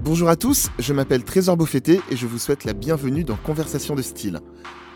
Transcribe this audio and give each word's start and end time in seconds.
Bonjour 0.00 0.28
à 0.28 0.36
tous, 0.36 0.68
je 0.78 0.92
m'appelle 0.92 1.24
Trésor 1.24 1.56
Beaufetté 1.56 2.00
et 2.08 2.16
je 2.16 2.26
vous 2.28 2.38
souhaite 2.38 2.64
la 2.64 2.72
bienvenue 2.72 3.24
dans 3.24 3.36
Conversation 3.36 3.96
de 3.96 4.02
style. 4.02 4.40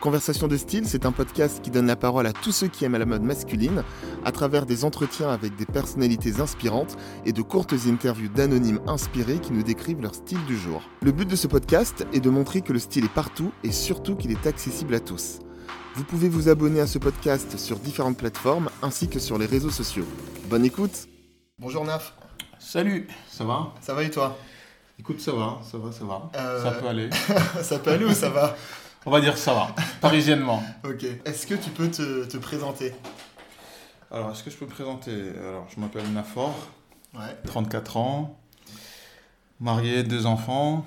Conversation 0.00 0.46
de 0.46 0.56
style, 0.56 0.86
c'est 0.86 1.06
un 1.06 1.10
podcast 1.12 1.60
qui 1.60 1.72
donne 1.72 1.88
la 1.88 1.96
parole 1.96 2.24
à 2.26 2.32
tous 2.32 2.52
ceux 2.52 2.68
qui 2.68 2.84
aiment 2.84 2.96
la 2.96 3.04
mode 3.04 3.22
masculine 3.22 3.82
à 4.24 4.30
travers 4.30 4.64
des 4.64 4.84
entretiens 4.84 5.28
avec 5.28 5.56
des 5.56 5.66
personnalités 5.66 6.40
inspirantes 6.40 6.96
et 7.26 7.32
de 7.32 7.42
courtes 7.42 7.74
interviews 7.88 8.28
d'anonymes 8.28 8.80
inspirés 8.86 9.40
qui 9.40 9.52
nous 9.52 9.64
décrivent 9.64 10.00
leur 10.00 10.14
style 10.14 10.44
du 10.46 10.56
jour. 10.56 10.82
Le 11.02 11.10
but 11.10 11.28
de 11.28 11.36
ce 11.36 11.48
podcast 11.48 12.06
est 12.12 12.20
de 12.20 12.30
montrer 12.30 12.62
que 12.62 12.72
le 12.72 12.78
style 12.78 13.04
est 13.04 13.12
partout 13.12 13.52
et 13.64 13.72
surtout 13.72 14.14
qu'il 14.14 14.30
est 14.30 14.46
accessible 14.46 14.94
à 14.94 15.00
tous. 15.00 15.40
Vous 15.96 16.04
pouvez 16.04 16.28
vous 16.28 16.48
abonner 16.48 16.80
à 16.80 16.86
ce 16.86 16.98
podcast 16.98 17.58
sur 17.58 17.78
différentes 17.78 18.16
plateformes 18.18 18.70
ainsi 18.82 19.08
que 19.08 19.18
sur 19.18 19.36
les 19.36 19.46
réseaux 19.46 19.70
sociaux. 19.70 20.06
Bonne 20.48 20.64
écoute 20.64 21.08
Bonjour 21.58 21.84
Naf 21.84 22.14
Salut, 22.60 23.08
ça 23.28 23.44
va? 23.44 23.74
Ça 23.80 23.92
va 23.92 24.04
et 24.04 24.10
toi? 24.10 24.38
Écoute, 25.02 25.20
ça 25.20 25.32
va, 25.32 25.58
ça 25.68 25.78
va, 25.78 25.90
ça 25.90 26.04
va. 26.04 26.30
Euh, 26.36 26.62
ça 26.62 26.70
peut 26.70 26.86
aller. 26.86 27.10
ça 27.62 27.80
peut 27.80 27.90
aller 27.90 28.04
ou 28.04 28.12
ça 28.12 28.28
va 28.30 28.54
On 29.04 29.10
va 29.10 29.20
dire 29.20 29.36
ça 29.36 29.52
va, 29.52 29.74
parisiennement. 30.00 30.62
ok. 30.84 31.04
Est-ce 31.24 31.44
que 31.44 31.54
tu 31.56 31.70
peux 31.70 31.90
te, 31.90 32.24
te 32.24 32.36
présenter? 32.36 32.94
Alors, 34.12 34.30
est-ce 34.30 34.44
que 34.44 34.50
je 34.52 34.56
peux 34.56 34.64
me 34.64 34.70
présenter? 34.70 35.32
Alors, 35.40 35.66
je 35.74 35.80
m'appelle 35.80 36.08
Nafor, 36.12 36.54
ouais. 37.14 37.36
34 37.46 37.96
ans, 37.96 38.38
marié, 39.58 40.04
deux 40.04 40.24
enfants, 40.26 40.86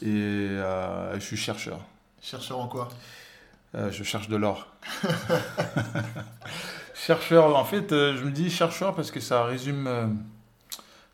et 0.00 0.06
euh, 0.06 1.14
je 1.14 1.24
suis 1.24 1.36
chercheur. 1.36 1.80
Chercheur 2.22 2.60
en 2.60 2.68
quoi? 2.68 2.88
Euh, 3.74 3.90
Je 3.90 4.04
cherche 4.04 4.28
de 4.28 4.36
l'or. 4.36 4.68
chercheur, 6.94 7.56
en 7.56 7.64
fait, 7.64 7.90
je 7.90 8.22
me 8.22 8.30
dis 8.30 8.48
chercheur 8.48 8.94
parce 8.94 9.10
que 9.10 9.18
ça 9.18 9.42
résume 9.42 9.88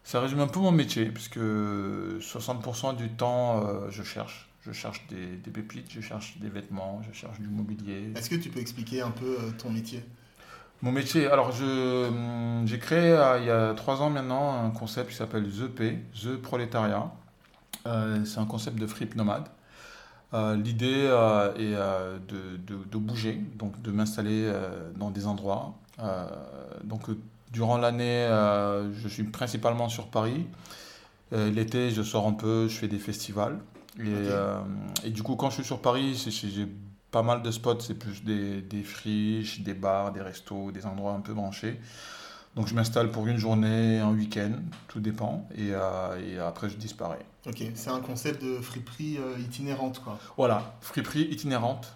ça 0.07 0.21
résume 0.21 0.39
un 0.39 0.47
peu 0.47 0.61
mon 0.61 0.71
métier, 0.71 1.07
puisque 1.07 1.39
60% 1.39 2.95
du 2.97 3.09
temps, 3.11 3.61
euh, 3.67 3.91
je 3.91 4.05
cherche. 4.05 4.49
Je 4.63 4.71
cherche 4.71 5.05
des, 5.09 5.51
pépites, 5.51 5.91
je 5.91 6.01
cherche 6.01 6.39
des 6.39 6.49
vêtements, 6.49 7.01
je 7.09 7.13
cherche 7.13 7.41
du 7.41 7.49
mobilier. 7.49 8.13
Est-ce 8.15 8.31
que 8.31 8.37
tu 8.37 8.49
peux 8.49 8.61
expliquer 8.61 9.03
un 9.03 9.11
peu 9.11 9.27
euh, 9.27 9.51
ton 9.59 9.71
métier? 9.71 10.05
Mon 10.83 10.93
métier, 10.93 11.27
alors 11.27 11.49
hum, 11.61 12.63
j'ai 12.67 12.79
créé 12.79 13.11
euh, 13.11 13.39
il 13.41 13.47
y 13.47 13.51
a 13.51 13.75
trois 13.75 14.01
ans 14.01 14.11
maintenant 14.11 14.65
un 14.65 14.71
concept 14.71 15.11
qui 15.11 15.17
s'appelle 15.17 15.49
The 15.49 15.67
P, 15.67 15.99
The 16.23 16.37
Prolétariat. 16.37 17.13
c'est 18.25 18.39
un 18.39 18.47
concept 18.47 18.79
de 18.79 18.87
fripe 18.87 19.17
nomade. 19.17 19.49
L'idée 20.33 21.07
est 21.57 21.77
de, 22.29 22.57
de, 22.59 22.85
de, 22.85 22.99
bouger, 22.99 23.41
donc 23.55 23.81
de 23.83 23.91
m'installer 23.91 24.53
dans 24.97 25.11
des 25.11 25.27
endroits. 25.27 25.75
donc 26.85 27.09
Durant 27.53 27.79
l'année, 27.79 28.25
euh, 28.25 28.93
je 28.95 29.09
suis 29.09 29.25
principalement 29.25 29.89
sur 29.89 30.09
Paris. 30.09 30.47
Euh, 31.33 31.51
l'été, 31.51 31.91
je 31.91 32.03
sors 32.03 32.27
un 32.27 32.33
peu, 32.33 32.69
je 32.69 32.75
fais 32.77 32.89
des 32.89 32.99
festivals. 32.99 33.59
Et, 33.99 34.03
euh, 34.09 34.59
et 35.05 35.11
du 35.11 35.23
coup, 35.23 35.37
quand 35.37 35.51
je 35.51 35.57
suis 35.57 35.65
sur 35.65 35.81
Paris, 35.81 36.15
j'ai 36.31 36.69
pas 37.11 37.23
mal 37.23 37.43
de 37.43 37.51
spots. 37.51 37.81
C'est 37.81 37.95
plus 37.95 38.25
des, 38.25 38.61
des 38.63 38.83
friches, 38.83 39.61
des 39.61 39.75
bars, 39.75 40.13
des 40.13 40.21
restos, 40.21 40.73
des 40.73 40.87
endroits 40.87 41.13
un 41.13 41.21
peu 41.21 41.35
branchés. 41.35 41.81
Donc 42.57 42.69
je 42.69 42.75
m'installe 42.75 43.11
pour 43.11 43.27
une 43.27 43.37
journée, 43.37 43.99
un 43.99 44.13
week-end, 44.13 44.53
tout 44.89 44.99
dépend, 44.99 45.47
et, 45.55 45.69
et, 45.69 46.39
après 46.39 46.71
je 46.71 46.77
disparais. 46.77 47.19
Ok, 47.47 47.63
c'est 47.75 47.91
un 47.91 48.01
concept 48.01 48.43
de 48.43 48.59
friperie 48.63 49.19
itinérante 49.39 50.03
quoi. 50.03 50.19
Voilà, 50.39 50.75
friperie 50.81 51.29
itinérante. 51.31 51.93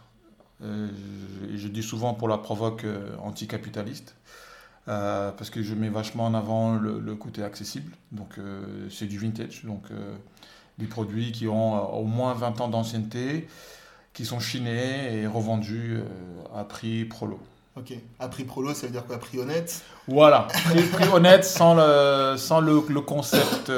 je, 0.61 0.67
je, 1.55 1.69
dis 1.69 1.83
souvent 1.83 2.13
pour 2.13 2.29
la 2.29 2.37
provoque 2.37 2.85
anticapitaliste. 3.23 4.15
Euh, 4.91 5.31
parce 5.31 5.51
que 5.51 5.63
je 5.63 5.75
mets 5.75 5.89
vachement 5.89 6.27
en 6.27 6.35
avant 6.35 6.75
le, 6.75 7.15
côté 7.15 7.45
accessible. 7.45 7.93
Donc 8.11 8.39
euh, 8.39 8.89
c'est 8.91 9.07
du 9.07 9.19
vintage, 9.19 9.65
donc 9.65 9.85
euh, 9.93 10.17
des 10.79 10.87
produits 10.87 11.31
qui 11.31 11.47
ont 11.47 11.95
au 11.95 12.05
moins 12.05 12.35
20 12.35 12.61
ans 12.61 12.69
d'ancienneté, 12.69 13.47
qui 14.13 14.25
sont 14.25 14.41
chinés 14.41 15.21
et 15.21 15.27
revendus 15.29 16.01
à 16.57 16.65
prix 16.65 17.05
prolo. 17.05 17.39
Ok, 17.77 17.93
à 18.19 18.29
prix 18.29 18.43
prolo, 18.43 18.75
ça 18.75 18.87
veut 18.87 18.93
dire 18.93 19.07
quoi? 19.07 19.19
Prix 19.19 19.39
honnête? 19.39 19.81
Voilà, 20.09 20.49
prix, 20.93 21.09
honnête 21.13 21.45
sans 21.45 21.75
le, 21.75 22.37
sans 22.37 22.61
le, 22.61 22.81
concept, 22.81 23.71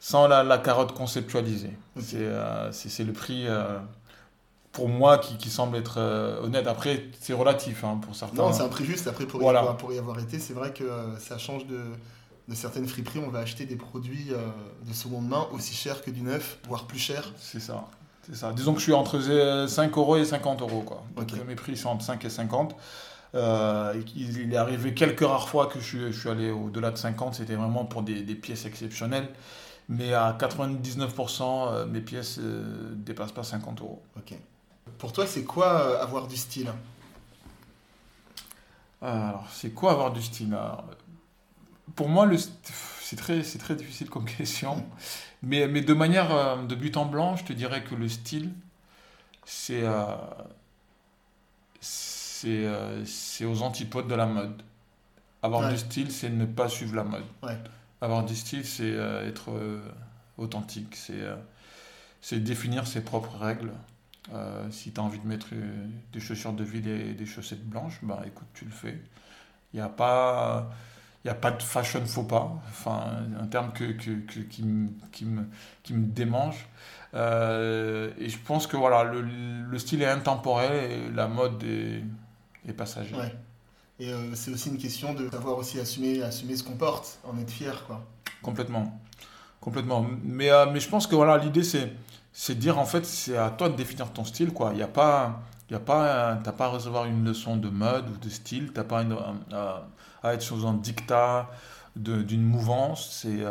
sans 0.00 0.28
la, 0.28 0.42
la, 0.42 0.56
carotte 0.56 0.92
conceptualisée. 0.92 1.74
C'est 2.00 3.04
le 3.04 3.12
prix 3.12 3.46
pour 4.76 4.90
moi 4.90 5.16
qui, 5.16 5.48
semble 5.48 5.78
être 5.78 5.94
euh, 5.96 6.42
honnête. 6.42 6.66
Après, 6.66 7.04
c'est 7.18 7.32
relatif 7.32 7.82
hein, 7.82 7.98
pour 8.02 8.14
certains. 8.14 8.42
Non, 8.42 8.52
c'est 8.52 8.62
un 8.62 8.68
prix 8.68 8.84
juste. 8.84 9.06
Après, 9.06 9.24
pour, 9.24 9.42
y, 9.42 9.46
avoir, 9.46 9.78
pour 9.78 9.90
y 9.90 9.98
avoir 9.98 10.18
été, 10.18 10.38
c'est 10.38 10.52
vrai 10.52 10.74
que 10.74 10.84
euh, 10.84 11.18
ça 11.18 11.38
change 11.38 11.66
de, 11.66 11.80
de, 12.46 12.54
certaines 12.54 12.86
friperies. 12.86 13.20
On 13.26 13.30
va 13.30 13.38
acheter 13.38 13.64
des 13.64 13.76
produits 13.76 14.26
euh, 14.32 14.36
de 14.86 14.92
seconde 14.92 15.28
main 15.28 15.46
aussi 15.52 15.74
chers 15.74 16.02
que 16.02 16.10
du 16.10 16.20
neuf, 16.20 16.58
voire 16.68 16.86
plus 16.86 16.98
cher. 16.98 17.32
C'est 17.38 17.58
ça. 17.58 17.86
C'est 18.26 18.36
ça. 18.36 18.52
Disons 18.52 18.74
que 18.74 18.80
je 18.80 18.84
suis 18.84 18.92
entre 18.92 19.18
5 19.66 19.96
euros 19.96 20.18
et 20.18 20.26
50 20.26 20.60
euros. 20.60 20.82
Quoi. 20.82 21.02
Donc 21.16 21.32
mes 21.46 21.54
prix 21.54 21.74
sont 21.78 21.88
entre 21.88 22.04
5 22.04 22.22
et 22.26 22.28
50. 22.28 22.76
il 23.32 24.52
est 24.52 24.56
arrivé 24.58 24.92
quelques 24.92 25.24
rares 25.24 25.48
fois 25.48 25.68
que 25.68 25.80
je 25.80 25.84
suis, 25.84 26.12
je 26.12 26.20
suis 26.20 26.28
allé 26.28 26.50
au-delà 26.50 26.90
de 26.90 26.98
50. 26.98 27.34
C'était 27.34 27.54
vraiment 27.54 27.86
pour 27.86 28.02
des, 28.02 28.20
des, 28.20 28.34
pièces 28.34 28.66
exceptionnelles. 28.66 29.28
Mais 29.88 30.12
à 30.12 30.36
99%, 30.38 31.86
mes 31.86 32.00
pièces 32.02 32.36
ne 32.38 32.94
dépassent 32.94 33.32
pas 33.32 33.44
50 33.44 33.80
euros. 33.80 34.02
Ok. 34.18 34.34
Pour 34.98 35.12
toi, 35.12 35.26
c'est 35.26 35.44
quoi 35.44 35.80
euh, 35.80 36.02
avoir 36.02 36.26
du 36.26 36.36
style? 36.36 36.72
Alors, 39.02 39.46
c'est 39.52 39.70
quoi 39.70 39.92
avoir 39.92 40.12
du 40.12 40.22
style? 40.22 40.56
Pour 41.94 42.08
moi, 42.08 42.26
le 42.26 42.36
c'est 42.38 43.16
très, 43.16 43.42
c'est 43.42 43.58
très 43.58 43.76
difficile 43.76 44.08
comme 44.10 44.24
question. 44.38 44.84
Mais, 45.42 45.68
mais 45.68 45.82
de 45.82 45.94
manière 45.94 46.34
euh, 46.34 46.62
de 46.62 46.74
but 46.74 46.96
en 46.96 47.04
blanc, 47.04 47.36
je 47.36 47.44
te 47.44 47.52
dirais 47.52 47.84
que 47.84 47.94
le 47.94 48.08
style, 48.08 48.52
c'est, 49.44 49.82
euh, 49.84 50.06
c'est, 51.80 52.66
c'est 53.04 53.44
aux 53.44 53.62
antipodes 53.62 54.08
de 54.08 54.14
la 54.14 54.26
mode. 54.26 54.62
Avoir 55.42 55.70
du 55.70 55.76
style, 55.76 56.10
c'est 56.10 56.30
ne 56.30 56.46
pas 56.46 56.68
suivre 56.68 56.96
la 56.96 57.04
mode. 57.04 57.24
Avoir 58.00 58.24
du 58.24 58.34
style, 58.34 58.64
c'est 58.64 58.90
être 58.90 59.50
authentique. 60.38 60.96
C'est, 60.96 61.22
c'est 62.20 62.40
définir 62.40 62.86
ses 62.86 63.02
propres 63.02 63.36
règles. 63.38 63.70
Euh, 64.32 64.68
si 64.70 64.92
tu 64.92 65.00
as 65.00 65.04
envie 65.04 65.18
de 65.18 65.26
mettre 65.26 65.48
euh, 65.52 65.86
des 66.12 66.20
chaussures 66.20 66.52
de 66.52 66.64
ville 66.64 66.88
et 66.88 67.12
des 67.12 67.26
chaussettes 67.26 67.64
blanches, 67.64 68.00
bah 68.02 68.22
écoute, 68.26 68.48
tu 68.54 68.64
le 68.64 68.72
fais. 68.72 68.98
Il 69.72 69.76
n'y 69.76 69.82
a 69.82 69.88
pas. 69.88 70.70
Il 71.24 71.30
a 71.30 71.34
pas 71.34 71.50
de 71.50 71.62
fashion 71.62 72.06
faux 72.06 72.22
pas, 72.22 72.62
enfin, 72.68 73.04
un 73.40 73.46
terme 73.48 73.72
que, 73.72 73.82
que, 73.82 74.40
qui, 74.42 74.62
me, 74.62 74.90
qui, 75.10 75.24
me, 75.24 75.42
qui 75.82 75.92
me 75.92 76.06
démange. 76.06 76.68
Euh, 77.14 78.12
et 78.16 78.28
je 78.28 78.38
pense 78.38 78.68
que 78.68 78.76
voilà, 78.76 79.02
le, 79.02 79.22
le, 79.22 79.78
style 79.80 80.02
est 80.02 80.08
intemporel 80.08 80.88
et 80.88 81.10
la 81.10 81.26
mode 81.26 81.64
est, 81.64 82.04
est 82.68 82.72
passagère. 82.72 83.18
Ouais. 83.18 83.34
Et 83.98 84.12
c'est 84.34 84.52
aussi 84.52 84.68
une 84.68 84.78
question 84.78 85.14
de 85.14 85.28
savoir 85.28 85.58
aussi 85.58 85.80
assumer, 85.80 86.22
assumer 86.22 86.54
ce 86.54 86.62
qu'on 86.62 86.76
porte, 86.76 87.18
en 87.24 87.36
être 87.38 87.50
fier. 87.50 87.84
Quoi. 87.88 88.06
Complètement. 88.40 89.00
Complètement. 89.60 90.06
Mais, 90.22 90.50
mais 90.72 90.78
je 90.78 90.88
pense 90.88 91.08
que 91.08 91.16
voilà, 91.16 91.38
l'idée 91.38 91.64
c'est 91.64 91.90
c'est 92.38 92.54
dire 92.54 92.78
en 92.78 92.84
fait, 92.84 93.06
c'est 93.06 93.38
à 93.38 93.48
toi 93.48 93.70
de 93.70 93.76
définir 93.76 94.12
ton 94.12 94.22
style, 94.22 94.52
quoi. 94.52 94.72
Il 94.74 94.78
y 94.78 94.82
a 94.82 94.88
pas, 94.88 95.40
il 95.70 95.72
y 95.72 95.76
a 95.76 95.80
pas, 95.80 96.38
t'as 96.44 96.52
pas 96.52 96.66
à 96.66 96.68
recevoir 96.68 97.06
une 97.06 97.24
leçon 97.24 97.56
de 97.56 97.70
mode 97.70 98.10
ou 98.10 98.18
de 98.18 98.28
style, 98.28 98.72
t'as 98.74 98.84
pas 98.84 99.02
à, 100.22 100.34
être 100.34 100.42
sous 100.42 100.66
un 100.66 100.74
dictat 100.74 101.48
d'une 101.96 102.42
mouvance. 102.42 103.08
C'est, 103.10 103.42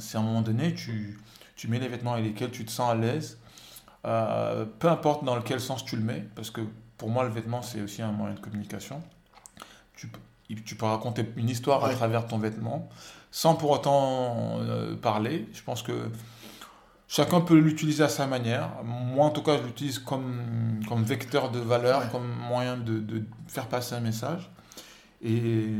c'est 0.00 0.18
à 0.18 0.20
un 0.20 0.24
moment 0.24 0.42
donné, 0.42 0.74
tu, 0.74 1.20
tu 1.54 1.68
mets 1.68 1.78
les 1.78 1.86
vêtements 1.86 2.14
avec 2.14 2.24
lesquels 2.24 2.50
tu 2.50 2.64
te 2.64 2.72
sens 2.72 2.90
à 2.90 2.96
l'aise, 2.96 3.38
euh, 4.04 4.64
peu 4.80 4.88
importe 4.88 5.24
dans 5.24 5.40
quel 5.40 5.60
sens 5.60 5.84
tu 5.84 5.94
le 5.94 6.02
mets, 6.02 6.26
parce 6.34 6.50
que 6.50 6.62
pour 6.98 7.10
moi, 7.10 7.22
le 7.22 7.30
vêtement, 7.30 7.62
c'est 7.62 7.82
aussi 7.82 8.02
un 8.02 8.10
moyen 8.10 8.34
de 8.34 8.40
communication. 8.40 9.00
Tu, 9.94 10.10
tu 10.64 10.74
peux 10.74 10.86
raconter 10.86 11.24
une 11.36 11.48
histoire 11.48 11.84
à 11.84 11.90
travers 11.94 12.26
ton 12.26 12.38
vêtement, 12.38 12.88
sans 13.30 13.54
pour 13.54 13.70
autant 13.70 14.58
euh, 14.58 14.96
parler. 14.96 15.48
Je 15.52 15.62
pense 15.62 15.82
que 15.82 16.10
Chacun 17.14 17.40
peut 17.40 17.56
l'utiliser 17.56 18.02
à 18.02 18.08
sa 18.08 18.26
manière. 18.26 18.82
Moi, 18.82 19.24
en 19.24 19.30
tout 19.30 19.44
cas, 19.44 19.56
je 19.56 19.62
l'utilise 19.62 20.00
comme, 20.00 20.80
comme 20.88 21.04
vecteur 21.04 21.52
de 21.52 21.60
valeur, 21.60 22.10
comme 22.10 22.26
moyen 22.26 22.76
de, 22.76 22.98
de, 22.98 23.22
faire 23.46 23.68
passer 23.68 23.94
un 23.94 24.00
message. 24.00 24.50
Et, 25.22 25.30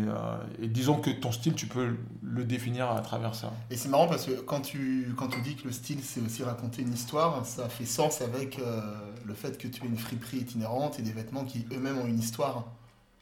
euh, 0.07 0.37
et, 0.63 0.69
disons 0.69 1.01
que 1.01 1.11
ton 1.11 1.33
style, 1.33 1.55
tu 1.55 1.67
peux 1.67 1.97
le 2.23 2.45
définir 2.45 2.89
à 2.89 3.01
travers 3.01 3.35
ça. 3.35 3.53
Et 3.69 3.77
c'est 3.77 3.89
marrant 3.89 4.07
parce 4.07 4.27
que 4.27 4.43
quand 4.43 4.61
tu, 4.61 5.13
quand 5.19 5.27
tu 5.27 5.41
dis 5.41 5.57
que 5.57 5.65
le 5.65 5.73
style, 5.73 6.05
c'est 6.05 6.21
aussi 6.21 6.45
raconter 6.45 6.83
une 6.83 6.93
histoire, 6.93 7.45
ça 7.45 7.69
fait 7.69 7.85
sens 7.85 8.21
avec 8.21 8.61
euh, 8.61 8.81
le 9.25 9.35
fait 9.35 9.59
que 9.59 9.67
tu 9.67 9.83
aies 9.83 9.89
une 9.89 9.99
friperie 9.99 10.37
itinérante 10.37 11.01
et 11.01 11.03
des 11.03 11.11
vêtements 11.11 11.45
qui 11.45 11.67
eux-mêmes 11.73 11.99
ont 11.99 12.07
une 12.07 12.21
histoire, 12.21 12.65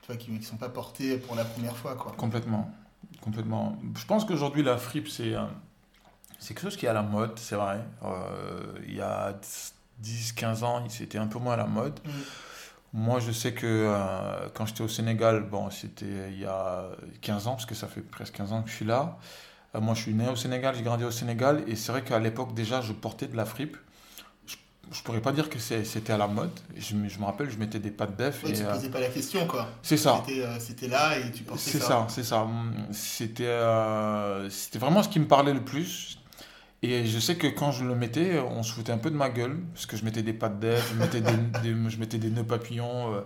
tu 0.03 0.09
vois, 0.09 0.17
qui 0.17 0.33
ne 0.33 0.43
sont 0.43 0.59
pas 0.59 0.69
portés 0.69 1.17
pour 1.17 1.35
la 1.35 1.47
première 1.47 1.79
fois. 1.79 1.95
Quoi. 1.95 2.13
Complètement. 2.19 2.71
Complètement. 3.23 3.79
Je 3.97 4.05
pense 4.05 4.27
qu'aujourd'hui, 4.27 4.63
la 4.63 4.77
fripe, 4.77 5.09
c'est 5.09 5.35
c'est 6.43 6.55
quelque 6.55 6.65
chose 6.65 6.77
qui 6.77 6.87
est 6.87 6.89
à 6.89 6.93
la 6.93 7.03
mode, 7.03 7.39
c'est 7.39 7.55
vrai. 7.55 7.79
Euh, 8.05 8.73
il 8.89 8.97
y 8.97 9.01
a 9.01 9.33
10-15 10.03 10.65
ans, 10.65 10.83
c'était 10.89 11.19
un 11.19 11.29
peu 11.29 11.39
moins 11.39 11.55
à 11.55 11.57
la 11.57 11.67
mode. 11.67 12.01
Mm. 12.05 12.11
Moi, 12.95 13.21
je 13.21 13.31
sais 13.31 13.53
que 13.55 13.65
euh, 13.67 14.49
quand 14.53 14.67
j'étais 14.67 14.83
au 14.83 14.89
Sénégal, 14.89 15.45
bon, 15.45 15.71
c'était 15.71 16.31
il 16.33 16.41
y 16.41 16.45
a 16.45 16.87
15 17.21 17.47
ans, 17.47 17.53
parce 17.53 17.65
que 17.67 17.77
ça 17.77 17.87
fait 17.87 18.01
presque 18.03 18.35
15 18.35 18.53
ans 18.53 18.63
que 18.63 18.71
je 18.71 18.75
suis 18.75 18.85
là. 18.85 19.19
Euh, 19.75 19.81
moi, 19.81 19.95
je 19.95 20.03
suis 20.03 20.13
né 20.15 20.29
au 20.29 20.35
Sénégal, 20.37 20.75
j'ai 20.75 20.83
grandi 20.83 21.05
au 21.05 21.11
Sénégal, 21.13 21.63
et 21.69 21.77
c'est 21.77 21.93
vrai 21.93 22.03
qu'à 22.03 22.19
l'époque, 22.19 22.55
déjà, 22.55 22.81
je 22.81 22.93
portais 22.93 23.29
de 23.29 23.37
la 23.37 23.45
fripe. 23.47 23.77
Je, 24.47 24.57
je 24.91 25.03
pourrais 25.05 25.23
pas 25.23 25.33
dire 25.33 25.49
que 25.49 25.61
c'est- 25.61 25.85
c'était 25.85 26.13
à 26.13 26.19
la 26.19 26.27
mode. 26.27 26.51
Je, 26.77 26.97
me- 26.97 27.09
je 27.09 27.19
me 27.21 27.25
rappelle, 27.25 27.49
je 27.51 27.57
mettais 27.57 27.79
des 27.79 27.93
pattes 27.93 28.17
d'œuf. 28.17 28.43
Ouais, 28.45 28.53
tu 28.53 28.63
euh, 28.63 28.75
posais 28.75 28.91
pas 28.91 29.01
la 29.01 29.09
question, 29.09 29.47
quoi. 29.47 29.69
c'est 29.83 29.97
ça. 29.97 30.23
C'était, 30.59 30.89
là 30.89 31.17
et 31.19 31.31
tu 31.31 31.45
portais 31.45 31.63
C'est 31.71 31.79
ça, 31.81 32.07
c'est 32.11 32.25
ça. 32.25 32.47
C'était 32.91 33.47
euh, 33.47 34.51
c'était 34.51 34.81
vraiment 34.81 35.03
ce 35.05 35.09
qui 35.09 35.21
me 35.21 35.29
parlait 35.29 35.55
le 35.55 35.65
plus. 35.65 36.19
Et 36.85 37.07
je 37.07 37.19
sais 37.21 37.37
que 37.37 37.47
quand 37.47 37.71
je 37.71 37.85
le 37.85 37.95
mettais, 37.95 38.41
on 38.41 38.63
se 38.65 38.73
foutait 38.73 38.93
un 38.93 38.99
peu 38.99 39.11
de 39.11 39.17
ma 39.17 39.31
gueule, 39.31 39.57
parce 39.73 39.87
que 39.87 39.97
je 39.97 40.05
mettais 40.05 40.23
des 40.23 40.33
pattes 40.33 40.59
d'œuf, 40.59 40.93
je 40.95 40.99
mettais 41.01 41.21
des, 41.21 41.33
des- 41.75 41.91
je 41.91 41.99
mettais 41.99 42.19
des 42.19 42.31
nœuds 42.31 42.43
papillons, 42.45 43.15
euh, 43.15 43.21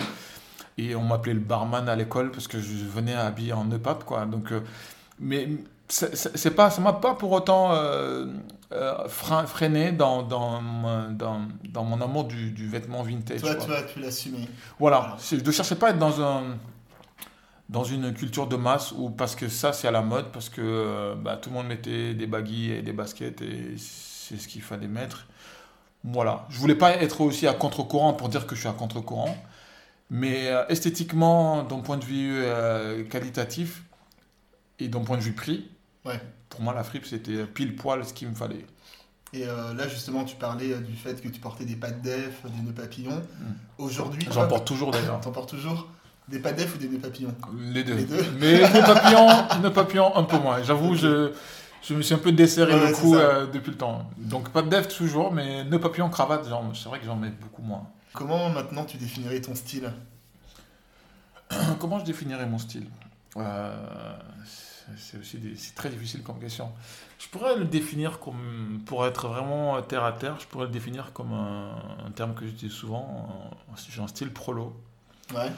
et 0.78 0.94
on 0.94 1.02
m'appelait 1.02 1.32
le 1.34 1.40
barman 1.40 1.88
à 1.88 1.96
l'école, 1.96 2.30
parce 2.30 2.48
que 2.48 2.60
je 2.60 2.84
venais 2.84 3.14
habillé 3.14 3.54
en 3.54 3.64
nœuds 3.64 3.78
papes, 3.78 4.04
quoi. 4.04 4.26
Donc, 4.26 4.52
euh, 4.52 4.60
mais 5.18 5.48
c'est 5.88 6.50
pas, 6.54 6.68
ça 6.68 6.82
m'a 6.82 6.92
pas 6.94 7.14
pour 7.14 7.30
autant 7.32 7.72
euh, 7.72 8.26
euh, 8.72 9.08
frein- 9.08 9.46
freiné 9.46 9.92
dans, 9.92 10.22
dans, 10.22 10.60
mon- 10.60 11.10
dans, 11.12 11.42
dans 11.70 11.84
mon 11.84 12.00
amour 12.02 12.24
du, 12.24 12.50
du 12.50 12.68
vêtement 12.68 13.02
vintage. 13.04 13.40
Toi, 13.40 13.54
quoi. 13.54 13.82
tu 13.84 14.00
l'assumer. 14.00 14.48
Voilà, 14.78 14.98
Voilà. 15.00 15.16
Je 15.30 15.36
ne 15.36 15.50
cherchais 15.52 15.76
pas 15.76 15.86
à 15.86 15.90
être 15.90 15.98
dans, 15.98 16.20
un, 16.20 16.42
dans 17.68 17.84
une 17.84 18.12
culture 18.14 18.46
de 18.46 18.56
masse 18.56 18.92
ou 18.92 19.10
parce 19.10 19.34
que 19.34 19.48
ça 19.48 19.72
c'est 19.72 19.88
à 19.88 19.90
la 19.90 20.02
mode, 20.02 20.30
parce 20.32 20.48
que 20.48 20.60
euh, 20.62 21.14
bah, 21.16 21.36
tout 21.36 21.50
le 21.50 21.54
monde 21.56 21.66
mettait 21.66 22.14
des 22.14 22.26
baguilles 22.26 22.72
et 22.72 22.82
des 22.82 22.92
baskets 22.92 23.42
et 23.42 23.74
c'est 23.78 24.36
ce 24.36 24.46
qu'il 24.48 24.62
fallait 24.62 24.86
mettre. 24.88 25.26
Voilà, 26.04 26.46
je 26.50 26.58
voulais 26.60 26.76
pas 26.76 26.92
être 26.92 27.20
aussi 27.20 27.46
à 27.48 27.52
contre-courant 27.54 28.12
pour 28.12 28.28
dire 28.28 28.46
que 28.46 28.54
je 28.54 28.60
suis 28.60 28.68
à 28.68 28.72
contre-courant, 28.72 29.36
mais 30.10 30.46
euh, 30.48 30.64
esthétiquement, 30.68 31.64
d'un 31.64 31.80
point 31.80 31.96
de 31.96 32.04
vue 32.04 32.32
euh, 32.34 33.02
qualitatif 33.04 33.82
et 34.78 34.86
d'un 34.88 35.00
point 35.00 35.16
de 35.16 35.22
vue 35.22 35.32
prix, 35.32 35.68
Ouais. 36.04 36.20
pour 36.48 36.60
moi 36.60 36.72
la 36.72 36.84
fripe 36.84 37.04
c'était 37.04 37.44
pile 37.46 37.74
poil 37.74 38.04
ce 38.04 38.12
qu'il 38.12 38.28
me 38.28 38.34
fallait. 38.36 38.64
Et 39.32 39.44
euh, 39.44 39.74
là, 39.74 39.88
justement, 39.88 40.24
tu 40.24 40.36
parlais 40.36 40.72
du 40.78 40.94
fait 40.94 41.20
que 41.20 41.26
tu 41.28 41.40
portais 41.40 41.64
des 41.64 41.74
pattes 41.74 42.00
d'EF, 42.00 42.42
des 42.44 42.62
nœuds 42.62 42.72
papillons. 42.72 43.20
Aujourd'hui, 43.76 44.26
J'en 44.30 44.46
porte 44.46 44.64
toujours 44.66 44.92
d'ailleurs. 44.92 45.20
T'en 45.22 45.32
portes 45.32 45.50
toujours 45.50 45.88
des 46.28 46.38
d'EF 46.40 46.74
ou 46.74 46.78
des 46.78 46.88
nœuds 46.88 46.98
papillons 46.98 47.34
Les 47.58 47.84
deux. 47.84 47.94
Les 47.94 48.04
deux. 48.04 48.24
Mais 48.38 48.58
les 48.58 48.82
papillons, 48.82 49.28
un 50.16 50.24
peu 50.24 50.38
moins. 50.38 50.62
J'avoue, 50.62 50.94
je, 50.94 51.32
je 51.82 51.94
me 51.94 52.02
suis 52.02 52.14
un 52.14 52.18
peu 52.18 52.32
desserré 52.32 52.74
Ouais, 52.74 52.88
le 52.90 52.94
cou 52.94 53.14
euh, 53.16 53.46
depuis 53.46 53.70
le 53.70 53.76
temps. 53.76 54.10
Donc 54.18 54.50
pas 54.50 54.62
de 54.62 54.68
dev 54.68 54.86
toujours, 54.88 55.32
mais 55.32 55.64
nœuds 55.64 55.78
papillons, 55.80 56.08
cravate, 56.10 56.44
c'est 56.74 56.88
vrai 56.88 56.98
que 56.98 57.06
j'en 57.06 57.16
mets 57.16 57.30
beaucoup 57.30 57.62
moins. 57.62 57.86
Comment 58.12 58.48
maintenant 58.50 58.84
tu 58.84 58.96
définirais 58.96 59.40
ton 59.40 59.54
style 59.54 59.92
Comment 61.78 61.98
je 62.00 62.04
définirais 62.04 62.46
mon 62.46 62.58
style 62.58 62.86
Euh, 63.36 64.16
c'est- 64.96 65.18
aussi 65.18 65.36
des- 65.38 65.54
très 65.74 65.90
difficile 65.90 66.22
comme 66.22 66.38
question. 66.40 66.72
Je 67.18 67.28
pourrais 67.28 67.56
le 67.56 67.64
définir 67.66 68.18
comme, 68.18 68.80
pour 68.86 69.06
être 69.06 69.28
vraiment 69.28 69.80
terre 69.82 70.04
à 70.04 70.12
terre, 70.12 70.36
je 70.40 70.46
pourrais 70.46 70.64
le 70.66 70.70
définir 70.72 71.12
comme 71.12 71.32
un, 71.32 71.76
un 72.06 72.10
terme 72.12 72.34
que 72.34 72.46
j'utilise 72.46 72.72
souvent. 72.74 73.28
J'ai 73.90 74.00
un 74.02 74.06
style 74.06 74.32
prolo. 74.32 74.74
Ouais. 75.34 75.50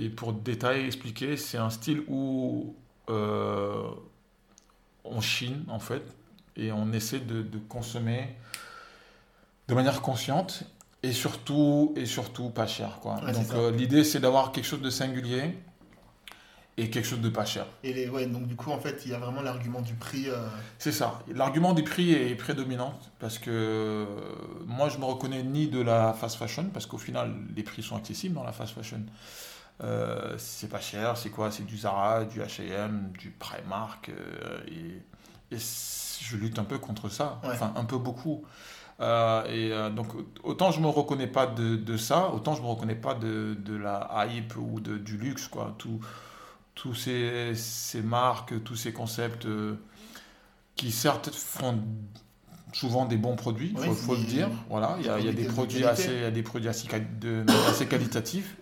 Et 0.00 0.08
pour 0.10 0.32
détailler, 0.32 0.86
expliquer, 0.86 1.36
c'est 1.36 1.58
un 1.58 1.70
style 1.70 2.02
où 2.08 2.74
euh, 3.10 3.82
on 5.04 5.20
chine 5.20 5.64
en 5.68 5.78
fait 5.80 6.02
et 6.56 6.72
on 6.72 6.92
essaie 6.92 7.20
de, 7.20 7.42
de 7.42 7.58
consommer 7.58 8.36
de 9.68 9.74
manière 9.74 10.00
consciente 10.02 10.64
et 11.02 11.12
surtout 11.12 11.92
et 11.96 12.06
surtout 12.06 12.50
pas 12.50 12.66
cher 12.66 12.98
quoi. 13.00 13.16
Ouais, 13.24 13.32
Donc 13.32 13.46
euh, 13.54 13.70
l'idée 13.70 14.04
c'est 14.04 14.20
d'avoir 14.20 14.52
quelque 14.52 14.64
chose 14.66 14.82
de 14.82 14.90
singulier 14.90 15.56
et 16.76 16.90
quelque 16.90 17.06
chose 17.06 17.20
de 17.20 17.28
pas 17.28 17.44
cher. 17.44 17.66
Et 17.82 17.92
les, 17.92 18.08
ouais, 18.08 18.26
donc 18.26 18.46
du 18.46 18.54
coup, 18.54 18.70
en 18.70 18.78
fait, 18.78 19.02
il 19.04 19.10
y 19.10 19.14
a 19.14 19.18
vraiment 19.18 19.42
l'argument 19.42 19.80
du 19.80 19.94
prix. 19.94 20.28
euh, 20.28 20.46
C'est 20.78 20.92
ça. 20.92 21.20
L'argument 21.34 21.72
du 21.74 21.82
prix 21.82 22.12
est 22.12 22.36
prédominant 22.36 22.96
parce 23.18 23.38
que 23.40 24.06
moi, 24.64 24.88
je 24.88 24.96
me 24.98 25.04
reconnais 25.04 25.42
ni 25.42 25.66
de 25.66 25.80
la 25.80 26.12
fast 26.12 26.36
fashion 26.36 26.66
parce 26.72 26.86
qu'au 26.86 26.98
final, 26.98 27.34
les 27.56 27.64
prix 27.64 27.82
sont 27.82 27.96
accessibles 27.96 28.36
dans 28.36 28.44
la 28.44 28.52
fast 28.52 28.74
fashion. 28.74 29.00
Euh, 29.82 30.34
c'est 30.38 30.68
pas 30.68 30.80
cher, 30.80 31.16
c'est 31.16 31.30
quoi? 31.30 31.50
C'est 31.50 31.64
du 31.64 31.76
Zara, 31.78 32.24
du 32.24 32.40
H&M, 32.40 33.12
du 33.18 33.30
Primark 33.30 34.08
euh, 34.10 34.58
et, 34.66 35.56
je 36.20 36.36
lutte 36.36 36.58
un 36.58 36.64
peu 36.64 36.78
contre 36.78 37.08
ça. 37.08 37.40
Ouais. 37.44 37.50
Enfin, 37.52 37.72
un 37.76 37.84
peu 37.84 37.96
beaucoup. 37.96 38.44
Euh, 39.00 39.44
et 39.46 39.72
euh, 39.72 39.88
donc, 39.90 40.08
autant 40.42 40.72
je 40.72 40.80
me 40.80 40.88
reconnais 40.88 41.28
pas 41.28 41.46
de, 41.46 41.76
de 41.76 41.96
ça, 41.96 42.30
autant 42.30 42.54
je 42.54 42.60
me 42.62 42.66
reconnais 42.66 42.96
pas 42.96 43.14
de, 43.14 43.56
de 43.58 43.76
la 43.76 44.26
hype 44.28 44.54
ou 44.56 44.80
de, 44.80 44.98
du 44.98 45.16
luxe, 45.16 45.46
quoi. 45.46 45.74
Tout, 45.78 46.00
tous 46.74 46.94
ces, 46.94 47.54
ces 47.54 48.02
marques, 48.02 48.62
tous 48.64 48.76
ces 48.76 48.92
concepts 48.92 49.46
qui 50.76 50.90
certes 50.92 51.30
font 51.32 51.80
souvent 52.72 53.06
des 53.06 53.16
bons 53.16 53.36
produits, 53.36 53.72
il 53.74 53.78
Oui, 53.80 53.86
faut, 53.86 53.94
faut 53.94 54.14
le 54.16 54.24
dire. 54.24 54.48
Voilà, 54.68 54.96
il 55.00 55.06
y 55.06 55.08
a, 55.08 55.18
il 55.18 55.24
y 55.26 55.28
a 55.28 55.32
des 55.32 55.44
de 55.44 55.48
produits 55.52 55.80
qualité. 55.82 56.02
assez, 56.02 56.12
il 56.14 56.20
y 56.20 56.24
a 56.24 56.30
des 56.30 56.42
produits 56.42 56.68
assez, 56.68 56.86
quali- 56.88 57.18
de- 57.20 57.44
assez 57.68 57.86
qualitatifs. 57.86 58.56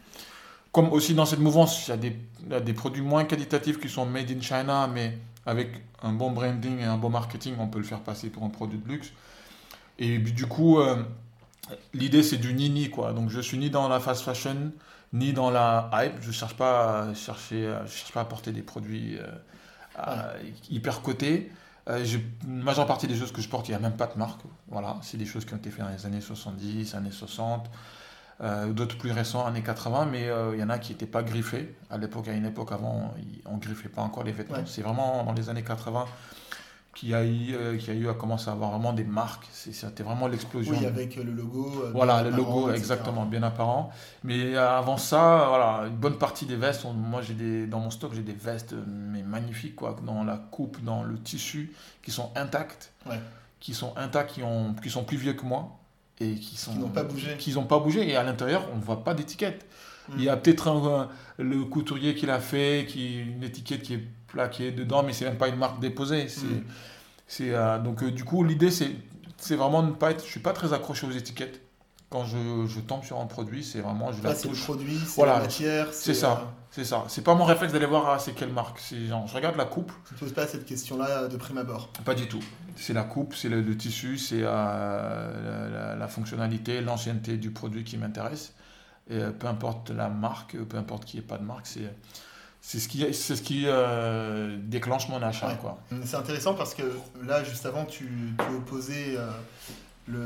Comme 0.77 0.93
aussi 0.93 1.15
dans 1.15 1.25
cette 1.25 1.39
mouvance, 1.39 1.87
il 1.87 1.91
y, 1.91 1.95
a 1.95 1.97
des, 1.97 2.15
il 2.45 2.53
y 2.53 2.55
a 2.55 2.61
des 2.61 2.75
produits 2.75 3.01
moins 3.01 3.25
qualitatifs 3.25 3.81
qui 3.81 3.89
sont 3.89 4.05
made 4.05 4.31
in 4.31 4.43
China, 4.43 4.87
mais 4.87 5.17
avec 5.47 5.71
un 6.03 6.13
bon 6.13 6.31
branding 6.33 6.81
et 6.81 6.85
un 6.85 6.99
bon 6.99 7.09
marketing, 7.09 7.55
on 7.59 7.67
peut 7.67 7.79
le 7.79 7.85
faire 7.87 8.01
passer 8.01 8.29
pour 8.29 8.43
un 8.43 8.51
produit 8.51 8.79
de 8.79 8.87
luxe. 8.87 9.11
Et 9.99 10.19
du 10.19 10.45
coup, 10.45 10.79
euh, 10.79 11.03
l'idée 11.95 12.23
c'est 12.23 12.37
du 12.37 12.53
ni-ni, 12.53 12.91
quoi. 12.91 13.15
Donc 13.15 13.31
je 13.31 13.41
suis 13.41 13.57
ni 13.57 13.71
dans 13.71 13.89
la 13.89 14.01
fast 14.01 14.21
fashion, 14.23 14.71
ni 15.15 15.33
dans 15.33 15.51
la 15.51 15.89
hype. 15.95 16.21
Je 16.21 16.31
cherche 16.31 16.59
pas 16.59 17.05
à 17.05 17.15
chercher, 17.15 17.75
je 17.87 17.91
cherche 17.91 18.13
pas 18.13 18.21
à 18.21 18.25
porter 18.27 18.53
des 18.53 18.61
produits 18.61 19.17
euh, 19.17 19.25
à- 19.97 20.35
hyper 20.71 21.01
cotés. 21.01 21.51
Euh, 21.89 22.05
la 22.05 22.65
majeure 22.65 22.87
partie 22.87 23.07
des 23.07 23.17
choses 23.17 23.33
que 23.33 23.41
je 23.41 23.49
porte, 23.49 23.67
il 23.69 23.71
n'y 23.71 23.77
a 23.77 23.81
même 23.81 23.97
pas 23.97 24.09
de 24.09 24.19
marque. 24.19 24.43
Voilà, 24.69 24.99
c'est 25.01 25.17
des 25.17 25.25
choses 25.25 25.47
qui 25.47 25.55
ont 25.55 25.57
été 25.57 25.71
faites 25.71 25.87
dans 25.87 25.91
les 25.91 26.05
années 26.05 26.21
70, 26.21 26.95
années 26.95 27.11
60, 27.11 27.71
euh, 28.43 28.73
d'autres 28.73 28.99
plus 28.99 29.13
récents, 29.13 29.47
années 29.47 29.63
80, 29.63 30.07
mais 30.13 30.29
euh, 30.29 30.55
il 30.55 30.61
y 30.61 30.63
en 30.63 30.69
a 30.71 30.79
qui 30.79 30.93
n'étaient 30.93 31.07
pas 31.07 31.23
griffés. 31.23 31.75
À 31.91 31.97
l'époque, 31.99 32.29
à 32.29 32.33
une 32.33 32.47
époque 32.47 32.73
avant, 32.73 33.15
on 33.47 33.57
griffait 33.57 33.89
pas 33.89 34.03
encore 34.03 34.25
les 34.25 34.33
vêtements. 34.33 34.57
Ouais. 34.59 34.65
C'est 34.67 34.83
vraiment 34.83 35.25
dans 35.25 35.33
les 35.33 35.49
années 35.49 35.63
80 35.65 36.05
qu'il 36.95 37.11
y 37.11 37.15
a 37.15 37.23
eu, 37.25 37.55
euh, 37.55 37.77
qu'il 37.77 37.93
y 37.93 37.97
a 37.97 38.01
eu 38.01 38.09
à 38.09 38.15
commencer 38.15 38.49
à 38.49 38.53
avoir 38.53 38.71
vraiment 38.71 38.95
des 38.95 39.05
marques. 39.05 39.47
C'était 39.53 40.03
vraiment 40.03 40.29
l'explosion. 40.29 40.73
Oui, 40.79 40.87
avec 40.87 41.19
euh, 41.19 41.25
le 41.25 41.33
logo. 41.33 41.83
euh, 41.85 41.91
Voilà, 41.93 42.23
le 42.23 42.31
logo, 42.31 42.71
etc. 42.71 42.79
exactement, 42.79 43.27
bien 43.27 43.43
apparent. 43.43 43.91
Mais 44.25 44.55
euh, 44.57 44.79
avant 44.79 44.97
ça, 44.97 45.45
voilà, 45.49 45.89
une 45.89 45.97
bonne 45.97 46.17
partie 46.17 46.47
des 46.47 46.57
vestes, 46.57 46.87
on- 46.87 46.95
moi 46.95 47.21
j'ai 47.21 47.35
des, 47.35 47.67
dans 47.67 47.81
mon 47.81 47.91
stock, 47.91 48.13
j'ai 48.15 48.23
des 48.23 48.33
vestes 48.33 48.73
euh, 48.73 48.83
mais 48.87 49.23
magnifiques, 49.23 49.77
quoi, 49.77 49.95
dans 50.07 50.25
la 50.25 50.39
coupe, 50.39 50.83
dans 50.83 51.03
le 51.03 51.19
tissu, 51.19 51.71
qui 52.03 52.11
sont 52.11 52.31
intactes, 52.35 52.93
Ouais. 53.05 53.21
qui 53.61 53.75
sont 53.75 53.93
intacts, 53.99 54.33
qui, 54.33 54.43
ont, 54.43 54.73
qui 54.83 54.89
sont 54.89 55.05
plus 55.05 55.19
vieux 55.19 55.35
que 55.35 55.45
moi, 55.45 55.77
et 56.21 56.35
qui 56.35 56.57
sont... 56.57 56.73
Qui 56.73 56.79
n'ont 56.79 56.89
pas 56.89 57.05
bougé. 57.05 57.37
Qui 57.39 57.53
n'ont 57.55 57.65
pas 57.65 57.79
bougé, 57.79 58.09
et 58.09 58.17
à 58.17 58.23
l'intérieur, 58.23 58.69
on 58.73 58.77
ne 58.77 58.83
voit 58.83 59.05
pas 59.05 59.15
d'étiquette. 59.15 59.67
Mm. 60.09 60.13
Il 60.19 60.25
y 60.25 60.29
a 60.29 60.37
peut-être 60.37 60.69
un- 60.69 61.01
un- 61.03 61.09
le 61.39 61.65
couturier 61.65 62.15
qui 62.15 62.27
l'a 62.27 62.41
fait, 62.41 62.87
qui, 62.89 63.21
une 63.21 63.43
étiquette 63.43 63.83
qui 63.83 63.95
est 63.95 64.03
plaquée 64.29 64.71
dedans, 64.73 65.03
mais 65.03 65.13
c'est 65.13 65.25
même 65.25 65.37
pas 65.39 65.49
une 65.49 65.57
marque 65.57 65.81
déposée. 65.81 66.29
C'est, 66.29 66.47
Mm. 66.47 66.65
c'est, 67.27 67.51
euh, 67.55 67.79
donc 67.79 68.03
euh, 68.03 68.11
du 68.11 68.25
coup, 68.25 68.45
l'idée, 68.45 68.71
c'est, 68.71 68.91
c'est 69.37 69.57
vraiment 69.57 69.83
de 69.83 69.89
ne 69.89 69.95
pas 69.95 70.13
être... 70.13 70.25
Je 70.25 70.31
suis 70.31 70.41
pas 70.41 70.53
très 70.53 70.73
accroché 70.73 71.07
aux 71.07 71.11
étiquettes. 71.11 71.61
Quand 72.09 72.25
je, 72.25 72.67
je 72.69 72.81
tombe 72.81 73.03
sur 73.03 73.19
un 73.21 73.27
produit, 73.27 73.65
c'est 73.65 73.81
vraiment, 73.81 74.13
je 74.13 74.23
la 74.23 74.35
c'est 74.35 74.45
le 74.49 74.55
touche. 74.55 74.63
produit, 74.65 74.97
c'est 74.99 75.17
Voilà. 75.17 75.35
la 75.35 75.41
matière. 75.41 75.89
C'est 75.93 76.15
ça. 76.15 76.53
C'est 76.71 76.85
ça. 76.85 77.05
C'est 77.09 77.23
pas 77.23 77.35
mon 77.35 77.45
réflexe 77.45 77.73
d'aller 77.73 77.87
voir 77.87 78.09
ah, 78.09 78.19
c'est 78.21 78.33
quelle 78.33 78.53
marque. 78.53 78.79
C'est 78.79 79.07
genre, 79.07 79.27
je 79.27 79.35
regarde 79.35 79.57
la 79.57 79.65
coupe, 79.65 79.91
Tu 80.07 80.15
ne 80.15 80.19
poses 80.21 80.33
pas 80.33 80.47
cette 80.47 80.65
question-là 80.67 81.27
de 81.27 81.37
prime 81.37 81.59
abord. 81.59 81.89
pas 82.05 82.15
du 82.15 82.29
tout. 82.29 82.41
C'est 82.77 82.93
la 82.93 83.03
coupe, 83.03 83.35
c'est 83.35 83.49
le, 83.49 83.61
le 83.61 83.77
tissu, 83.77 84.19
c'est 84.19 84.43
euh, 84.43 84.51
la, 85.71 85.79
la- 85.89 85.97
la 85.97 86.09
fonctionnalité, 86.09 86.81
l'ancienneté 86.81 87.39
du 87.39 87.51
produit 87.51 87.83
qui 87.83 87.97
m'intéresse. 87.99 88.53
Et 89.11 89.15
euh, 89.17 89.31
peu 89.31 89.47
importe 89.49 89.91
la 89.91 90.09
marque, 90.09 90.57
peu 90.65 90.77
importe 90.77 91.07
qu'il 91.07 91.19
n'y 91.21 91.25
ait 91.25 91.29
pas 91.29 91.39
de 91.39 91.45
marque, 91.45 91.67
c'est 91.67 91.93
c'est 92.61 92.81
ce 92.81 92.89
qui, 92.89 93.01
c'est 93.15 93.37
ce 93.37 93.43
qui 93.43 93.65
euh, 93.67 94.57
déclenche 94.61 95.09
mon 95.09 95.23
achat. 95.23 95.49
Ouais. 95.49 95.57
Quoi. 95.61 95.79
C'est 96.05 96.17
intéressant 96.17 96.55
parce 96.55 96.75
que 96.75 96.83
là, 97.25 97.45
juste 97.45 97.65
avant, 97.67 97.85
tu, 97.85 98.09
tu 98.39 98.55
opposais 98.57 99.15
euh, 99.17 99.31
le, 100.09 100.19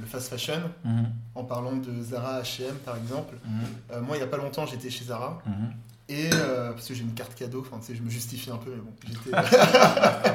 le 0.00 0.06
fast 0.06 0.28
fashion 0.28 0.60
Mhm, 0.84 1.06
en 1.34 1.44
parlant 1.44 1.72
de 1.76 2.02
Zara, 2.02 2.40
H&M 2.42 2.74
par 2.84 2.96
exemple. 2.96 3.34
mhm, 3.44 3.60
Euh, 3.92 4.00
moi, 4.02 4.16
il 4.16 4.20
n'y 4.20 4.24
a 4.24 4.28
pas 4.28 4.36
longtemps, 4.36 4.66
j'étais 4.66 4.90
chez 4.90 5.04
Zara 5.06 5.40
mhm. 5.46 5.72
et 6.10 6.30
euh, 6.34 6.72
parce 6.72 6.86
que 6.88 6.94
j'ai 6.94 7.02
une 7.02 7.14
carte 7.14 7.34
cadeau. 7.34 7.64
Enfin, 7.66 7.78
tu 7.80 7.86
sais, 7.92 7.94
je 7.98 8.02
me 8.02 8.10
justifie 8.10 8.50
un 8.50 8.56
peu, 8.56 8.70
mais 8.70 8.80
bon, 8.82 8.92
j'étais. 9.06 9.30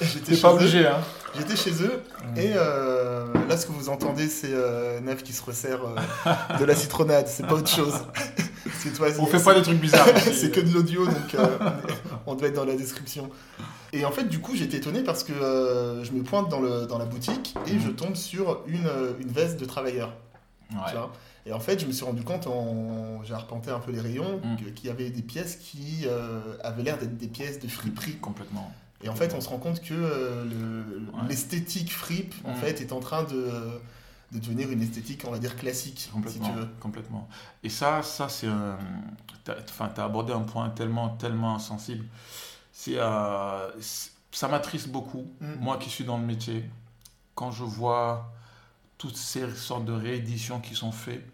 j'étais 0.00 0.36
pas 0.36 0.50
eux. 0.52 0.54
obligé, 0.56 0.86
hein 0.86 1.00
J'étais 1.36 1.56
chez 1.56 1.82
eux 1.82 2.02
et 2.36 2.52
euh, 2.56 3.26
là, 3.48 3.56
ce 3.56 3.66
que 3.66 3.72
vous 3.72 3.88
entendez, 3.88 4.28
c'est 4.28 4.54
Nef 5.02 5.22
qui 5.22 5.32
se 5.32 5.42
resserre 5.44 5.80
de 6.58 6.64
la 6.64 6.74
citronnade. 6.74 7.26
C'est 7.28 7.46
pas 7.46 7.54
autre 7.54 7.68
chose. 7.70 7.94
On 9.18 9.26
fait 9.26 9.42
pas 9.42 9.54
des 9.54 9.62
trucs 9.62 9.80
bizarres. 9.80 10.08
c'est 10.32 10.50
que 10.52 10.60
de 10.60 10.72
l'audio, 10.72 11.04
donc 11.06 11.34
euh, 11.34 11.58
on 12.26 12.34
doit 12.34 12.48
être 12.48 12.54
dans 12.54 12.64
la 12.64 12.76
description. 12.76 13.30
Et 13.92 14.04
en 14.04 14.10
fait, 14.10 14.24
du 14.24 14.38
coup, 14.40 14.54
j'étais 14.54 14.76
étonné 14.78 15.02
parce 15.02 15.24
que 15.24 15.32
euh, 15.32 16.04
je 16.04 16.12
me 16.12 16.22
pointe 16.22 16.48
dans, 16.48 16.60
le, 16.60 16.86
dans 16.86 16.98
la 16.98 17.06
boutique 17.06 17.54
et 17.66 17.72
Mhm. 17.74 17.80
je 17.86 17.90
tombe 17.90 18.14
sur 18.16 18.62
une, 18.66 18.86
euh, 18.86 19.12
une 19.20 19.28
veste 19.30 19.58
de 19.58 19.64
travailleur. 19.64 20.14
Ouais. 20.70 20.78
tu 20.88 20.94
vois. 20.96 21.10
Et 21.46 21.52
en 21.54 21.60
fait, 21.60 21.80
je 21.80 21.86
me 21.86 21.92
suis 21.92 22.04
rendu 22.04 22.22
compte, 22.22 22.46
en... 22.46 23.22
j'ai 23.24 23.32
arpenté 23.32 23.70
un 23.70 23.78
peu 23.78 23.90
les 23.90 24.00
rayons, 24.00 24.40
Mhm. 24.44 24.72
qu'il 24.74 24.86
y 24.88 24.90
avait 24.90 25.08
des 25.08 25.22
pièces 25.22 25.56
qui 25.56 26.04
euh, 26.06 26.40
avaient 26.62 26.82
l'air 26.82 26.98
d'être 26.98 27.16
des 27.16 27.28
pièces 27.28 27.58
de 27.58 27.68
friperie. 27.68 28.16
Complètement. 28.16 28.70
Et 29.02 29.08
en 29.08 29.14
fait, 29.14 29.32
on 29.34 29.40
se 29.40 29.48
rend 29.48 29.58
compte 29.58 29.80
que 29.80 29.94
euh, 29.94 30.44
le- 30.44 30.98
Ouais. 31.18 31.28
l'esthétique 31.28 31.92
fripe, 31.92 32.34
en 32.44 32.52
Mm. 32.52 32.56
fait, 32.56 32.80
est 32.82 32.92
en 32.92 33.00
train 33.00 33.22
de, 33.22 33.46
de 34.32 34.38
devenir 34.38 34.70
une 34.70 34.82
esthétique, 34.82 35.22
on 35.26 35.30
va 35.30 35.38
dire, 35.38 35.56
classique, 35.56 35.98
si 36.00 36.10
Complètement, 36.10 36.50
tu 36.50 36.54
veux. 36.58 36.68
complètement. 36.80 37.28
Et 37.62 37.68
ça, 37.70 38.02
ça 38.02 38.28
c'est 38.28 38.46
un... 38.46 38.76
Enfin, 39.68 39.90
tu 39.94 40.00
as 40.00 40.04
abordé 40.04 40.32
un 40.34 40.40
point 40.42 40.68
tellement, 40.70 41.08
tellement 41.10 41.58
sensible. 41.58 42.04
C'est, 42.72 42.96
euh, 42.98 43.70
ça 44.30 44.48
m'attriste 44.48 44.88
beaucoup, 44.88 45.26
Mm. 45.40 45.54
moi 45.60 45.78
qui 45.78 45.88
suis 45.88 46.04
dans 46.04 46.18
le 46.18 46.24
métier, 46.26 46.68
quand 47.34 47.50
je 47.50 47.64
vois 47.64 48.30
toutes 48.98 49.16
ces 49.16 49.48
sortes 49.54 49.84
de 49.86 49.92
rééditions 49.92 50.60
qui 50.60 50.74
sont 50.74 50.92
faites, 50.92 51.24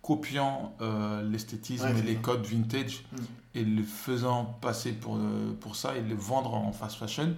copiant 0.00 0.74
euh, 0.80 1.22
l'esthétisme 1.22 1.84
Ouais, 1.84 1.98
et 1.98 2.02
les 2.02 2.16
codes 2.16 2.46
vintage 2.46 3.04
Mm. 3.12 3.16
et 3.56 3.64
le 3.64 3.82
faisant 3.82 4.44
passer 4.62 4.92
pour, 4.92 5.16
euh, 5.16 5.54
pour 5.60 5.76
ça 5.76 5.94
et 5.96 6.00
le 6.00 6.14
vendre 6.14 6.54
en 6.54 6.72
fast 6.72 6.96
fashion, 6.96 7.36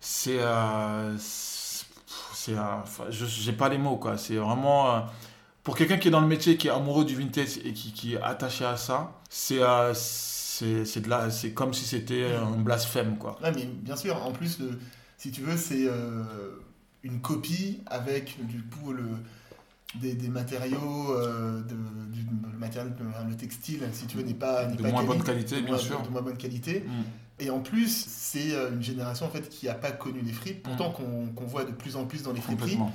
c'est... 0.00 0.38
euh, 0.40 1.16
c'est- 2.44 2.56
euh, 2.56 3.10
j'ai 3.10 3.52
pas 3.52 3.68
les 3.68 3.78
mots, 3.78 3.96
quoi. 3.96 4.16
C'est 4.18 4.36
vraiment... 4.36 4.94
euh, 4.96 5.00
pour 5.62 5.76
quelqu'un 5.76 5.98
qui 5.98 6.08
est 6.08 6.10
dans 6.10 6.20
le 6.22 6.26
métier, 6.26 6.56
qui 6.56 6.68
est 6.68 6.70
amoureux 6.70 7.04
du 7.04 7.14
vintage 7.14 7.58
et 7.64 7.72
qui, 7.72 7.92
qui 7.92 8.14
est 8.14 8.22
attaché 8.22 8.64
à 8.64 8.76
ça, 8.76 9.12
c'est 9.28 9.62
euh, 9.62 9.92
c'est 9.94 11.00
de 11.00 11.08
la- 11.08 11.30
c'est 11.30 11.52
comme 11.52 11.72
si 11.74 11.84
c'était 11.84 12.34
un 12.34 12.56
blasphème, 12.58 13.16
quoi. 13.18 13.38
Ouais, 13.42 13.52
mais 13.54 13.64
bien 13.66 13.96
sûr, 13.96 14.16
en 14.24 14.32
plus, 14.32 14.58
le, 14.58 14.78
si 15.16 15.30
tu 15.30 15.40
veux, 15.42 15.56
c'est 15.56 15.86
euh, 15.86 16.22
une 17.02 17.20
copie 17.20 17.80
avec, 17.86 18.36
du 18.46 18.62
coup, 18.64 18.92
le, 18.92 19.04
des, 19.96 20.12
des 20.14 20.28
matériaux, 20.28 21.12
euh, 21.16 21.60
de, 21.62 21.74
du 22.14 22.26
le 22.52 22.58
matériel, 22.58 22.92
le 23.28 23.36
textile, 23.36 23.80
si 23.92 24.06
tu 24.06 24.16
veux, 24.18 24.22
n'est 24.22 24.34
pas, 24.34 24.64
De 24.66 24.82
pas 24.82 24.90
moins 24.90 25.04
bonne 25.04 25.18
quali- 25.22 25.24
qualité, 25.44 25.60
bien 25.62 25.70
moins- 25.70 25.78
sûr. 25.78 26.02
De 26.02 26.08
moins 26.08 26.22
bonne 26.22 26.36
qualité. 26.36 26.84
Mm. 26.86 27.02
Et 27.40 27.50
en 27.50 27.60
plus, 27.60 28.06
c'est 28.08 28.52
euh, 28.52 28.70
une 28.72 28.82
génération 28.82 29.26
en 29.26 29.30
fait 29.30 29.48
qui 29.48 29.66
n'a 29.66 29.74
pas 29.74 29.90
connu 29.92 30.20
les 30.20 30.32
fripes, 30.32 30.62
pourtant 30.62 30.90
Mm. 30.90 31.34
qu'on 31.34 31.44
voit 31.46 31.64
de 31.64 31.72
plus 31.72 31.96
en 31.96 32.04
plus 32.04 32.22
dans 32.22 32.32
les 32.32 32.40
friperies, 32.40 32.76
Complètement. 32.76 32.92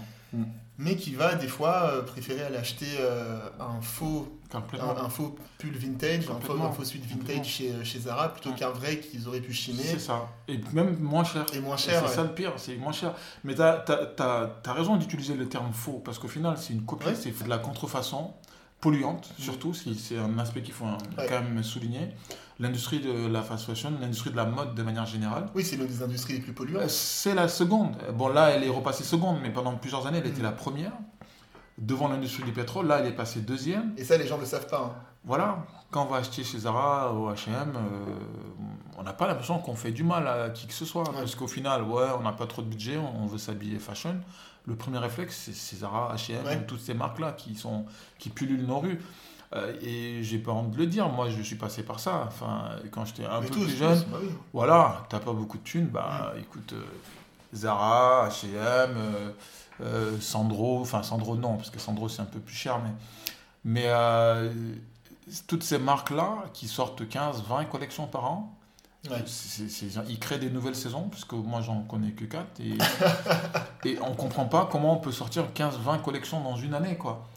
mais 0.78 0.96
qui 0.96 1.14
va 1.16 1.36
des 1.36 1.48
fois 1.48 1.90
euh, 1.92 2.02
préférer 2.04 2.44
aller 2.44 2.58
acheter 2.58 2.86
euh, 3.00 3.40
un 3.60 3.82
faux 3.82 4.28
un, 4.54 5.04
un 5.04 5.10
faux 5.10 5.36
pull 5.58 5.76
vintage, 5.76 6.30
un 6.30 6.40
faux, 6.40 6.54
un 6.62 6.72
faux 6.72 6.86
suite 6.86 7.06
vintage 7.06 7.46
chez, 7.46 7.74
chez 7.84 8.00
Zara 8.00 8.30
plutôt 8.32 8.52
Ouais. 8.52 8.56
qu'un 8.56 8.70
vrai 8.70 9.00
qu'ils 9.00 9.28
auraient 9.28 9.42
pu 9.42 9.52
chiner 9.52 9.84
C'est 9.84 10.00
ça. 10.00 10.30
Et 10.48 10.60
même 10.72 10.98
moins 11.00 11.24
cher. 11.26 11.46
et 11.54 11.60
moins 11.60 11.76
cher. 11.76 12.00
C'est 12.02 12.10
ouais. 12.10 12.16
ça 12.16 12.24
le 12.24 12.34
pire, 12.34 12.54
c'est 12.58 12.78
moins 12.78 12.94
cher. 12.94 13.14
Mais 13.44 13.56
tu 13.56 13.62
as, 13.62 14.56
raison 14.68 14.96
d'utiliser 14.96 15.34
le 15.34 15.50
terme 15.50 15.74
faux, 15.74 16.02
parce 16.06 16.20
qu'au 16.20 16.28
final, 16.30 16.58
c'est 16.58 16.72
une 16.74 16.84
copie, 16.86 17.08
Ouais. 17.08 17.16
c'est 17.16 17.32
de 17.44 17.50
la 17.50 17.58
contrefaçon, 17.58 18.34
polluante, 18.80 19.30
surtout, 19.40 19.74
c'est 19.74 20.18
un 20.18 20.38
aspect 20.40 20.62
qu'il 20.62 20.74
faut 20.74 20.86
Ouais. 20.86 21.26
quand 21.28 21.42
même 21.42 21.62
souligner. 21.64 22.12
L'industrie 22.60 23.00
de 23.02 23.28
la 23.28 23.42
fast 23.42 23.66
fashion, 23.66 23.92
l'industrie 24.00 24.32
de 24.32 24.38
la 24.38 24.46
mode 24.46 24.76
de 24.76 24.84
manière 24.84 25.06
générale, 25.06 25.48
Oui, 25.56 25.64
c'est 25.64 25.76
l'une 25.76 25.88
des 25.88 26.02
industries 26.02 26.34
les 26.36 26.40
plus 26.40 26.52
euh, 26.52 26.56
polluantes. 26.56 26.90
c'est 26.90 27.36
la 27.36 27.50
seconde. 27.50 27.98
Bon, 28.14 28.30
là, 28.30 28.52
elle 28.52 28.64
est 28.64 28.70
repassée 28.70 29.04
seconde, 29.04 29.40
mais 29.42 29.50
pendant 29.52 29.76
plusieurs 29.76 30.08
années, 30.08 30.20
elle 30.20 30.28
était 30.28 30.42
la 30.42 30.54
première. 30.54 30.94
Devant 31.78 32.08
l'industrie 32.08 32.44
du 32.44 32.54
pétrole, 32.54 32.88
là, 32.88 33.00
elle 33.00 33.08
est 33.08 33.16
passée 33.16 33.42
deuxième. 33.42 33.94
Et 33.98 34.06
ça, 34.06 34.16
les 34.18 34.26
gens 34.26 34.36
ne 34.38 34.42
le 34.42 34.48
savent 34.48 34.68
pas. 34.70 34.80
hein. 34.96 35.02
Voilà, 35.26 35.66
quand 35.92 36.04
on 36.04 36.06
va 36.06 36.18
acheter 36.18 36.44
chez 36.46 36.60
Zara 36.60 37.14
ou 37.14 37.30
H&M, 37.30 37.74
euh, 37.76 37.80
on 38.98 39.04
n'a 39.04 39.12
pas 39.12 39.28
l'impression 39.28 39.58
qu'on 39.60 39.76
fait 39.76 39.92
du 39.92 40.04
mal 40.04 40.26
à 40.28 40.50
qui 40.52 40.68
que 40.68 40.74
ce 40.74 40.86
soit. 40.86 41.04
Ouais. 41.10 41.16
Parce 41.18 41.36
qu'au 41.36 41.48
final, 41.48 41.84
ouais, 41.84 42.06
on 42.18 42.22
n'a 42.22 42.32
pas 42.32 42.46
trop 42.48 42.62
de 42.62 42.68
budget, 42.68 42.98
on 42.98 43.26
veut 43.26 43.40
s'habiller 43.40 43.80
fashion. 43.80 44.16
Le 44.68 44.76
premier 44.76 45.00
réflexe, 45.00 45.36
c'est- 45.46 45.54
c'est 45.56 45.76
Zara, 45.78 46.14
H&M, 46.16 46.46
Ouais. 46.46 46.66
toutes 46.66 46.80
ces 46.80 46.94
marques-là 46.94 47.34
qui, 47.34 47.56
sont, 47.56 47.86
qui 48.18 48.30
pullulent 48.30 48.66
nos 48.66 48.80
rues. 48.80 49.00
Euh, 49.54 49.74
et 49.82 50.24
j'ai 50.24 50.40
pas 50.40 50.52
honte 50.52 50.72
de 50.72 50.78
le 50.78 50.88
dire, 50.88 51.08
moi 51.10 51.30
je 51.30 51.42
suis 51.42 51.56
passé 51.56 51.84
par 51.84 52.00
ça. 52.00 52.24
Enfin, 52.28 52.72
quand 52.92 53.06
j'étais 53.06 53.26
un 53.26 53.40
Mais 53.42 53.48
peu 53.48 53.54
tous, 53.54 53.66
plus 53.66 53.78
jeune, 53.78 53.98
tous, 54.04 54.10
bah 54.10 54.18
oui. 54.22 54.30
voilà, 54.54 55.06
t'as 55.10 55.20
pas 55.20 55.34
beaucoup 55.34 55.58
de 55.58 55.64
thunes, 55.64 55.88
bah 55.88 56.34
écoute, 56.40 56.74
euh, 56.74 56.84
Zara, 57.54 58.28
H&M, 58.30 58.96
euh, 59.82 60.20
Sandro, 60.20 60.82
enfin 60.82 61.04
Sandro 61.04 61.36
non, 61.36 61.56
parce 61.58 61.70
que 61.70 61.80
Sandro 61.80 62.10
c'est 62.10 62.22
un 62.22 62.26
peu 62.26 62.40
plus 62.40 62.56
cher, 62.56 62.80
mais, 62.80 62.92
mais 63.64 64.52
toutes 65.48 65.64
ces 65.64 65.78
marques-là 65.78 66.46
qui 66.54 66.68
sortent 66.68 67.08
15, 67.08 67.44
20 67.48 67.66
collections 67.66 68.08
par 68.08 68.26
an, 68.26 68.52
Ouais. 69.08 69.24
ils 70.10 70.18
créent 70.20 70.40
des 70.40 70.50
nouvelles 70.50 70.76
saisons, 70.76 71.10
puisque 71.10 71.34
moi 71.34 71.62
j'en 71.62 71.82
connais 71.84 72.10
que 72.14 72.26
4, 72.26 72.60
et, 72.60 72.76
et 73.88 74.00
on 74.02 74.16
comprend 74.16 74.46
pas 74.46 74.68
comment 74.72 74.94
on 74.94 74.98
peut 74.98 75.12
sortir 75.12 75.54
15, 75.54 75.78
20 75.78 76.00
collections 76.00 76.42
dans 76.42 76.56
une 76.56 76.74
année, 76.74 76.98
quoi. 76.98 77.28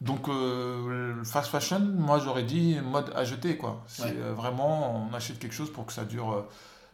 Donc, 0.00 0.28
euh, 0.28 1.24
fast 1.24 1.48
fashion, 1.50 1.80
moi 1.80 2.18
j'aurais 2.18 2.42
dit 2.42 2.78
mode 2.84 3.12
à 3.16 3.24
jeter, 3.24 3.56
quoi. 3.56 3.82
C'est 3.86 4.02
Ouais. 4.04 4.14
euh, 4.18 4.34
vraiment, 4.34 5.08
on 5.10 5.14
achète 5.14 5.38
quelque 5.38 5.54
chose 5.54 5.72
pour 5.72 5.86
que 5.86 5.92
ça 5.92 6.04
dure 6.04 6.44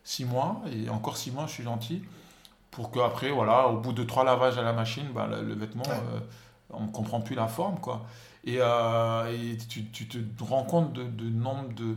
6 0.05 0.25
mois, 0.25 0.63
et 0.73 0.89
encore 0.89 1.17
6 1.17 1.31
mois, 1.33 1.47
je 1.47 1.53
suis 1.53 1.65
gentil, 1.65 2.03
pour 2.71 2.91
qu'après, 2.93 3.31
voilà, 3.31 3.69
au 3.69 3.79
bout 3.79 3.93
de 3.93 4.05
3 4.05 4.25
lavages 4.25 4.57
à 4.57 4.63
la 4.63 4.73
machine, 4.73 5.07
bah, 5.15 5.27
le, 5.29 5.43
le 5.43 5.55
vêtement, 5.55 5.83
Ouais. 5.85 5.91
euh, 6.15 6.21
on 6.71 6.85
ne 6.85 6.91
comprend 6.93 7.21
plus 7.21 7.35
la 7.35 7.49
forme, 7.49 7.79
quoi. 7.81 8.03
Et, 8.45 8.57
euh, 8.61 9.31
et 9.33 9.57
tu, 9.59 9.85
tu 9.91 10.07
te 10.09 10.45
rends 10.45 10.65
compte 10.65 10.93
de, 10.93 11.03
de 11.05 11.25
nombre 11.29 11.73
de, 11.75 11.97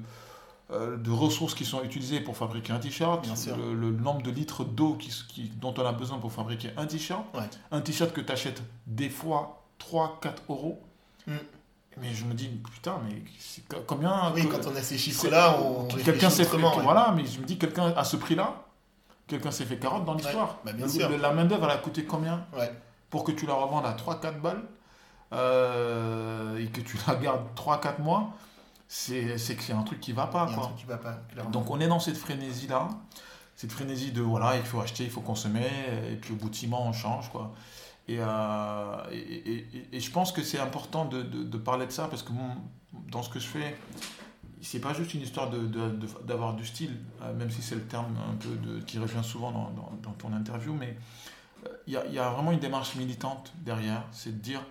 euh, 0.71 0.97
de 0.97 1.11
ressources 1.11 1.53
qui 1.55 1.65
sont 1.65 1.83
utilisées 1.83 2.19
pour 2.19 2.35
fabriquer 2.35 2.73
un 2.73 2.79
t-shirt, 2.79 3.25
le, 3.57 3.73
le 3.75 3.91
nombre 3.91 4.23
de 4.23 4.31
litres 4.31 4.63
d'eau 4.65 4.95
qui, 4.95 5.11
qui- 5.29 5.49
dont 5.49 5.73
on 5.77 5.85
a 5.85 5.91
besoin 5.91 6.17
pour 6.17 6.31
fabriquer 6.31 6.71
un 6.77 6.87
t-shirt, 6.87 7.23
Ouais. 7.35 7.47
un 7.71 7.81
t-shirt 7.81 8.11
que 8.11 8.21
tu 8.21 8.31
achètes 8.31 8.61
des 8.87 9.09
fois 9.09 9.63
3-4 9.79 10.41
euros. 10.49 10.81
Mm. 11.27 11.33
Mais 12.01 12.13
je 12.13 12.25
me 12.25 12.33
dis, 12.33 12.49
putain, 12.73 12.99
mais 13.07 13.21
combien 13.87 14.31
Oui, 14.33 14.45
que- 14.47 14.53
quand 14.55 14.67
on 14.69 14.75
a 14.75 14.81
ces 14.81 14.97
chiffres-là, 14.97 15.57
on 15.61 15.85
quelqu'un 15.87 16.29
s'est 16.29 16.43
fait, 16.43 16.57
ouais. 16.57 16.83
voilà, 16.83 17.13
mais 17.15 17.25
je 17.25 17.39
me 17.39 17.45
dis, 17.45 17.57
quelqu'un 17.57 17.93
à 17.95 18.03
ce 18.03 18.17
prix-là, 18.17 18.63
quelqu'un 19.27 19.49
s'est 19.51 19.63
fait 19.65 19.77
carotte 19.77 20.03
dans 20.05 20.13
l'histoire. 20.13 20.57
bah, 20.65 20.71
La 21.21 21.31
main-d'œuvre, 21.33 21.63
elle 21.65 21.71
a 21.71 21.77
coûté 21.77 22.03
combien 22.03 22.45
Ouais. 22.57 22.69
pour 23.09 23.23
que 23.23 23.31
tu 23.31 23.45
la 23.45 23.53
revendes 23.53 23.85
à 23.85 23.93
3-4 23.93 24.41
balles 24.41 24.61
euh, 25.33 26.57
et 26.57 26.67
que 26.67 26.81
tu 26.81 26.97
la 27.07 27.15
gardes 27.15 27.45
3-4 27.55 27.99
mois, 28.01 28.29
c'est 28.87 29.37
c'est 29.37 29.55
que 29.55 29.63
c'est 29.63 29.73
un 29.73 29.81
truc 29.83 29.99
qui 29.99 30.11
va 30.11 30.27
pas. 30.27 30.47
Y 30.49 30.53
a 30.53 30.57
un 30.57 30.61
truc 30.61 30.75
qui 30.77 30.85
va 30.85 30.97
pas. 30.97 31.17
Donc 31.51 31.69
on 31.69 31.79
est 31.79 31.87
dans 31.87 31.99
cette 31.99 32.17
frénésie-là, 32.17 32.89
cette 33.55 33.71
frénésie 33.71 34.11
de 34.11 34.21
voilà, 34.21 34.57
il 34.57 34.63
faut 34.63 34.79
acheter, 34.81 35.03
il 35.05 35.09
faut 35.09 35.21
consommer, 35.21 35.67
et 36.11 36.15
puis 36.15 36.33
au 36.33 36.35
bout 36.35 36.49
de 36.49 36.55
six 36.55 36.67
mois, 36.67 36.79
on 36.81 36.93
change. 36.93 37.29
Quoi. 37.31 37.51
Et, 38.07 38.17
euh, 38.19 38.97
et, 39.11 39.17
et- 39.17 39.87
et- 39.93 39.99
je 39.99 40.11
pense 40.11 40.31
que 40.31 40.43
c'est 40.43 40.59
important 40.59 41.05
de, 41.05 41.23
de- 41.23 41.43
de 41.43 41.57
parler 41.57 41.87
de 41.87 41.91
ça 41.91 42.07
parce 42.07 42.21
que 42.23 42.31
dans 43.11 43.23
ce 43.23 43.29
que 43.29 43.39
je 43.39 43.47
fais, 43.47 43.75
c'est 44.61 44.79
pas 44.79 44.93
juste 44.93 45.13
une 45.15 45.21
histoire 45.21 45.49
de- 45.49 45.65
de- 45.65 46.07
d'avoir 46.23 46.53
du 46.53 46.65
style, 46.65 46.97
euh, 47.23 47.33
même 47.33 47.49
si 47.49 47.61
c'est 47.63 47.75
le 47.75 47.81
terme 47.83 48.15
un 48.31 48.35
peu 48.35 48.55
de, 48.55 48.79
qui 48.81 48.99
revient 48.99 49.23
souvent 49.23 49.51
dans, 49.51 49.71
dans- 49.71 49.91
dans 50.03 50.11
ton 50.11 50.33
interview, 50.33 50.73
mais 50.73 50.95
euh, 51.65 51.69
il 51.87 51.93
y, 51.93 51.97
a, 51.97 52.05
il 52.05 52.13
y 52.13 52.19
a 52.19 52.29
vraiment 52.29 52.51
une 52.51 52.59
démarche 52.59 52.95
militante 52.95 53.53
derrière, 53.57 54.03
c'est 54.11 54.31
de 54.31 54.41
dire, 54.41 54.61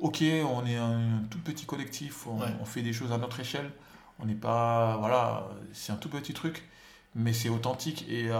ok, 0.00 0.22
on 0.52 0.66
est 0.66 0.76
un, 0.76 1.22
tout 1.30 1.38
petit 1.38 1.66
collectif, 1.66 2.26
on, 2.26 2.40
Ouais. 2.40 2.48
on 2.60 2.64
fait 2.64 2.82
des 2.82 2.92
choses 2.92 3.12
à 3.12 3.18
notre 3.18 3.38
échelle, 3.40 3.70
on 4.18 4.26
n'est 4.26 4.34
pas, 4.34 4.96
voilà, 4.96 5.48
c'est 5.72 5.92
un 5.92 5.96
tout 5.96 6.08
petit 6.08 6.34
truc, 6.34 6.68
mais 7.14 7.32
c'est 7.32 7.48
authentique 7.48 8.04
et 8.08 8.26
euh, 8.28 8.36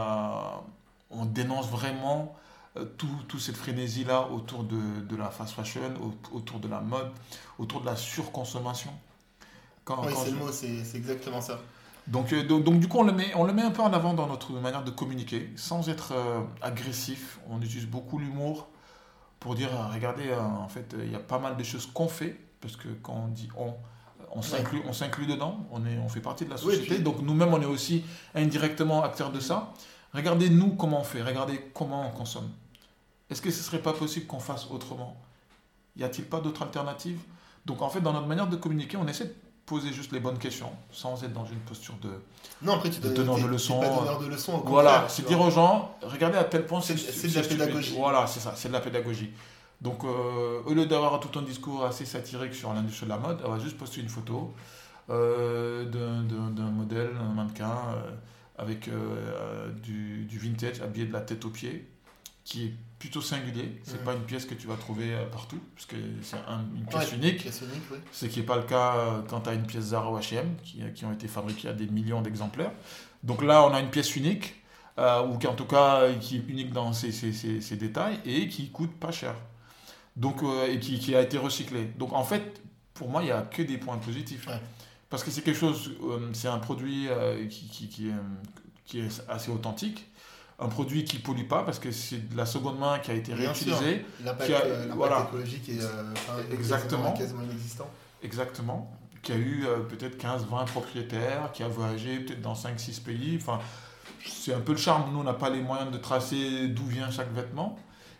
on 1.11 1.25
dénonce 1.27 1.69
vraiment 1.69 2.35
euh, 2.77 2.85
tout, 2.99 3.09
tout 3.29 3.39
cette 3.39 3.57
frénésie-là 3.57 4.29
autour 4.31 4.65
de, 4.65 4.77
de 5.09 5.17
la 5.17 5.31
fast 5.31 5.55
fashion, 5.55 5.81
au- 6.03 6.37
autour 6.37 6.59
de 6.61 6.69
la 6.69 6.81
mode, 6.81 7.11
autour 7.59 7.81
de 7.81 7.87
la 7.87 7.97
surconsommation. 7.97 8.93
Quand, 9.85 10.03
Oui, 10.05 10.13
quand 10.13 10.21
c'est 10.21 10.31
je- 10.31 10.35
le 10.35 10.41
mot, 10.41 10.53
c'est 10.53 10.97
exactement 10.97 11.41
ça. 11.41 11.61
donc, 12.07 12.33
euh, 12.33 12.43
donc, 12.47 12.65
donc, 12.65 12.81
du 12.81 12.89
coup, 12.89 12.99
on 12.99 13.05
le, 13.05 13.13
met, 13.13 13.33
on 13.35 13.45
le 13.45 13.53
met 13.53 13.63
un 13.63 13.71
peu 13.71 13.83
en 13.83 13.93
avant 13.93 14.15
dans 14.15 14.27
notre 14.27 14.53
manière 14.53 14.83
de 14.85 14.91
communiquer, 14.91 15.51
sans 15.57 15.89
être 15.89 16.13
euh, 16.13 16.41
agressif. 16.63 17.39
On 17.51 17.61
utilise 17.63 17.87
beaucoup 17.87 18.19
l'humour 18.19 18.69
pour 19.41 19.55
dire, 19.55 19.71
regardez, 19.93 20.29
euh, 20.29 20.41
en 20.41 20.69
fait, 20.69 20.95
il 20.99 21.11
y 21.13 21.15
a 21.15 21.21
pas 21.21 21.39
mal 21.39 21.57
de 21.57 21.63
choses 21.63 21.87
qu'on 21.87 22.09
fait, 22.09 22.41
parce 22.61 22.77
que 22.77 22.89
quand 23.03 23.15
on 23.27 23.29
dit 23.29 23.49
on, 23.57 23.75
on 24.33 24.43
s'inclut, 24.43 24.83
on 24.89 24.93
s'inclut 24.93 25.27
dedans, 25.27 25.65
on, 25.71 25.87
est, 25.87 25.99
on 25.99 26.09
fait 26.09 26.21
partie 26.21 26.45
de 26.45 26.51
la 26.51 26.57
Oui, 26.57 26.75
société, 26.75 26.95
puis- 26.97 27.03
donc 27.05 27.21
nous-mêmes, 27.23 27.53
on 27.55 27.61
est 27.63 27.67
aussi 27.67 28.05
indirectement 28.35 29.05
acteurs 29.05 29.31
de 29.31 29.39
ça. 29.41 29.73
Regardez 30.13 30.49
nous 30.51 30.71
comment 30.75 31.01
on 31.01 31.05
fait, 31.05 31.23
regardez 31.23 31.71
comment 31.75 32.09
on 32.09 32.11
consomme. 32.11 32.49
Est-ce 33.31 33.43
que 33.43 33.51
ce 33.51 33.63
serait 33.63 33.81
pas 33.83 33.93
possible 33.93 34.27
qu'on 34.27 34.39
fasse 34.41 34.67
autrement? 34.71 35.17
Y 35.97 36.05
a-t-il 36.05 36.27
pas 36.27 36.41
d'autres 36.41 36.63
alternatives? 36.63 37.19
Donc 37.65 37.83
en 37.83 37.89
fait, 37.89 38.01
dans 38.01 38.13
notre 38.13 38.27
manière 38.27 38.47
de 38.47 38.57
communiquer, 38.57 38.97
on 38.97 39.07
essaie 39.09 39.25
de 39.25 39.35
poser 39.65 39.93
juste 39.93 40.13
les 40.13 40.21
bonnes 40.21 40.39
questions, 40.39 40.71
sans 40.93 41.25
être 41.25 41.33
dans 41.33 41.45
une 41.47 41.59
posture 41.59 41.95
de... 42.01 42.11
Non, 42.63 42.75
après, 42.75 42.89
tu 42.91 43.01
De 43.01 43.09
de 43.09 43.15
donneur 43.15 43.37
de 43.41 43.47
leçons, 43.49 43.81
au 44.55 44.69
Voilà, 44.69 45.07
c'est 45.09 45.27
dire 45.27 45.41
aux 45.41 45.51
gens, 45.51 45.97
regardez 46.03 46.39
à 46.39 46.45
tel 46.45 46.67
point 46.67 46.81
C'est- 46.81 46.95
de 46.95 47.35
la 47.35 47.43
pédagogie. 47.43 47.97
Voilà, 47.97 48.27
c'est 48.29 48.39
ça, 48.39 48.53
c'est 48.55 48.69
de 48.69 48.73
la 48.73 48.81
pédagogie. 48.81 49.33
Donc, 49.81 50.05
euh, 50.05 50.63
au 50.65 50.73
lieu 50.73 50.87
d'avoir 50.87 51.19
tout 51.19 51.37
un 51.37 51.43
discours 51.43 51.85
assez 51.85 52.05
satirique 52.05 52.55
sur 52.55 52.73
l'industrie 52.73 53.07
de 53.07 53.11
la 53.11 53.19
mode, 53.19 53.43
on 53.45 53.51
va 53.51 53.59
juste 53.59 53.77
poster 53.77 54.01
une 54.01 54.09
photo 54.09 54.55
euh, 55.11 55.85
d'un- 55.85 56.71
modèle, 56.71 57.11
un 57.21 57.35
mannequin, 57.35 57.73
euh, 57.97 58.11
avec 58.59 58.89
du, 59.83 60.25
du 60.27 60.39
vintage 60.39 60.81
habillé 60.81 61.07
de 61.07 61.13
la 61.13 61.21
tête 61.23 61.45
aux 61.45 61.51
pieds, 61.51 61.91
qui 62.45 62.67
est 62.67 62.75
plutôt 62.99 63.21
singulier. 63.21 63.81
C'est 63.85 63.99
Mhm. 63.99 64.05
pas 64.05 64.15
une 64.15 64.23
pièce 64.25 64.45
que 64.47 64.55
tu 64.55 64.67
vas 64.67 64.77
trouver 64.77 65.13
euh, 65.15 65.27
partout, 65.27 65.59
parce 65.75 65.87
que 65.87 65.97
c'est 66.23 66.37
un- 66.37 66.65
une 66.75 66.87
pièce 66.87 67.11
Ouais, 67.13 67.17
unique. 67.19 67.39
pièce 67.39 67.61
unique, 67.61 67.83
oui. 67.93 67.99
Ce 68.13 68.27
qui 68.27 68.41
n'est 68.41 68.47
pas 68.47 68.57
le 68.57 68.63
cas 68.63 68.95
euh, 68.97 69.23
quand 69.29 69.43
tu 69.43 69.51
as 69.51 69.55
une 69.55 69.67
pièce 69.67 69.85
Zara 69.85 70.11
ou 70.11 70.19
H&M 70.19 70.57
qui, 70.65 70.81
qui 70.95 71.05
ont 71.05 71.13
été 71.13 71.29
fabriquées 71.29 71.69
à 71.69 71.73
des 71.73 71.87
millions 71.87 72.23
d'exemplaires. 72.23 72.73
Donc 73.23 73.43
là, 73.43 73.65
on 73.67 73.75
a 73.75 73.81
une 73.81 73.91
pièce 73.91 74.17
unique 74.17 74.55
ou 74.99 75.37
qui 75.37 75.47
en 75.47 75.55
tout 75.55 75.67
cas 75.67 76.11
qui 76.23 76.37
est 76.37 76.45
unique 76.49 76.73
dans 76.73 76.95
ses, 76.95 77.13
ses, 77.13 77.33
ses, 77.61 77.77
détails 77.77 78.19
et 78.25 78.49
qui 78.49 78.71
coûte 78.71 78.95
pas 78.99 79.13
cher. 79.13 79.35
Donc, 80.17 80.43
et 80.71 80.81
qui, 80.81 80.99
qui, 80.99 81.15
a 81.15 81.21
été 81.21 81.37
recyclé. 81.37 81.85
Donc 81.99 82.15
en 82.15 82.25
fait, 82.25 82.63
pour 82.95 83.11
moi, 83.11 83.21
il 83.21 83.27
n'y 83.27 83.31
a 83.33 83.43
que 83.43 83.61
des 83.61 83.77
points 83.77 83.99
positifs. 83.99 84.49
Parce 85.11 85.23
que 85.23 85.31
c'est 85.31 85.43
quelque 85.43 85.59
chose, 85.59 85.93
c'est 86.33 86.49
un 86.49 86.57
produit 86.59 87.09
qui, 87.51 87.69
qui, 87.69 88.11
qui 88.87 89.01
est 89.01 89.23
assez 89.29 89.51
authentique 89.51 90.07
un 90.59 90.69
produit 90.69 91.05
qui 91.05 91.19
pollue 91.19 91.47
pas 91.47 91.63
parce 91.63 91.79
que 91.79 91.91
c'est 91.91 92.29
de 92.31 92.37
la 92.37 92.47
seconde 92.47 92.79
main 92.79 92.99
qui 92.99 93.11
a 93.11 93.15
été 93.15 93.35
réutilisée. 93.35 94.05
L'impact 94.25 94.51
euh, 94.51 94.93
voilà. 94.95 95.27
écologique 95.29 95.69
est 95.69 95.83
euh, 95.83 96.13
Exactement. 96.53 97.13
Quasiment, 97.13 97.43
inexistant. 97.43 97.89
Exactement. 98.23 98.91
Qui 99.23 99.33
a 99.33 99.37
eu 99.37 99.67
euh, 99.67 99.81
peut-être 99.81 100.19
15-20 100.19 100.67
propriétaires, 100.67 101.51
qui 101.53 101.63
a 101.63 101.69
voyagé 101.69 102.21
peut-être 102.21 102.41
dans 102.41 102.55
5-6 102.55 103.03
pays. 103.03 103.39
Enfin, 103.41 103.61
c'est 104.25 104.55
un 104.55 104.61
peu 104.61 104.73
le 104.73 104.79
charme. 104.79 105.13
Nous, 105.13 105.19
on 105.19 105.25
n'a 105.25 105.35
pas 105.35 105.51
les 105.51 105.61
moyens 105.61 105.91
de 105.91 105.99
tracer 105.99 106.69
d'où 106.69 106.87
vient 106.87 107.11
chaque 107.11 107.33
vêtement. 107.33 107.79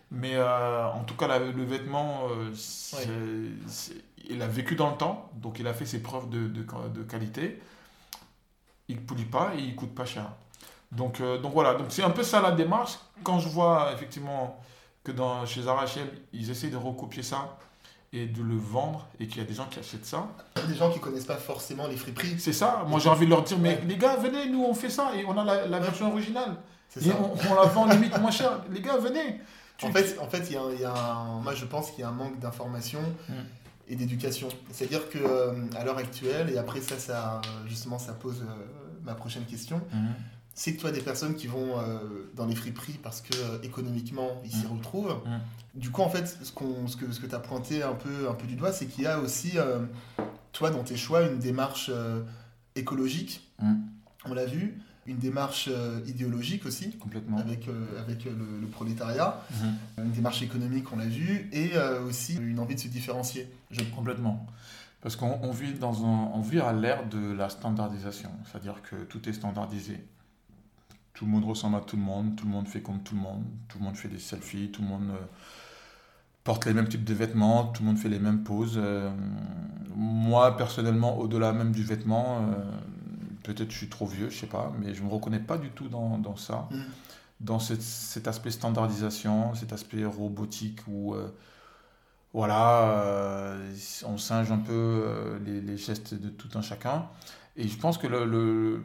Mais 0.09 0.39
en 0.41 1.03
tout 1.03 1.15
cas, 1.15 1.37
le 1.37 1.63
vêtement, 1.65 2.29
il 4.29 4.41
a 4.41 4.47
vécu 4.47 4.75
dans 4.75 4.91
le 4.91 4.95
temps, 4.95 5.29
donc 5.35 5.59
il 5.59 5.67
a 5.67 5.73
fait 5.73 5.85
ses 5.85 6.01
preuves 6.01 6.29
de, 6.29 6.47
de, 6.47 6.65
de 6.93 7.03
qualité. 7.03 7.61
Il 8.87 8.95
ne 8.95 9.01
pollue 9.01 9.29
pas 9.29 9.51
et 9.57 9.61
il 9.61 9.75
coûte 9.75 9.93
pas 9.93 10.05
cher. 10.05 10.31
Donc, 10.91 11.19
euh, 11.19 11.37
donc 11.37 11.53
voilà, 11.53 11.73
donc 11.73 11.87
c'est 11.89 12.03
un 12.03 12.09
peu 12.09 12.23
ça 12.23 12.41
la 12.41 12.51
démarche. 12.51 12.97
Quand 13.23 13.39
je 13.39 13.49
vois 13.49 13.91
effectivement 13.93 14.59
que 15.03 15.11
dans, 15.11 15.45
chez 15.45 15.63
Zara 15.63 15.85
H&M, 15.85 16.07
ils 16.33 16.49
essayent 16.49 16.71
de 16.71 16.77
recopier 16.77 17.23
ça 17.23 17.57
et 18.13 18.25
de 18.25 18.41
le 18.41 18.55
vendre 18.55 19.05
et 19.19 19.27
qu'il 19.27 19.39
y 19.39 19.41
a 19.41 19.47
des 19.47 19.53
gens 19.53 19.65
qui 19.65 19.79
achètent 19.79 20.05
ça. 20.05 20.27
Des 20.67 20.75
gens 20.75 20.89
qui 20.89 20.99
connaissent 20.99 21.25
pas 21.25 21.35
forcément 21.35 21.87
les 21.87 21.97
friperies. 21.97 22.39
C'est 22.39 22.53
ça, 22.53 22.85
moi 22.87 22.99
j'ai 22.99 23.09
envie 23.09 23.25
de 23.25 23.31
leur 23.31 23.43
dire, 23.43 23.59
mais 23.59 23.81
les 23.85 23.97
gars, 23.97 24.15
venez, 24.15 24.47
nous 24.49 24.63
on 24.63 24.73
fait 24.73 24.89
ça 24.89 25.11
et 25.15 25.25
on 25.25 25.37
a 25.37 25.67
la, 25.67 25.79
version 25.79 26.09
originale. 26.11 26.55
Et 27.01 27.11
on, 27.11 27.33
on, 27.51 27.55
la 27.55 27.63
vend 27.63 27.85
limite 27.85 28.17
moins 28.19 28.31
cher. 28.31 28.61
Les 28.71 28.81
gars, 28.81 28.97
venez. 28.97 29.41
En 29.83 29.91
fait, 29.91 30.17
en 30.19 30.27
fait 30.27 30.49
il 30.49 30.79
y, 30.79 30.85
a, 30.85 30.93
un, 30.93 31.41
moi 31.41 31.53
je 31.53 31.65
pense 31.65 31.91
qu'il 31.91 31.99
y 31.99 32.03
a 32.03 32.09
un 32.09 32.13
manque 32.13 32.39
d'information. 32.39 33.01
Hmm. 33.27 33.33
et 33.89 33.95
d'éducation. 33.95 34.47
C'est-à-dire 34.71 35.09
que 35.09 35.19
euh, 35.19 35.53
à 35.77 35.83
l'heure 35.83 35.97
actuelle, 35.97 36.49
et 36.49 36.57
après 36.57 36.81
ça, 36.81 36.97
ça 36.97 37.41
justement, 37.67 37.99
ça 37.99 38.13
pose 38.13 38.41
euh, 38.41 38.65
ma 39.03 39.15
prochaine 39.15 39.43
question. 39.43 39.81
Hmm 39.93 40.13
c'est 40.57 40.73
que 40.73 40.79
tu 40.79 40.87
as 40.87 40.91
des 40.91 41.01
personnes 41.01 41.35
qui 41.35 41.45
vont 41.45 41.77
euh, 41.77 41.99
dans 42.35 42.47
les 42.47 42.55
friperies 42.55 42.99
parce 43.03 43.21
que 43.21 43.35
euh, 43.35 43.61
économiquement 43.61 44.41
ils 44.43 44.51
s'y 44.51 44.65
mmh. 44.65 44.77
retrouvent. 44.77 45.21
Mmh. 45.23 45.79
Du 45.79 45.91
coup, 45.91 46.01
en 46.01 46.09
fait, 46.09 46.25
ce, 46.25 46.43
ce 46.43 46.51
que, 46.51 47.11
ce 47.11 47.19
que 47.19 47.27
tu 47.27 47.35
as 47.35 47.39
pointé 47.39 47.83
un 47.83 47.93
peu, 47.93 48.27
un 48.27 48.33
peu 48.33 48.47
du 48.47 48.55
doigt, 48.55 48.73
c'est 48.73 48.87
qu'il 48.87 49.03
y 49.03 49.07
a 49.07 49.19
aussi, 49.19 49.51
euh, 49.57 49.81
toi, 50.53 50.71
dans 50.71 50.83
tes 50.83 50.97
choix, 50.97 51.21
une 51.27 51.37
démarche 51.37 51.91
écologique, 52.73 53.47
mmh. 53.61 53.73
on 54.25 54.33
l'a 54.33 54.45
vu, 54.45 54.81
une 55.05 55.19
démarche 55.19 55.69
idéologique 56.07 56.65
aussi, 56.65 56.89
Complètement. 56.97 57.37
avec, 57.37 57.69
avec 57.99 58.25
le, 58.25 58.67
prolétariat, 58.67 59.39
une 59.99 60.11
démarche 60.11 60.41
économique, 60.41 60.91
on 60.91 60.97
l'a 60.97 61.05
vu, 61.05 61.49
et 61.53 61.73
aussi 62.07 62.35
une 62.35 62.59
envie 62.59 62.75
de 62.75 62.79
se 62.79 62.87
différencier. 62.87 63.47
Je... 63.69 63.83
Complètement. 63.95 64.47
Parce 65.01 65.15
qu'on 65.15 65.51
vit, 65.51 65.73
dans 65.75 66.03
un, 66.03 66.31
on 66.33 66.41
vit 66.41 66.59
à 66.59 66.73
l'ère 66.73 67.07
de 67.07 67.31
la 67.31 67.49
standardisation, 67.49 68.31
c'est-à-dire 68.45 68.81
que 68.81 68.95
tout 69.03 69.29
est 69.29 69.33
standardisé 69.33 70.03
tout 71.17 71.25
le 71.25 71.31
monde 71.31 71.45
ressemble 71.45 71.77
à 71.77 71.81
tout 71.81 71.95
le 71.95 72.03
monde, 72.03 72.35
tout 72.35 72.45
le 72.45 72.51
monde 72.51 72.67
fait 72.67 72.81
comme 72.81 73.01
tout 73.01 73.15
le 73.15 73.21
monde, 73.21 73.43
tout 73.67 73.79
le 73.79 73.85
monde 73.85 73.95
fait 73.95 74.07
des 74.07 74.19
selfies, 74.19 74.69
tout 74.69 74.83
le 74.83 74.87
monde 74.87 75.09
euh, 75.09 75.25
porte 76.43 76.67
les 76.67 76.75
mêmes 76.75 76.87
types 76.87 77.03
de 77.03 77.13
vêtements, 77.15 77.65
tout 77.69 77.81
le 77.81 77.87
monde 77.87 77.97
fait 77.97 78.07
les 78.07 78.19
mêmes 78.19 78.43
poses. 78.43 78.75
Euh, 78.77 79.09
moi, 79.95 80.55
personnellement, 80.57 81.17
au-delà 81.17 81.53
même 81.53 81.71
du 81.71 81.83
vêtement, 81.83 82.41
euh, 82.41 82.63
peut-être 83.41 83.71
je 83.71 83.77
suis 83.77 83.89
trop 83.89 84.05
vieux, 84.05 84.29
je 84.29 84.37
sais 84.37 84.45
pas, 84.45 84.71
mais 84.79 84.93
je 84.93 85.01
me 85.01 85.09
reconnais 85.09 85.39
pas 85.39 85.57
du 85.57 85.71
tout 85.71 85.87
dans, 85.87 86.19
dans 86.19 86.35
ça, 86.35 86.69
mm. 86.69 86.77
dans 87.39 87.57
cet 87.57 88.27
aspect 88.27 88.51
standardisation, 88.51 89.55
cet 89.55 89.73
aspect 89.73 90.05
robotique 90.05 90.81
où 90.87 91.15
voilà, 92.31 93.55
on 94.05 94.19
singe 94.19 94.51
un 94.51 94.59
peu 94.59 95.39
les, 95.43 95.61
les, 95.61 95.77
gestes 95.77 96.13
de 96.13 96.29
tout 96.29 96.49
un 96.53 96.61
chacun. 96.61 97.07
Et 97.55 97.67
je 97.67 97.77
pense 97.79 97.97
que 97.97 98.05
le, 98.05 98.25
le 98.25 98.83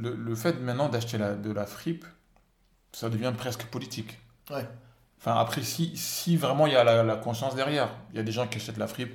le, 0.00 0.14
le 0.14 0.34
fait 0.34 0.60
maintenant 0.60 0.88
d'acheter 0.88 1.18
de 1.18 1.52
la 1.52 1.66
fripe, 1.66 2.04
ça 2.92 3.08
devient 3.08 3.32
presque 3.36 3.64
politique. 3.64 4.18
Ouais. 4.50 4.66
Enfin, 5.20 5.36
après, 5.36 5.62
si, 5.62 5.96
si 5.96 6.36
vraiment 6.36 6.66
il 6.66 6.72
y 6.72 6.76
a 6.76 6.84
la, 6.84 7.02
la, 7.02 7.16
conscience 7.16 7.54
derrière, 7.54 7.90
il 8.12 8.16
y 8.16 8.20
a 8.20 8.22
des 8.22 8.32
gens 8.32 8.46
qui 8.46 8.58
achètent 8.58 8.78
la 8.78 8.86
fripe 8.86 9.14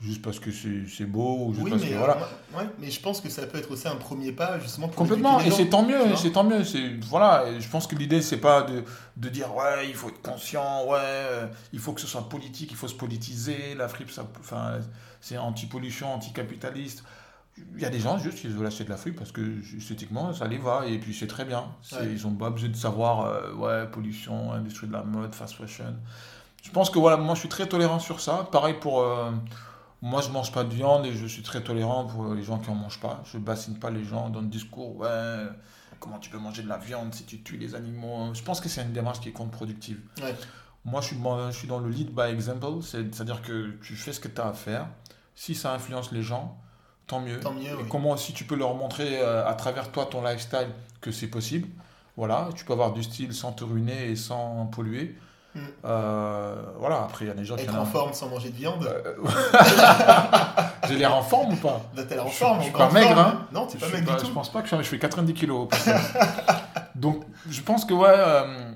juste 0.00 0.22
parce 0.22 0.40
que 0.40 0.50
c'est 0.50 1.04
beau 1.04 1.46
ou 1.46 1.54
juste 1.54 1.68
parce 1.68 1.82
mais, 1.82 1.90
que 1.90 1.94
voilà. 1.94 2.16
ouais, 2.56 2.64
mais 2.80 2.90
je 2.90 3.00
pense 3.00 3.20
que 3.20 3.28
ça 3.28 3.46
peut 3.46 3.58
être 3.58 3.70
aussi 3.70 3.86
un 3.86 3.94
premier 3.94 4.32
pas 4.32 4.58
justement 4.58 4.88
pour 4.88 4.96
complètement 4.96 5.38
et 5.38 5.50
c'est 5.52 5.68
tant 5.68 5.84
mieux 5.84 6.16
c'est 6.16 6.32
tant 6.32 6.42
mieux 6.42 6.64
c'est 6.64 6.96
voilà 7.02 7.44
je 7.60 7.68
pense 7.68 7.86
que 7.86 7.94
l'idée 7.94 8.20
c'est 8.20 8.38
pas 8.38 8.62
de, 8.62 8.82
de, 9.16 9.28
dire 9.28 9.54
ouais 9.54 9.88
il 9.88 9.94
faut 9.94 10.08
être 10.08 10.20
conscient 10.20 10.86
ouais 10.86 10.98
euh, 10.98 11.46
il 11.72 11.78
faut 11.78 11.92
que 11.92 12.00
ce 12.00 12.08
soit 12.08 12.28
politique 12.28 12.72
il 12.72 12.76
faut 12.76 12.88
se 12.88 12.96
politiser 12.96 13.76
la 13.76 13.86
fripe 13.86 14.10
ça 14.10 14.26
enfin 14.40 14.80
c'est 15.20 15.38
anti-pollution 15.38 16.12
anti-capitaliste 16.12 17.04
il 17.58 17.80
y 17.80 17.84
a 17.84 17.90
des 17.90 17.98
gens 17.98 18.18
juste 18.18 18.38
qui 18.38 18.48
veulent 18.48 18.66
acheter 18.66 18.84
de 18.84 18.90
la 18.90 18.96
fripe 18.96 19.16
parce 19.16 19.32
que 19.32 19.60
esthétiquement 19.76 20.32
ça 20.32 20.46
les 20.46 20.58
va 20.58 20.86
et 20.86 20.98
puis 20.98 21.14
c'est 21.14 21.26
très 21.26 21.44
bien. 21.44 21.64
Ils 22.02 22.22
n'ont 22.22 22.34
pas 22.34 22.50
besoin 22.50 22.70
de 22.70 22.76
savoir 22.76 23.26
euh, 23.26 23.52
ouais, 23.54 23.90
pollution, 23.90 24.52
industrie 24.52 24.86
de 24.86 24.92
la 24.92 25.02
mode, 25.02 25.34
fast 25.34 25.54
fashion. 25.54 25.94
Je 26.62 26.70
pense 26.70 26.90
que 26.90 26.98
voilà, 26.98 27.16
moi 27.16 27.34
je 27.34 27.40
suis 27.40 27.48
très 27.48 27.66
tolérant 27.66 27.98
sur 27.98 28.20
ça. 28.20 28.48
Pareil 28.50 28.74
pour. 28.80 29.00
Euh, 29.00 29.30
moi 30.00 30.20
je 30.20 30.30
mange 30.30 30.50
pas 30.50 30.64
de 30.64 30.74
viande 30.74 31.06
et 31.06 31.12
je 31.12 31.26
suis 31.26 31.42
très 31.42 31.62
tolérant 31.62 32.06
pour 32.06 32.34
les 32.34 32.42
gens 32.42 32.58
qui 32.58 32.70
en 32.70 32.74
mangent 32.74 33.00
pas. 33.00 33.22
Je 33.24 33.38
bassine 33.38 33.78
pas 33.78 33.90
les 33.90 34.04
gens 34.04 34.30
dans 34.30 34.40
le 34.40 34.48
discours 34.48 34.96
ouais, 34.96 35.46
comment 36.00 36.18
tu 36.18 36.30
peux 36.30 36.38
manger 36.38 36.62
de 36.62 36.68
la 36.68 36.78
viande 36.78 37.14
si 37.14 37.24
tu 37.24 37.42
tues 37.42 37.56
les 37.56 37.74
animaux? 37.74 38.34
Je 38.34 38.42
pense 38.42 38.60
que 38.60 38.68
c'est 38.68 38.82
une 38.82 38.92
démarche 38.92 39.20
qui 39.20 39.28
est 39.28 39.32
contre-productive. 39.32 40.00
Moi 40.84 41.00
je 41.00 41.08
suis, 41.08 41.16
je 41.16 41.56
suis 41.56 41.68
dans 41.68 41.78
le 41.78 41.88
lead 41.88 42.12
by 42.12 42.32
example, 42.32 42.82
c'est-à-dire 42.82 43.42
que 43.42 43.78
tu 43.82 43.94
fais 43.94 44.12
ce 44.12 44.20
que 44.20 44.28
tu 44.28 44.40
as 44.40 44.48
à 44.48 44.52
faire. 44.52 44.88
Si 45.34 45.54
ça 45.54 45.72
influence 45.72 46.10
les 46.10 46.22
gens, 46.22 46.58
tant 47.12 47.52
mieux. 47.52 47.76
Comment 47.90 48.16
si 48.16 48.32
tu 48.32 48.44
peux 48.44 48.56
leur 48.56 48.74
montrer 48.74 49.20
euh, 49.20 49.46
à 49.46 49.54
travers 49.54 49.90
toi 49.90 50.06
ton 50.06 50.22
lifestyle 50.22 50.68
que 51.00 51.12
c'est 51.12 51.28
possible. 51.28 51.68
Voilà, 52.16 52.48
tu 52.54 52.64
peux 52.64 52.72
avoir 52.72 52.92
du 52.92 53.02
style 53.02 53.32
sans 53.32 53.52
te 53.52 53.64
ruiner 53.64 54.10
et 54.10 54.16
sans 54.16 54.66
polluer. 54.66 55.16
Hmm. 55.54 55.60
Euh, 55.84 56.54
voilà, 56.78 57.02
après 57.02 57.26
il 57.26 57.28
y 57.28 57.30
a 57.30 57.34
des 57.34 57.44
gens 57.44 57.56
qui. 57.56 57.64
Être 57.64 57.78
en, 57.78 57.84
forme 57.84 58.12
sans 58.14 58.28
manger 58.28 58.50
de 58.50 58.56
viande 58.56 58.86
euh, 58.86 59.14
J'ai 60.88 60.96
l'air 60.96 61.14
en 61.14 61.22
forme 61.22 61.52
ou 61.52 61.56
pas? 61.56 61.82
T'as 61.94 62.14
l'air 62.14 62.26
en 62.26 62.30
forme, 62.30 62.58
je 62.60 62.64
suis 62.64 62.72
pas 62.72 62.90
maigre, 62.90 63.18
hein 63.18 63.46
Non, 63.52 63.66
t'es 63.66 63.78
pas 63.78 63.88
maigre 63.88 64.12
du 64.12 64.16
tout. 64.18 64.26
Je 64.26 64.32
pense 64.32 64.50
pas 64.50 64.62
que 64.62 64.68
je, 64.68 64.76
je 64.76 64.88
fais 64.88 64.98
90 64.98 65.34
kilos. 65.34 65.68
Donc, 66.94 67.24
je 67.48 67.60
pense 67.60 67.84
que, 67.84 67.94
ouais, 67.94 68.14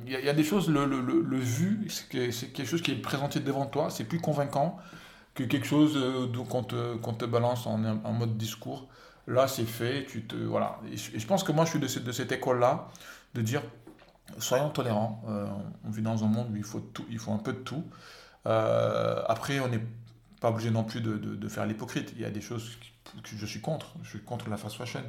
il 0.06 0.12
y, 0.12 0.28
a 0.28 0.32
des 0.32 0.42
choses, 0.42 0.68
le, 0.68 0.84
le, 0.84 1.00
le, 1.00 1.38
vu, 1.38 1.86
c'est 1.88 2.08
quelque 2.52 2.64
chose 2.64 2.82
qui 2.82 2.90
est 2.90 2.96
présenté 2.96 3.40
devant 3.40 3.66
toi, 3.66 3.88
c'est 3.88 4.04
plus 4.04 4.20
convaincant 4.20 4.78
que 5.36 5.44
quelque 5.44 5.66
chose 5.66 5.96
euh, 5.96 6.26
qu'on 6.48 6.64
te, 6.64 6.96
te, 6.96 7.24
balance 7.26 7.66
en, 7.66 7.84
en, 7.84 8.12
mode 8.12 8.36
discours. 8.36 8.88
Là, 9.28 9.46
c'est 9.46 9.64
fait, 9.64 10.06
tu 10.06 10.24
te... 10.26 10.34
Voilà. 10.34 10.80
Et 10.90 10.96
je, 10.96 11.26
pense 11.26 11.44
que 11.44 11.52
moi, 11.52 11.64
je 11.64 11.70
suis 11.70 11.78
de 11.78 11.86
cette, 11.86 12.04
de 12.04 12.12
cette 12.12 12.32
école-là, 12.32 12.88
de 13.34 13.42
dire, 13.42 13.62
soyons 14.38 14.70
tolérants. 14.70 15.22
Euh, 15.28 15.46
on 15.84 15.90
vit 15.90 16.02
dans 16.02 16.24
un 16.24 16.28
monde 16.28 16.48
où 16.52 16.56
il 16.56 16.64
faut, 16.64 16.80
tout, 16.80 17.04
il 17.10 17.18
faut 17.18 17.32
un 17.32 17.38
peu 17.38 17.52
de 17.52 17.58
tout. 17.58 17.84
Euh, 18.46 19.22
après, 19.28 19.60
on 19.60 19.68
n'est 19.68 19.84
pas 20.40 20.50
obligé 20.50 20.70
non 20.70 20.84
plus 20.84 21.00
de, 21.00 21.16
de, 21.16 21.34
de 21.34 21.48
faire 21.48 21.66
l'hypocrite. 21.66 22.12
Il 22.16 22.22
y 22.22 22.24
a 22.24 22.30
des 22.30 22.40
choses 22.40 22.78
que 23.22 23.36
je 23.36 23.46
suis 23.46 23.60
contre. 23.60 23.94
Je 24.02 24.10
suis 24.10 24.20
contre 24.20 24.48
la 24.50 24.56
fast 24.56 24.76
fashion. 24.76 25.02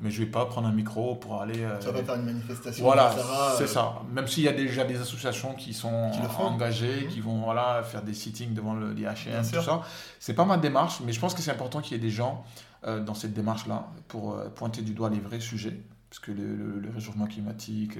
Mais 0.00 0.10
je 0.10 0.20
vais 0.20 0.30
pas 0.30 0.46
prendre 0.46 0.68
un 0.68 0.72
micro 0.72 1.16
pour 1.16 1.40
aller. 1.40 1.62
Euh... 1.62 1.80
Ça 1.80 1.92
va 1.92 2.02
faire 2.02 2.14
une 2.14 2.24
manifestation. 2.24 2.84
Voilà, 2.84 3.14
c'est 3.58 3.66
ça. 3.66 4.02
Même 4.12 4.26
s'il 4.26 4.44
y 4.44 4.48
a 4.48 4.52
déjà 4.52 4.84
des 4.84 5.00
associations 5.00 5.54
qui 5.54 5.74
sont 5.74 6.10
engagées, 6.38 7.06
mm. 7.06 7.08
qui 7.08 7.20
vont 7.20 7.42
voilà, 7.42 7.82
faire 7.82 8.02
des 8.02 8.14
sittings 8.14 8.54
devant 8.54 8.74
le, 8.74 8.92
les 8.92 9.04
HM, 9.04 9.42
tout 9.52 9.62
ça. 9.62 9.82
C'est 10.18 10.34
pas 10.34 10.44
ma 10.44 10.56
démarche, 10.56 11.00
mais 11.04 11.12
je 11.12 11.20
pense 11.20 11.34
que 11.34 11.42
c'est 11.42 11.50
important 11.50 11.80
qu'il 11.80 11.92
y 11.92 12.00
ait 12.00 12.02
des 12.02 12.10
gens 12.10 12.44
euh, 12.86 13.00
dans 13.00 13.14
cette 13.14 13.34
démarche-là 13.34 13.88
pour 14.08 14.34
euh, 14.34 14.48
pointer 14.48 14.82
du 14.82 14.94
doigt 14.94 15.10
les 15.10 15.20
vrais 15.20 15.40
sujets. 15.40 15.80
Parce 16.08 16.20
que 16.20 16.30
le, 16.30 16.78
le 16.78 16.90
réchauffement 16.90 17.26
climatique 17.26 17.98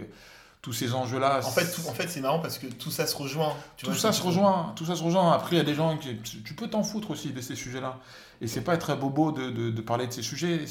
tous 0.63 0.73
ces 0.73 0.95
enjeux-là. 0.95 1.41
En 1.45 1.51
fait, 1.51 1.77
en 1.89 1.93
fait 1.93 2.09
c'est 2.09 2.21
marrant 2.21 2.39
parce 2.39 2.57
que 2.57 2.69
tout 2.69 2.93
ça 2.93 3.07
se 3.09 3.17
rejoint. 3.17 3.55
tout 3.77 3.95
ça 3.95 4.13
se 4.13 4.23
rejoint, 4.23 4.73
tout 4.77 4.87
ça 4.87 4.95
se 4.95 5.03
rejoint. 5.03 5.33
Après, 5.33 5.57
il 5.57 5.59
y 5.59 5.61
a 5.61 5.65
des 5.65 5.75
gens 5.75 5.99
qui, 5.99 6.17
tu 6.19 6.55
peux 6.55 6.69
t'en 6.69 6.85
foutre 6.85 7.11
aussi 7.11 7.31
de 7.31 7.41
ces 7.41 7.57
sujets-là. 7.57 7.99
Et 8.41 8.47
c'est 8.47 8.63
pas 8.63 8.75
être 8.75 8.97
bobo 8.97 9.33
de, 9.33 9.51
de, 9.51 9.81
parler 9.83 10.07
de 10.07 10.13
ces 10.13 10.23
sujets. 10.23 10.65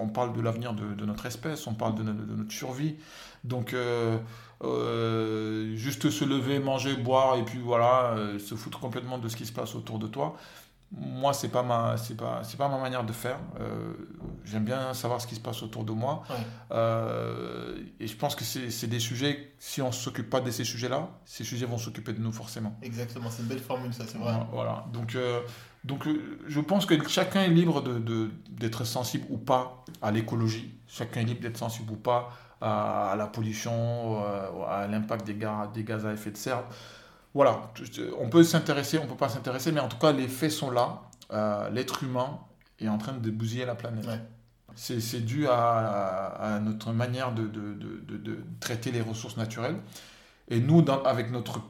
on 0.00 0.08
parle 0.08 0.34
de 0.34 0.40
l'avenir 0.40 0.72
de, 0.74 1.04
notre 1.04 1.26
espèce, 1.26 1.66
on 1.66 1.74
parle 1.74 1.94
de, 1.94 2.02
notre 2.02 2.52
survie. 2.52 2.96
Donc, 3.44 3.74
euh, 3.74 4.18
euh, 4.62 5.76
juste 5.76 6.10
se 6.10 6.24
lever, 6.24 6.58
manger, 6.58 6.96
boire 6.96 7.36
et 7.36 7.44
puis 7.44 7.58
voilà, 7.58 8.14
euh, 8.16 8.38
se 8.38 8.54
foutre 8.54 8.80
complètement 8.80 9.18
de 9.18 9.28
ce 9.28 9.36
qui 9.36 9.44
se 9.44 9.52
passe 9.52 9.74
autour 9.74 9.98
de 9.98 10.06
toi 10.06 10.36
moi 10.92 11.32
c'est 11.32 11.48
pas 11.48 11.62
ma 11.62 11.96
c'est 11.96 12.16
pas 12.16 12.42
c'est 12.44 12.56
pas 12.56 12.68
ma 12.68 12.78
manière 12.78 13.04
de 13.04 13.12
faire. 13.12 13.38
Euh, 13.60 13.92
j'aime 14.44 14.64
bien 14.64 14.94
savoir 14.94 15.20
ce 15.20 15.26
qui 15.26 15.34
se 15.34 15.40
passe 15.40 15.62
autour 15.62 15.84
de 15.84 15.92
moi. 15.92 16.22
Euh, 16.70 17.76
et 18.00 18.06
je 18.06 18.16
pense 18.16 18.34
que 18.34 18.44
c'est 18.44 18.86
des 18.86 19.00
sujets 19.00 19.54
si 19.58 19.82
on 19.82 19.92
s'occupe 19.92 20.30
pas 20.30 20.40
de 20.40 20.50
ces 20.50 20.64
sujets 20.64 20.88
là 20.88 21.08
ces 21.24 21.44
sujets 21.44 21.66
vont 21.66 21.78
s'occuper 21.78 22.12
de 22.12 22.20
nous 22.20 22.32
forcément. 22.32 22.76
Exactement 22.82 23.30
c'est 23.30 23.42
une 23.42 23.48
belle 23.48 23.60
formule 23.60 23.92
ça 23.92 24.04
c'est 24.06 24.18
vrai. 24.18 24.34
Voilà 24.52 24.86
donc 24.92 25.14
euh, 25.14 25.40
donc 25.84 26.08
je 26.46 26.60
pense 26.60 26.86
que 26.86 27.08
chacun 27.08 27.42
est 27.42 27.48
libre 27.48 27.82
de 27.82 28.30
d'être 28.50 28.84
sensible 28.84 29.26
ou 29.30 29.38
pas 29.38 29.84
à 30.00 30.10
l'écologie. 30.10 30.74
Chacun 30.86 31.22
est 31.22 31.24
libre 31.24 31.40
d'être 31.40 31.58
sensible 31.58 31.90
ou 31.92 31.96
pas 31.96 32.30
à, 32.60 33.14
la 33.18 33.26
pollution, 33.26 34.24
à 34.66 34.86
l'impact 34.86 35.26
des, 35.26 35.34
des 35.74 35.84
gaz 35.84 36.06
à 36.06 36.12
effet 36.12 36.30
de 36.30 36.36
serre. 36.38 36.64
Voilà, 37.34 37.72
on 38.20 38.28
peut 38.28 38.44
s'intéresser, 38.44 38.98
on 38.98 39.06
peut 39.06 39.16
pas 39.16 39.28
s'intéresser, 39.28 39.72
mais 39.72 39.80
en 39.80 39.88
tout 39.88 39.98
cas, 39.98 40.12
les 40.12 40.28
faits 40.28 40.52
sont 40.52 40.70
là. 40.70 41.02
L'être 41.72 42.04
humain 42.04 42.38
est 42.78 42.88
en 42.88 42.98
train 42.98 43.12
de 43.12 43.30
bousiller 43.30 43.66
la 43.66 43.74
planète. 43.74 44.06
C'est 44.76 45.24
dû 45.24 45.46
à, 45.48 46.60
notre 46.62 46.92
manière 46.92 47.34
de, 47.34 47.46
de, 47.46 47.74
de, 47.74 48.16
de, 48.16 48.38
traiter 48.60 48.92
les 48.92 49.00
ressources 49.00 49.36
naturelles. 49.36 49.76
Et 50.48 50.60
nous, 50.60 50.82
dans, 50.82 51.02
avec 51.02 51.30
notre 51.32 51.60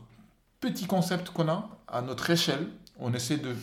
petit 0.60 0.86
concept 0.86 1.30
qu'on 1.30 1.48
a, 1.48 1.68
à 1.88 2.02
notre 2.02 2.28
échelle, 2.28 2.66
on 2.98 3.12
essaie 3.14 3.36
de 3.36 3.54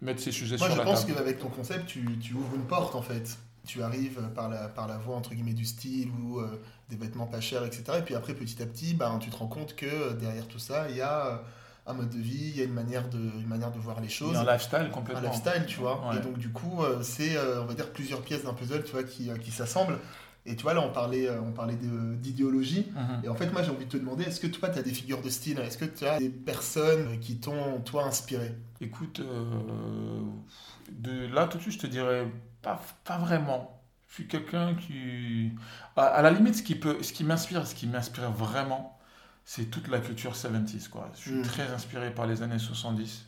mettre 0.00 0.20
ces 0.20 0.32
sujets 0.32 0.58
sur 0.58 0.68
la 0.68 0.74
table. 0.74 0.88
Moi, 0.88 0.96
je 0.96 1.06
pense 1.06 1.14
qu'avec 1.16 1.38
ton 1.38 1.48
concept, 1.48 1.86
tu, 1.86 2.18
tu, 2.18 2.34
ouvres 2.34 2.54
une 2.54 2.66
porte, 2.66 2.94
en 2.94 3.02
fait. 3.02 3.38
Tu 3.66 3.82
arrives 3.82 4.20
par 4.34 4.48
la, 4.48 4.68
par 4.68 4.86
la 4.86 4.96
voie, 4.96 5.16
entre 5.16 5.34
guillemets, 5.34 5.52
du 5.52 5.64
style 5.64 6.10
ou 6.10 6.38
euh, 6.38 6.60
des 6.88 6.96
vêtements 6.96 7.26
pas 7.26 7.40
chers, 7.40 7.64
etc. 7.64 7.84
Et 7.98 8.02
puis 8.02 8.14
après, 8.14 8.34
petit 8.34 8.62
à 8.62 8.66
petit, 8.66 8.94
ben, 8.94 9.18
tu 9.18 9.30
te 9.30 9.36
rends 9.36 9.48
compte 9.48 9.74
que 9.74 9.86
euh, 9.86 10.12
derrière 10.12 10.46
tout 10.46 10.58
ça, 10.58 10.88
il 10.88 10.96
y 10.96 11.00
a 11.00 11.26
euh, 11.26 11.36
un 11.86 11.94
mode 11.94 12.10
de 12.10 12.18
vie, 12.18 12.50
il 12.50 12.56
y 12.56 12.60
a 12.60 12.64
une 12.64 12.72
manière 12.72 13.08
de, 13.08 13.18
une 13.18 13.46
manière 13.46 13.72
de 13.72 13.78
voir 13.78 14.00
les 14.00 14.08
choses. 14.08 14.30
Il 14.30 14.34
y 14.34 14.36
a 14.36 14.40
un 14.40 14.52
lifestyle 14.52 14.90
complètement. 14.92 15.28
Un 15.28 15.32
lifestyle, 15.32 15.66
tu 15.66 15.80
vois. 15.80 16.12
Et 16.16 16.20
donc, 16.20 16.38
du 16.38 16.50
coup, 16.50 16.82
c'est, 17.02 17.36
on 17.60 17.64
va 17.64 17.74
dire, 17.74 17.90
plusieurs 17.90 18.22
pièces 18.22 18.44
d'un 18.44 18.54
puzzle, 18.54 18.84
tu 18.84 18.92
vois, 18.92 19.04
qui, 19.04 19.30
qui 19.42 19.50
s'assemblent. 19.50 19.98
Et 20.48 20.54
tu 20.54 20.62
vois, 20.62 20.74
là, 20.74 20.80
on 20.80 20.92
parlait, 20.92 21.28
on 21.30 21.50
parlait 21.50 21.74
d'idéologie. 21.74 22.86
Mhm. 22.94 23.24
Et 23.24 23.28
en 23.28 23.34
fait, 23.34 23.50
moi, 23.52 23.62
j'ai 23.64 23.70
envie 23.70 23.86
de 23.86 23.90
te 23.90 23.96
demander, 23.96 24.24
est-ce 24.24 24.40
que 24.40 24.46
toi, 24.46 24.68
tu 24.68 24.78
as 24.78 24.82
des 24.82 24.92
figures 24.92 25.20
de 25.20 25.28
style? 25.28 25.58
Est-ce 25.58 25.78
que 25.78 25.84
tu 25.84 26.04
as 26.06 26.18
des 26.18 26.28
personnes 26.28 27.18
qui 27.20 27.36
t'ont, 27.36 27.80
toi, 27.84 28.04
inspiré? 28.04 28.54
Écoute, 28.80 29.20
de 30.90 31.26
là, 31.34 31.46
tout 31.46 31.58
de 31.58 31.62
suite, 31.62 31.74
je 31.74 31.78
te 31.78 31.86
dirais 31.86 32.26
pas, 32.66 32.80
pas 33.04 33.18
vraiment. 33.18 33.80
Je 34.08 34.14
suis 34.14 34.26
quelqu'un 34.26 34.74
qui... 34.74 35.52
À, 35.96 36.20
la 36.20 36.30
limite, 36.32 36.56
ce 36.56 36.62
qui, 36.64 36.74
peut, 36.74 37.00
ce 37.00 37.12
qui 37.12 37.22
m'inspire, 37.22 37.64
ce 37.64 37.76
qui 37.76 37.86
m'inspire 37.86 38.30
vraiment, 38.32 38.98
c'est 39.44 39.66
toute 39.66 39.86
la 39.86 40.00
culture 40.00 40.32
70s. 40.32 40.88
Quoi. 40.88 41.08
Je 41.14 41.20
suis 41.20 41.30
hmm. 41.32 41.42
très 41.42 41.68
inspiré 41.72 42.10
par 42.10 42.26
les 42.26 42.42
années 42.42 42.58
70. 42.58 43.24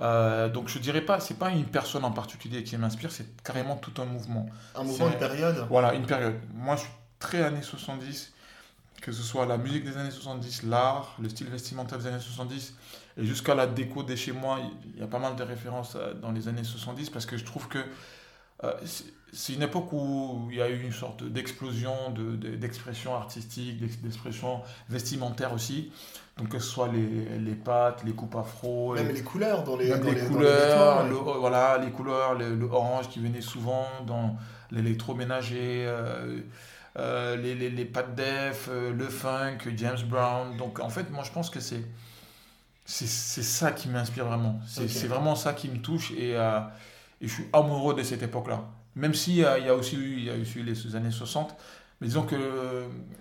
Euh, 0.00 0.48
donc 0.48 0.68
je 0.68 0.78
dirais 0.78 1.02
pas, 1.02 1.20
c'est 1.20 1.38
pas 1.38 1.50
une 1.50 1.66
personne 1.66 2.04
en 2.04 2.12
particulier 2.12 2.64
qui 2.64 2.76
m'inspire, 2.78 3.12
c'est 3.12 3.42
carrément 3.42 3.76
tout 3.76 4.00
un 4.00 4.06
mouvement. 4.06 4.46
Un 4.74 4.84
mouvement, 4.84 5.08
une 5.08 5.18
période 5.18 5.66
Voilà, 5.68 5.92
une 5.92 6.06
période. 6.06 6.40
Moi, 6.54 6.76
je 6.76 6.80
suis 6.80 6.90
très 7.18 7.42
années 7.42 7.62
70, 7.62 8.32
que 9.02 9.12
ce 9.12 9.22
soit 9.22 9.44
la 9.44 9.58
musique 9.58 9.84
des 9.84 9.98
années 9.98 10.10
70, 10.10 10.62
l'art, 10.62 11.14
le 11.20 11.28
style 11.28 11.48
vestimentaire 11.48 11.98
des 11.98 12.06
années 12.06 12.20
70, 12.20 12.74
et 13.18 13.26
jusqu'à 13.26 13.54
la 13.54 13.66
déco 13.66 14.02
des 14.02 14.16
chez 14.16 14.32
moi, 14.32 14.60
il 14.94 14.98
y 14.98 15.02
a 15.02 15.06
pas 15.06 15.18
mal 15.18 15.36
de 15.36 15.42
références 15.42 15.94
euh, 15.94 16.14
dans 16.14 16.32
les 16.32 16.48
années 16.48 16.64
70, 16.64 17.10
parce 17.10 17.26
que 17.26 17.36
je 17.36 17.44
trouve 17.44 17.68
que 17.68 17.84
c'est 19.32 19.54
une 19.54 19.62
époque 19.62 19.92
où 19.92 20.48
il 20.50 20.58
y 20.58 20.62
a 20.62 20.68
eu 20.68 20.82
une 20.82 20.92
sorte 20.92 21.24
d'explosion 21.24 21.94
d'expression 22.10 23.14
artistique, 23.14 23.80
d'expression 24.02 24.60
vestimentaire 24.88 25.52
aussi. 25.52 25.90
Donc 26.38 26.48
que 26.48 26.58
ce 26.58 26.66
soit 26.66 26.88
les, 26.88 27.38
les 27.38 27.54
pattes, 27.54 28.04
les 28.04 28.12
coupes 28.12 28.36
afro. 28.36 28.94
Même 28.94 29.08
les 29.08 29.22
couleurs 29.22 29.64
dans 29.64 29.76
les, 29.76 29.88
dans 29.88 30.10
les, 30.10 30.20
couleurs. 30.24 31.06
le, 31.06 31.14
voilà, 31.14 31.78
les 31.78 31.90
couleurs, 31.90 32.34
le, 32.34 32.64
orange 32.70 33.08
qui 33.08 33.20
venait 33.20 33.42
souvent 33.42 33.86
dans 34.06 34.36
l'électroménager. 34.70 35.84
Euh, 35.86 36.40
euh, 36.98 37.36
les, 37.36 37.54
les, 37.54 37.70
les 37.70 37.84
pattes 37.86 38.14
def, 38.14 38.68
euh, 38.70 38.92
le 38.92 39.08
funk, 39.08 39.58
James 39.76 40.02
Brown. 40.06 40.56
Donc 40.58 40.78
en 40.80 40.90
fait, 40.90 41.10
moi 41.10 41.24
je 41.24 41.30
pense 41.30 41.48
que 41.48 41.60
c'est 41.60 41.84
c'est 42.84 43.06
ça 43.06 43.72
qui 43.72 43.88
m'inspire 43.88 44.26
vraiment. 44.26 44.60
C'est 44.66 45.06
vraiment 45.06 45.36
ça 45.36 45.54
qui 45.54 45.68
me 45.68 45.78
touche 45.78 46.10
et, 46.12 46.36
et 47.22 47.28
je 47.28 47.32
suis 47.32 47.46
amoureux 47.52 47.94
de 47.94 48.02
cette 48.02 48.22
époque-là. 48.22 48.68
Même 48.94 49.14
s'il 49.14 49.36
y, 49.36 49.44
a 49.44 49.74
aussi 49.74 49.96
eu, 49.96 50.16
il 50.18 50.24
y 50.24 50.30
a 50.30 50.36
eu 50.36 50.62
les 50.62 50.96
années 50.96 51.10
60. 51.10 51.56
Mais 52.02 52.08
disons 52.08 52.24
que. 52.24 52.36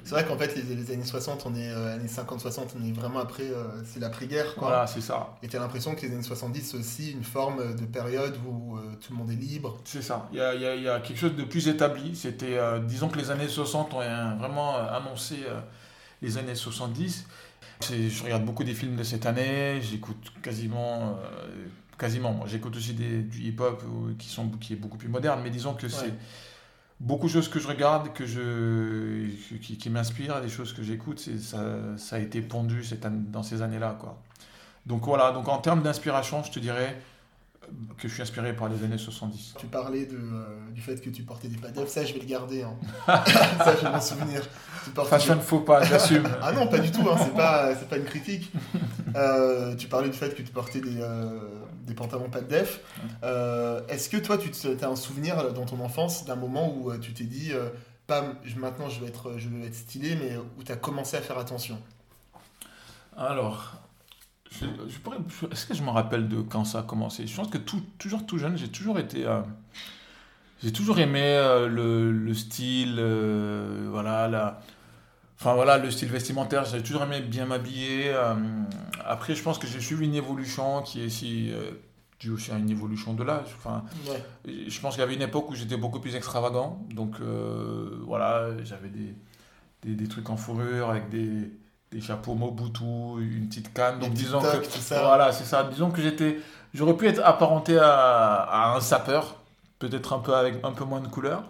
C'est 0.03 0.15
vrai 0.15 0.25
qu'en 0.25 0.37
fait, 0.37 0.55
les, 0.55 0.91
années 0.91 1.05
60, 1.05 1.43
on 1.45 1.55
est 1.55 1.69
euh, 1.69 1.95
années 1.95 2.07
50-60, 2.07 2.69
on 2.79 2.83
est 2.83 2.91
vraiment 2.91 3.19
après, 3.19 3.43
euh, 3.43 3.67
c'est 3.85 3.99
l'après-guerre. 3.99 4.55
Voilà, 4.57 4.87
c'est 4.87 5.01
ça. 5.01 5.35
Et 5.43 5.47
tu 5.47 5.55
as 5.55 5.59
l'impression 5.59 5.93
que 5.93 6.01
les 6.01 6.11
années 6.11 6.23
70, 6.23 6.61
c'est 6.61 6.77
aussi 6.77 7.11
une 7.11 7.23
forme 7.23 7.75
de 7.75 7.85
période 7.85 8.35
où 8.43 8.75
euh, 8.75 8.95
tout 8.99 9.13
le 9.13 9.19
monde 9.19 9.29
est 9.29 9.35
libre. 9.35 9.79
C'est 9.83 10.01
ça. 10.01 10.27
Il 10.31 10.39
y 10.39 10.41
a, 10.41 10.55
y 10.55 10.89
a, 10.89 10.99
quelque 10.99 11.19
chose 11.19 11.35
de 11.35 11.43
plus 11.43 11.67
établi. 11.67 12.15
C'était, 12.15 12.57
disons 12.87 13.07
que 13.07 13.19
les 13.19 13.29
années 13.29 13.47
60 13.47 13.93
ont 13.93 14.37
vraiment 14.37 14.75
annoncé 14.77 15.35
les 16.23 16.39
années 16.39 16.55
70. 16.55 17.27
Je 17.87 18.23
regarde 18.23 18.43
beaucoup 18.45 18.63
des 18.63 18.73
films 18.73 18.95
de 18.95 19.03
cette 19.03 19.27
année, 19.27 19.79
j'écoute 19.81 20.33
quasiment 20.41 21.19
quasiment. 21.97 22.33
Moi, 22.33 22.47
j'écoute 22.47 22.75
aussi 22.75 22.93
des, 22.93 23.21
du 23.21 23.41
hip-hop 23.41 23.83
qui, 24.17 24.29
sont, 24.29 24.49
qui 24.49 24.73
est 24.73 24.77
beaucoup 24.77 24.97
plus 24.97 25.09
moderne, 25.09 25.41
mais 25.43 25.49
disons 25.49 25.73
que 25.73 25.87
c'est 25.87 26.13
beaucoup 26.99 27.27
de 27.27 27.31
choses 27.31 27.49
que 27.49 27.59
je 27.59 27.67
regarde, 27.67 28.13
que 28.13 28.25
je, 28.25 29.27
qui, 29.57 29.77
qui 29.77 29.89
m'inspirent, 29.89 30.41
des 30.41 30.49
choses 30.49 30.73
que 30.73 30.83
j'écoute, 30.83 31.19
ça, 31.39 31.97
ça 31.97 32.15
a 32.17 32.19
été 32.19 32.41
pondu 32.41 32.83
cette 32.83 33.05
dans 33.31 33.43
ces 33.43 33.61
années-là. 33.61 33.97
quoi. 33.99 34.21
Donc 34.85 35.05
voilà, 35.05 35.31
donc 35.31 35.47
en 35.47 35.57
termes 35.59 35.81
d'inspiration, 35.81 36.43
je 36.43 36.51
te 36.51 36.59
dirais 36.59 36.97
que 37.97 38.07
je 38.07 38.13
suis 38.13 38.21
inspiré 38.21 38.53
par 38.53 38.69
les 38.69 38.83
années 38.83 38.97
70. 38.97 39.55
Tu 39.57 39.67
parlais 39.67 40.05
de, 40.05 40.15
euh, 40.15 40.71
du 40.71 40.81
fait 40.81 40.99
que 40.99 41.09
tu 41.09 41.23
portais 41.23 41.47
des 41.47 41.57
pads 41.57 41.69
ça 41.87 42.03
je 42.03 42.13
vais 42.13 42.19
le 42.19 42.25
garder. 42.25 42.63
Hein. 42.63 42.75
ça 43.07 43.75
je 43.79 43.85
vais 43.85 43.91
m'en 43.91 44.01
souvenir. 44.01 44.41
Fashion 45.05 45.35
ne 45.35 45.41
faut 45.41 45.59
pas, 45.59 45.83
j'assume. 45.83 46.27
ah 46.41 46.51
non, 46.51 46.67
pas 46.67 46.79
du 46.79 46.91
tout, 46.91 47.07
hein, 47.07 47.15
c'est 47.19 47.35
pas, 47.35 47.73
pas 47.75 47.97
une 47.97 48.05
critique. 48.05 48.51
Euh, 49.15 49.75
tu 49.75 49.87
parlais 49.87 50.09
du 50.09 50.17
fait 50.17 50.35
que 50.35 50.41
tu 50.41 50.51
portais 50.51 50.81
des, 50.81 50.99
euh, 50.99 51.39
des 51.81 51.93
pantalons 51.93 52.29
pas 52.29 52.41
de 52.41 52.47
def. 52.47 52.81
Euh, 53.23 53.81
est-ce 53.87 54.09
que 54.09 54.17
toi, 54.17 54.37
tu 54.37 54.49
as 54.81 54.87
un 54.87 54.95
souvenir 54.95 55.53
dans 55.53 55.65
ton 55.65 55.79
enfance 55.79 56.25
d'un 56.25 56.35
moment 56.35 56.73
où 56.73 56.91
euh, 56.91 56.97
tu 56.97 57.13
t'es 57.13 57.23
dit, 57.23 57.51
euh, 57.51 57.69
maintenant 58.57 58.89
je 58.89 58.99
vais, 58.99 59.07
être, 59.07 59.37
je 59.37 59.49
vais 59.49 59.65
être 59.67 59.75
stylé, 59.75 60.15
mais 60.15 60.37
où 60.57 60.63
tu 60.63 60.71
as 60.71 60.75
commencé 60.75 61.17
à 61.17 61.21
faire 61.21 61.37
attention? 61.37 61.77
Alors, 63.17 63.73
je, 64.49 64.65
est-ce 65.51 65.65
que 65.65 65.73
je 65.73 65.83
me 65.83 65.89
rappelle 65.89 66.27
de 66.27 66.41
quand 66.41 66.65
ça 66.65 66.79
a 66.79 66.83
commencé? 66.83 67.27
Je 67.27 67.35
pense 67.35 67.49
que 67.49 67.57
toujours 67.57 68.25
tout 68.25 68.37
jeune, 68.37 68.57
j'ai 68.57 68.69
toujours 68.69 68.99
été... 68.99 69.25
j'ai 70.61 70.71
toujours 70.71 70.99
aimé 70.99 71.21
le, 71.69 72.11
le, 72.11 72.33
style, 72.33 73.01
voilà, 73.89 74.27
la, 74.27 74.61
Enfin 75.41 75.55
voilà, 75.55 75.79
le 75.79 75.89
style 75.89 76.09
vestimentaire, 76.09 76.65
j'ai 76.65 76.83
toujours 76.83 77.01
aimé 77.01 77.19
bien 77.19 77.47
m'habiller. 77.47 78.11
Euh, 78.13 78.35
après, 79.03 79.33
je 79.33 79.41
pense 79.41 79.57
que 79.57 79.65
j'ai 79.65 79.79
suivi 79.79 80.05
une 80.05 80.13
évolution 80.13 80.83
qui 80.83 81.01
est 81.01 81.07
aussi 81.07 81.49
euh, 81.51 81.71
due 82.19 82.29
aussi 82.29 82.51
à 82.51 82.57
une 82.57 82.69
évolution 82.69 83.15
de 83.15 83.23
l'âge. 83.23 83.47
Enfin, 83.57 83.83
Je 84.45 84.79
pense 84.79 84.93
qu'il 84.93 85.01
y 85.01 85.03
avait 85.03 85.15
une 85.15 85.23
époque 85.23 85.49
où 85.49 85.55
j'étais 85.55 85.77
beaucoup 85.77 85.99
plus 85.99 86.15
extravagant. 86.15 86.85
Donc 86.93 87.15
euh, 87.21 87.89
voilà, 88.05 88.49
j'avais 88.63 88.89
des, 88.89 89.15
des, 89.81 89.95
des, 89.95 90.07
trucs 90.07 90.29
en 90.29 90.37
fourrure 90.37 90.91
avec 90.91 91.09
des, 91.09 91.51
des 91.91 92.01
chapeaux 92.01 92.35
Mobutu, 92.35 92.83
une 93.19 93.47
petite 93.49 93.73
canne. 93.73 93.97
Donc 93.97 94.13
disons 94.13 94.41
que 94.41 94.63
ça. 94.79 95.01
voilà, 95.01 95.31
c'est 95.31 95.45
ça. 95.45 95.63
Disons 95.63 95.89
que 95.89 96.03
j'étais, 96.03 96.37
j'aurais 96.75 96.95
pu 96.95 97.07
être 97.07 97.21
apparenté 97.25 97.79
à, 97.79 98.43
à 98.43 98.75
un 98.75 98.79
sapeur, 98.79 99.37
peut-être 99.79 100.13
un 100.13 100.19
peu 100.19 100.35
avec 100.35 100.63
un 100.63 100.71
peu 100.71 100.83
moins 100.83 101.01
de 101.01 101.07
couleur, 101.07 101.45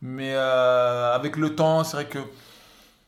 mais 0.00 0.34
avec 0.34 1.36
le 1.36 1.54
temps, 1.54 1.84
c'est 1.84 1.98
vrai 1.98 2.06
que 2.06 2.20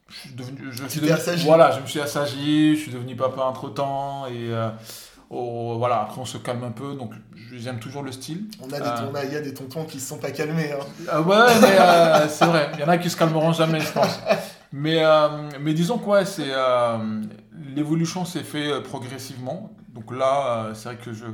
je 0.08 0.14
suis 0.14 0.34
devenu, 0.34 0.58
je 0.70 0.86
suis 0.86 1.00
devenu, 1.00 1.42
voilà, 1.44 1.72
je 1.72 1.80
me 1.80 1.86
suis 1.86 2.00
assagi, 2.00 2.76
je 2.76 2.80
suis 2.82 2.92
devenu 2.92 3.16
papa 3.16 3.42
entre 3.42 3.68
temps 3.70 4.26
et 4.26 4.52
euh, 4.52 4.70
voilà, 5.30 6.02
après 6.02 6.20
on 6.20 6.24
se 6.24 6.38
calme 6.38 6.62
un 6.62 6.70
peu, 6.70 6.94
donc 6.94 7.12
j'aime 7.52 7.80
toujours 7.80 8.02
le 8.02 8.12
style. 8.12 8.48
On 8.60 8.72
a 8.72 8.78
des, 8.78 8.86
euh, 8.86 9.10
on 9.10 9.14
a, 9.14 9.24
il 9.24 9.32
y 9.32 9.36
a 9.36 9.40
des 9.40 9.52
tontons 9.52 9.84
qui 9.84 9.98
se 9.98 10.08
sont 10.08 10.18
pas 10.18 10.30
calmés. 10.30 10.72
Hein. 10.72 10.84
Euh, 11.12 11.22
ouais, 11.22 11.60
mais 11.60 11.76
euh, 11.80 12.28
c'est 12.28 12.46
vrai, 12.46 12.70
il 12.74 12.80
y 12.80 12.84
en 12.84 12.88
a 12.88 12.98
qui 12.98 13.10
se 13.10 13.16
calmeront 13.16 13.52
jamais, 13.52 13.80
je 13.80 13.90
pense. 13.92 14.20
Mais, 14.72 15.02
mais 15.60 15.74
disons 15.74 15.98
quoi, 15.98 16.24
c'est 16.24 16.52
l'évolution 17.74 18.24
s'est 18.24 18.44
fait 18.44 18.80
progressivement. 18.82 19.72
Donc 19.88 20.12
là, 20.12 20.70
c'est 20.74 20.90
vrai 20.90 20.98
que 20.98 21.12
je, 21.12 21.24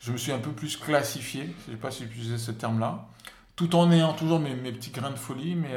je 0.00 0.12
me 0.12 0.16
suis 0.16 0.32
un 0.32 0.38
peu 0.38 0.50
plus 0.50 0.76
classifié, 0.76 1.54
je 1.66 1.72
sais 1.72 1.78
pas 1.78 1.90
si 1.90 2.02
j'utilisais 2.04 2.38
ce 2.38 2.50
terme-là, 2.50 3.06
tout 3.54 3.74
en 3.76 3.90
ayant 3.92 4.12
toujours 4.12 4.40
mes, 4.40 4.54
mes 4.54 4.72
petits 4.72 4.90
grains 4.90 5.10
de 5.10 5.16
folie, 5.16 5.54
mais 5.54 5.74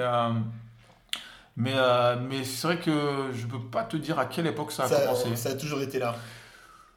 mais, 1.59 1.73
euh, 1.75 2.15
mais 2.17 2.45
c'est 2.45 2.65
vrai 2.65 2.79
que 2.79 3.31
je 3.33 3.45
ne 3.45 3.51
peux 3.51 3.59
pas 3.59 3.83
te 3.83 3.97
dire 3.97 4.17
à 4.17 4.25
quelle 4.25 4.47
époque 4.47 4.71
ça 4.71 4.85
a 4.85 4.89
commencé. 4.89 5.35
Ça 5.35 5.49
a 5.49 5.55
toujours 5.55 5.81
été 5.81 5.99
là. 5.99 6.15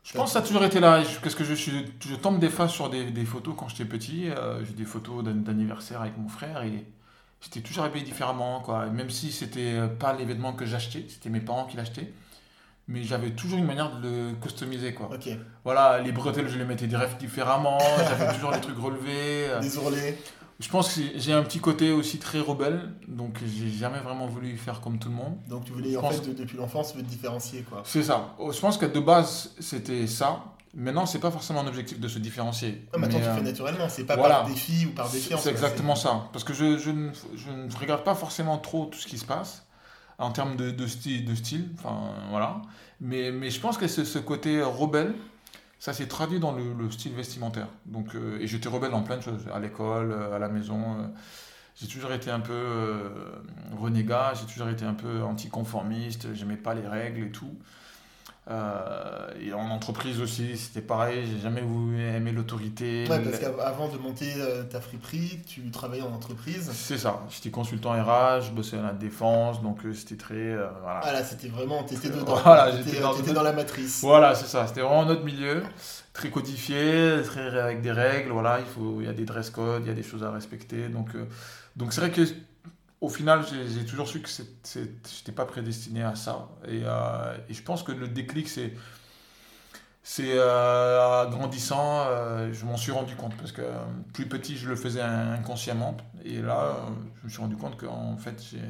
Je 0.05 0.13
pense 0.15 0.31
que 0.31 0.33
ça 0.35 0.39
a 0.39 0.43
toujours 0.43 0.65
été 0.65 0.79
là. 0.79 1.03
Parce 1.21 1.35
que 1.35 1.43
je, 1.43 1.53
suis, 1.53 1.93
je 2.01 2.15
tombe 2.15 2.39
des 2.39 2.49
fois 2.49 2.69
sur 2.69 2.89
des, 2.89 3.11
des 3.11 3.25
photos 3.25 3.55
quand 3.59 3.69
j'étais 3.69 3.85
petit. 3.85 4.31
Euh, 4.31 4.65
j'ai 4.65 4.75
des 4.75 4.85
photos 4.85 5.25
d'anniversaire 5.25 6.01
avec 6.01 6.17
mon 6.17 6.29
frère 6.29 6.63
et 6.63 6.85
j'étais 7.41 7.61
toujours 7.61 7.85
habillé 7.85 8.05
différemment. 8.05 8.61
Quoi. 8.61 8.87
Même 8.87 9.11
si 9.11 9.33
c'était 9.33 9.81
pas 9.99 10.13
l'événement 10.13 10.53
que 10.53 10.65
j'achetais, 10.65 11.07
c'était 11.09 11.29
mes 11.29 11.41
parents 11.41 11.67
qui 11.67 11.77
l'achetaient. 11.77 12.13
Mais 12.87 13.03
j'avais 13.03 13.31
toujours 13.31 13.59
une 13.59 13.67
manière 13.67 13.97
de 13.97 14.09
le 14.09 14.33
customiser. 14.41 14.95
Quoi. 14.95 15.11
Voilà, 15.65 16.01
les 16.01 16.13
bretelles, 16.13 16.49
je 16.49 16.59
les 16.59 16.65
mettais 16.65 16.89
différemment. 17.19 17.79
j'avais 17.99 18.33
toujours 18.33 18.53
des 18.53 18.61
trucs 18.61 18.79
relevés. 18.79 19.49
Des 19.61 19.77
ourlets. 19.77 20.19
Je 20.61 20.69
pense 20.69 20.95
que 20.95 21.01
j'ai 21.17 21.33
un 21.33 21.43
petit 21.43 21.59
côté 21.59 21.91
aussi 21.91 22.19
très 22.19 22.39
rebelle, 22.39 22.93
donc 23.09 23.39
j'ai 23.45 23.69
jamais 23.69 23.99
vraiment 23.99 24.27
voulu 24.27 24.57
faire 24.57 24.81
comme 24.81 24.99
tout 24.99 25.09
le 25.09 25.15
monde. 25.15 25.37
Donc 25.49 25.65
tu 25.65 25.73
voulais, 25.73 25.97
en 25.97 26.09
fait, 26.09 26.35
depuis 26.35 26.57
l'enfance, 26.57 26.95
te 26.95 27.01
différencier, 27.01 27.63
quoi. 27.63 27.83
C'est 27.85 28.03
ça. 28.03 28.37
Je 28.39 28.61
pense 28.61 28.79
que 28.79 28.87
de 28.87 29.01
base, 29.01 29.55
c'était 29.59 30.07
ça. 30.07 30.45
Maintenant, 30.75 31.05
c'est 31.05 31.19
pas 31.19 31.31
forcément 31.31 31.61
un 31.61 31.67
objectif 31.67 32.01
de 32.01 32.09
se 32.09 32.19
différencier. 32.19 32.87
Non, 32.95 33.01
mais 33.01 33.07
attends, 33.07 33.19
Mais, 33.19 33.25
tu 33.25 33.29
euh, 33.29 33.35
fais 33.35 33.43
naturellement, 33.43 33.89
c'est 33.91 34.05
pas 34.05 34.17
voilà. 34.17 34.37
par 34.37 34.47
défi 34.47 34.87
ou 34.87 34.91
par 34.91 35.11
défiance. 35.11 35.43
C'est 35.43 35.51
exactement 35.51 35.97
ça. 35.97 36.29
Parce 36.33 36.45
que 36.45 36.55
je, 36.55 36.79
je, 36.79 36.91
ne, 36.91 37.11
je 37.37 37.51
ne 37.51 37.71
regarde 37.79 38.05
pas 38.05 38.15
forcément 38.15 38.57
trop 38.59 38.87
tout 38.87 38.99
ce 38.99 39.07
qui 39.07 39.19
se 39.19 39.27
passe 39.27 39.67
en 40.19 40.31
termes 40.31 40.57
de, 40.57 40.71
de 40.71 40.87
style, 40.87 41.27
de 41.27 41.35
style. 41.35 41.69
Enfin, 41.79 42.15
voilà. 42.31 42.63
Mais, 43.01 43.33
mais 43.33 43.51
je 43.51 43.61
pense 43.61 43.77
que 43.77 43.87
ce, 43.87 44.05
ce 44.05 44.19
côté 44.19 44.63
rebelle, 44.63 45.15
ça 45.83 45.93
s'est 45.93 46.07
traduit 46.07 46.39
dans 46.39 46.53
le, 46.53 46.75
le 46.75 46.93
style 46.93 47.13
vestimentaire. 47.13 47.67
Euh, 48.15 48.39
et 48.39 48.47
j'étais 48.47 48.69
rebelle 48.69 48.93
dans 48.93 49.03
plein 49.03 49.17
de 49.17 49.23
choses. 49.23 49.49
À 49.53 49.59
l'école, 49.59 50.13
euh, 50.13 50.37
à 50.37 50.39
la 50.39 50.49
maison. 50.49 50.79
euh, 50.79 51.09
j'ai 51.75 51.89
toujours 51.89 52.13
été 52.13 52.31
un 52.31 52.39
peu 52.39 53.03
renégat, 53.77 54.35
j'ai 54.35 54.47
toujours 54.47 54.69
été 54.69 54.85
un 54.85 54.95
peu 54.95 55.23
anticonformiste, 55.23 56.35
j'aimais 56.35 56.57
pas 56.57 56.75
les 56.75 56.87
règles 56.87 57.25
et 57.25 57.31
tout. 57.33 57.59
Euh, 58.51 59.29
et 59.41 59.53
en 59.53 59.71
entreprise 59.71 60.21
aussi, 60.21 60.57
c'était 60.57 60.81
pareil, 60.81 61.25
j'ai 61.33 61.39
jamais 61.41 61.61
voulu 61.61 62.03
aimer 62.03 62.33
l'autorité. 62.33 63.05
Ouais, 63.09 63.21
parce 63.23 63.39
qu'avant 63.39 63.89
de 63.89 63.99
monter 63.99 64.33
euh, 64.37 64.65
ta 64.65 64.81
friperie, 64.81 65.39
tu 65.47 65.71
travaillais 65.71 66.03
en 66.03 66.13
entreprise. 66.13 66.69
C'est 66.73 66.99
ça, 66.99 67.23
j'étais 67.31 67.51
consultant 67.51 67.93
RH, 67.93 68.47
je 68.47 68.51
bossais 68.51 68.79
à 68.79 68.83
la 68.83 68.93
défense, 68.93 69.63
donc 69.63 69.85
euh, 69.85 69.95
c'était 69.95 70.17
très... 70.17 70.35
euh, 70.35 70.67
voilà. 70.83 71.01
Ah 71.05 71.23
c'était 71.23 71.49
vraiment, 71.49 71.85
t'étais 71.85 72.09
dedans. 72.09 72.35
Voilà, 72.43 72.73
j'étais 72.77 73.01
dans- 73.01 73.15
dans 73.33 73.43
la 73.45 73.53
matrice. 73.53 74.01
Voilà, 74.01 74.35
c'est 74.35 74.47
ça, 74.49 74.67
c'était 74.67 74.81
vraiment 74.81 75.05
notre 75.07 75.23
milieu, 75.25 75.63
très 76.13 76.31
codifié, 76.31 77.19
très 77.25 77.47
avec 77.61 77.81
des 77.81 77.93
règles, 77.93 78.33
voilà, 78.33 78.59
il, 78.59 78.67
faut, 78.67 78.97
il 79.01 79.07
y 79.07 79.09
a 79.09 79.13
des 79.13 79.25
dress 79.25 79.51
codes, 79.51 79.83
il 79.85 79.89
y 79.89 79.93
a 79.93 79.95
des 79.95 80.03
choses 80.03 80.25
à 80.25 80.33
respecter, 80.33 80.89
donc 80.89 81.11
donc 81.77 81.93
c'est 81.93 82.01
vrai 82.01 82.11
que 82.11 82.23
au 83.03 83.09
final, 83.11 83.45
j'ai 83.47 83.85
toujours 83.85 84.09
su 84.09 84.21
que 84.23 84.29
je 84.31 84.79
n'étais 84.81 85.33
pas 85.33 85.45
prédestiné 85.45 86.03
à 86.03 86.15
ça, 86.15 86.49
et, 86.67 86.81
euh, 86.85 87.37
et 87.51 87.53
je 87.55 87.63
pense 87.63 87.83
que 87.83 87.93
le 87.93 88.09
déclic, 88.09 88.49
c'est... 88.49 88.73
C'est 90.05 90.33
euh, 90.35 91.27
grandissant, 91.27 92.01
euh, 92.09 92.53
je 92.53 92.65
m'en 92.65 92.77
suis 92.77 92.91
rendu 92.91 93.15
compte 93.15 93.37
parce 93.37 93.53
que 93.53 93.63
plus 94.13 94.27
petit, 94.29 94.57
je 94.57 94.69
le 94.69 94.75
faisais 94.75 95.01
inconsciemment. 95.01 95.97
Et 96.25 96.43
là, 96.43 96.75
je 97.21 97.27
me 97.27 97.31
suis 97.31 97.41
rendu 97.41 97.55
compte 97.55 97.77
qu'en 97.79 98.17
fait, 98.17 98.43
j'ai 98.51 98.63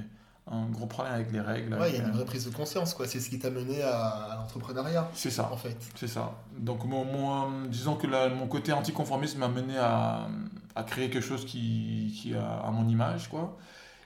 un 0.46 0.66
gros 0.66 0.84
problème 0.84 1.14
avec 1.14 1.32
les 1.32 1.40
règles. 1.40 1.72
Ouais, 1.72 1.88
il 1.90 1.96
y 1.96 2.00
a 2.00 2.04
une 2.04 2.10
vraie 2.12 2.26
prise 2.26 2.44
de 2.44 2.54
conscience, 2.54 2.92
quoi. 2.92 3.06
C'est 3.08 3.18
ce 3.18 3.30
qui 3.30 3.38
t'a 3.38 3.48
mené 3.48 3.80
à, 3.80 4.08
à 4.08 4.36
l'entrepreneuriat, 4.36 5.08
C'est 5.14 5.30
ça. 5.30 5.48
en 5.50 5.56
fait. 5.56 5.78
C'est 5.94 6.06
ça. 6.06 6.34
Donc, 6.58 6.84
mon, 6.84 7.06
mon- 7.06 7.62
disons 7.64 7.96
que 7.96 8.06
la- 8.06 8.28
mon 8.28 8.46
côté 8.46 8.74
anticonformiste 8.74 9.38
m'a 9.38 9.48
mené 9.48 9.78
à, 9.78 10.28
à 10.74 10.82
créer 10.84 11.08
quelque 11.08 11.24
chose 11.24 11.46
qui, 11.46 12.14
qui 12.20 12.34
a 12.34 12.58
à 12.58 12.70
mon 12.70 12.86
image, 12.88 13.30
quoi, 13.30 13.56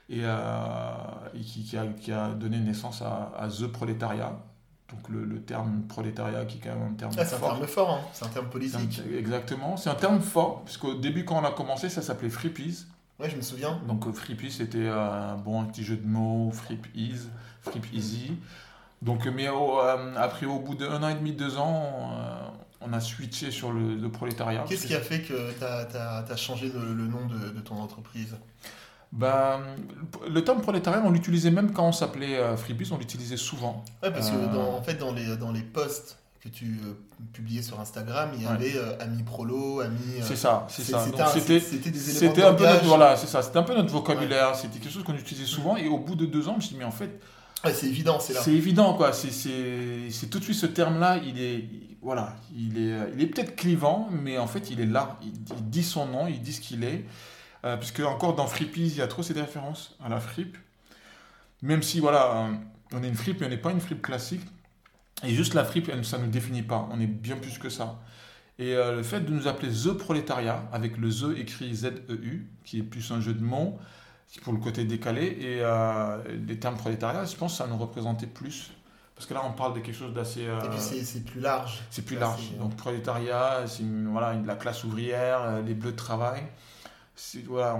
et, 0.09 0.21
euh, 0.23 0.91
et 1.35 1.39
qui, 1.41 1.63
qui 1.63 1.77
a, 1.77 1.85
qui 1.87 2.11
a 2.11 2.29
donné 2.29 2.59
naissance 2.59 3.01
à, 3.01 3.31
à 3.37 3.47
The 3.49 3.67
Prolétariat. 3.67 4.33
Donc, 4.89 5.09
le, 5.09 5.25
le 5.25 5.41
terme 5.41 5.81
prolétariat 5.89 6.45
qui 6.45 6.59
est 6.59 6.61
quand 6.61 6.73
même 6.73 6.91
un 6.91 6.93
terme 6.93 7.11
Ah, 7.17 7.25
c'est 7.25 7.35
un 7.35 7.39
fort. 7.39 7.55
terme 7.55 7.67
fort, 7.67 7.89
hein. 7.91 8.01
c'est 8.13 8.23
un 8.25 8.29
terme 8.29 8.47
politique. 8.47 9.01
un- 9.05 9.17
exactement. 9.17 9.75
C'est 9.75 9.89
un 9.89 9.95
terme 9.95 10.21
fort, 10.21 10.63
puisqu'au 10.63 10.93
début, 10.93 11.25
quand 11.25 11.41
on 11.41 11.43
a 11.45 11.51
commencé, 11.51 11.89
ça 11.89 12.01
s'appelait 12.01 12.29
Freepies. 12.29 12.85
Ouais, 13.19 13.29
je 13.29 13.35
me 13.35 13.41
souviens. 13.41 13.81
Donc, 13.87 14.07
euh, 14.07 14.13
Freepies, 14.13 14.51
c'était 14.51 14.85
euh, 14.85 15.33
un 15.33 15.35
bon 15.35 15.61
un 15.61 15.65
petit 15.65 15.83
jeu 15.83 15.97
de 15.97 16.07
mots, 16.07 16.51
Freep 16.53 16.87
Ease, 16.95 17.27
Freep 17.63 17.85
Easy. 17.93 18.31
Donc, 19.01 19.25
mais 19.27 19.49
au- 19.49 19.79
euh, 19.81 20.13
après, 20.15 20.45
au 20.45 20.59
bout 20.59 20.75
d'un 20.75 21.03
an 21.03 21.09
et 21.09 21.15
demi, 21.15 21.33
deux 21.33 21.57
ans, 21.57 22.11
euh, 22.13 22.47
on 22.79 22.93
a 22.93 23.01
switché 23.01 23.51
sur 23.51 23.73
le, 23.73 23.95
le 23.95 24.09
prolétariat. 24.09 24.63
Qu'est-ce 24.69 24.87
qui 24.87 24.95
a 24.95 25.01
fait 25.01 25.21
que 25.21 25.51
t'as 25.59 26.23
as, 26.29 26.35
changé 26.37 26.71
le, 26.73 26.93
le 26.93 27.07
nom 27.07 27.25
de, 27.25 27.49
de 27.49 27.59
ton 27.59 27.75
entreprise? 27.75 28.37
Ben, 29.13 29.61
le 30.29 30.43
terme 30.43 30.61
prolétariat, 30.61 31.01
on 31.05 31.11
l'utilisait 31.11 31.51
même 31.51 31.71
quand 31.71 31.87
on 31.87 31.91
s'appelait 31.91 32.37
euh, 32.37 32.57
Freebies, 32.57 32.89
on 32.91 32.97
l'utilisait 32.97 33.37
souvent. 33.37 33.83
Ouais, 34.03 34.11
parce 34.11 34.29
Euh. 34.29 34.47
que 34.47 34.53
dans, 34.53 34.75
en 34.77 34.81
fait, 34.81 34.95
dans 34.95 35.13
les, 35.13 35.37
dans 35.37 35.51
les 35.51 35.61
posts 35.61 36.17
que 36.41 36.49
tu 36.49 36.65
euh, 36.85 36.93
publiais 37.33 37.61
sur 37.61 37.79
Instagram, 37.79 38.29
il 38.35 38.43
y 38.43 38.45
Ouais. 38.45 38.51
avait 38.51 38.75
euh, 38.75 38.97
Ami 38.99 39.23
Prolo, 39.23 39.79
Ami. 39.79 39.97
euh, 40.19 40.21
C'est 40.23 40.35
ça, 40.35 40.67
c'est 40.69 40.83
ça. 40.83 41.05
c'était 41.33 41.59
c'était 41.59 42.43
un 42.43 42.53
peu 42.53 42.65
notre, 42.65 42.85
voilà, 42.85 43.15
c'est 43.15 43.27
ça. 43.27 43.41
C'était 43.41 43.57
un 43.57 43.63
peu 43.63 43.75
notre 43.75 43.91
vocabulaire. 43.91 44.55
C'était 44.55 44.77
quelque 44.79 44.91
chose 44.93 45.03
qu'on 45.03 45.15
utilisait 45.15 45.47
souvent. 45.47 45.77
Et 45.77 45.87
au 45.87 45.97
bout 45.99 46.15
de 46.15 46.25
deux 46.25 46.47
ans, 46.47 46.51
je 46.53 46.57
me 46.57 46.61
suis 46.61 46.71
dit, 46.73 46.77
mais 46.79 46.85
en 46.85 46.91
fait, 46.91 47.19
Ouais, 47.65 47.73
c'est 47.73 47.87
évident, 47.87 48.19
c'est 48.19 48.33
là. 48.33 48.41
c'est 48.43 48.53
évident, 48.53 48.93
quoi. 48.93 49.13
C'est- 49.13 50.29
tout 50.29 50.37
de 50.39 50.43
suite 50.43 50.57
ce 50.57 50.67
terme-là. 50.67 51.17
Il 51.25 51.41
est, 51.41 51.55
il- 51.55 51.97
voilà, 52.01 52.35
il 52.55 52.77
est, 52.77 52.95
il 53.15 53.21
est 53.23 53.27
peut-être 53.27 53.55
clivant, 53.55 54.09
mais 54.11 54.37
en 54.37 54.47
fait, 54.47 54.69
il 54.69 54.79
est 54.79 54.85
là. 54.85 55.17
Il, 55.23 55.29
il 55.57 55.69
dit 55.69 55.83
son 55.83 56.05
nom, 56.05 56.27
il 56.27 56.41
dit 56.41 56.53
ce 56.53 56.61
qu'il 56.61 56.83
est. 56.83 57.03
Euh, 57.65 57.75
puisque 57.77 57.99
encore 58.01 58.35
dans 58.35 58.47
Freepies, 58.47 58.87
il 58.87 58.95
y 58.97 59.01
a 59.01 59.07
trop 59.07 59.23
cette 59.23 59.37
référence 59.37 59.95
à 60.03 60.09
la 60.09 60.19
fripe. 60.19 60.57
Même 61.61 61.81
si, 61.81 61.99
voilà, 61.99 62.31
euh, 62.37 62.53
on 62.93 63.03
est 63.03 63.07
une 63.07 63.15
fripe, 63.15 63.39
mais 63.41 63.47
on 63.47 63.49
n'est 63.49 63.57
pas 63.57 63.71
une 63.71 63.81
fripe 63.81 64.01
classique. 64.01 64.41
Et 65.23 65.33
juste 65.33 65.53
la 65.55 65.63
fripe, 65.65 65.89
elle- 65.89 66.05
ça 66.05 66.17
ne 66.19 66.25
nous 66.25 66.31
définit 66.31 66.61
pas. 66.61 66.87
On 66.91 66.99
est 66.99 67.07
bien 67.07 67.37
plus 67.37 67.57
que 67.57 67.69
ça. 67.69 67.99
Et 68.59 68.73
euh, 68.75 68.95
le 68.97 69.03
fait 69.03 69.21
de 69.21 69.31
nous 69.31 69.47
appeler 69.47 69.71
The 69.71 69.93
Prolétariat, 69.93 70.63
avec 70.71 70.97
le 70.97 71.09
The 71.09 71.37
écrit 71.39 71.73
Z-E-U, 71.75 72.47
qui 72.63 72.79
est 72.79 72.83
plus 72.83 73.11
un 73.11 73.21
jeu 73.21 73.33
de 73.33 73.43
mots, 73.43 73.79
pour 74.43 74.53
le 74.53 74.59
côté 74.59 74.83
décalé, 74.83 75.25
et 75.25 75.59
euh, 75.61 76.17
les 76.47 76.59
termes 76.59 76.75
prolétariat, 76.77 77.25
je 77.25 77.35
pense 77.35 77.53
que 77.53 77.57
ça 77.59 77.67
nous 77.67 77.77
représentait 77.77 78.27
plus. 78.27 78.71
Parce 79.15 79.25
que 79.25 79.33
là, 79.33 79.41
on 79.45 79.51
parle 79.53 79.73
de 79.73 79.79
quelque 79.79 79.95
chose 79.97 80.13
d'assez. 80.13 80.45
euh, 80.45 80.59
Et 80.61 80.69
puis 80.69 80.79
c'est- 80.79 81.23
plus 81.25 81.39
large. 81.39 81.79
c'est 81.89 82.03
plus 82.03 82.17
large. 82.19 82.51
Donc 82.59 82.75
prolétariat, 82.75 83.63
c'est 83.65 83.83
voilà, 84.11 84.33
la 84.45 84.55
classe 84.55 84.83
ouvrière, 84.83 85.61
les 85.65 85.73
bleus 85.73 85.91
de 85.93 85.95
travail. 85.97 86.43
C'est 87.19 87.43
voilà, 87.45 87.75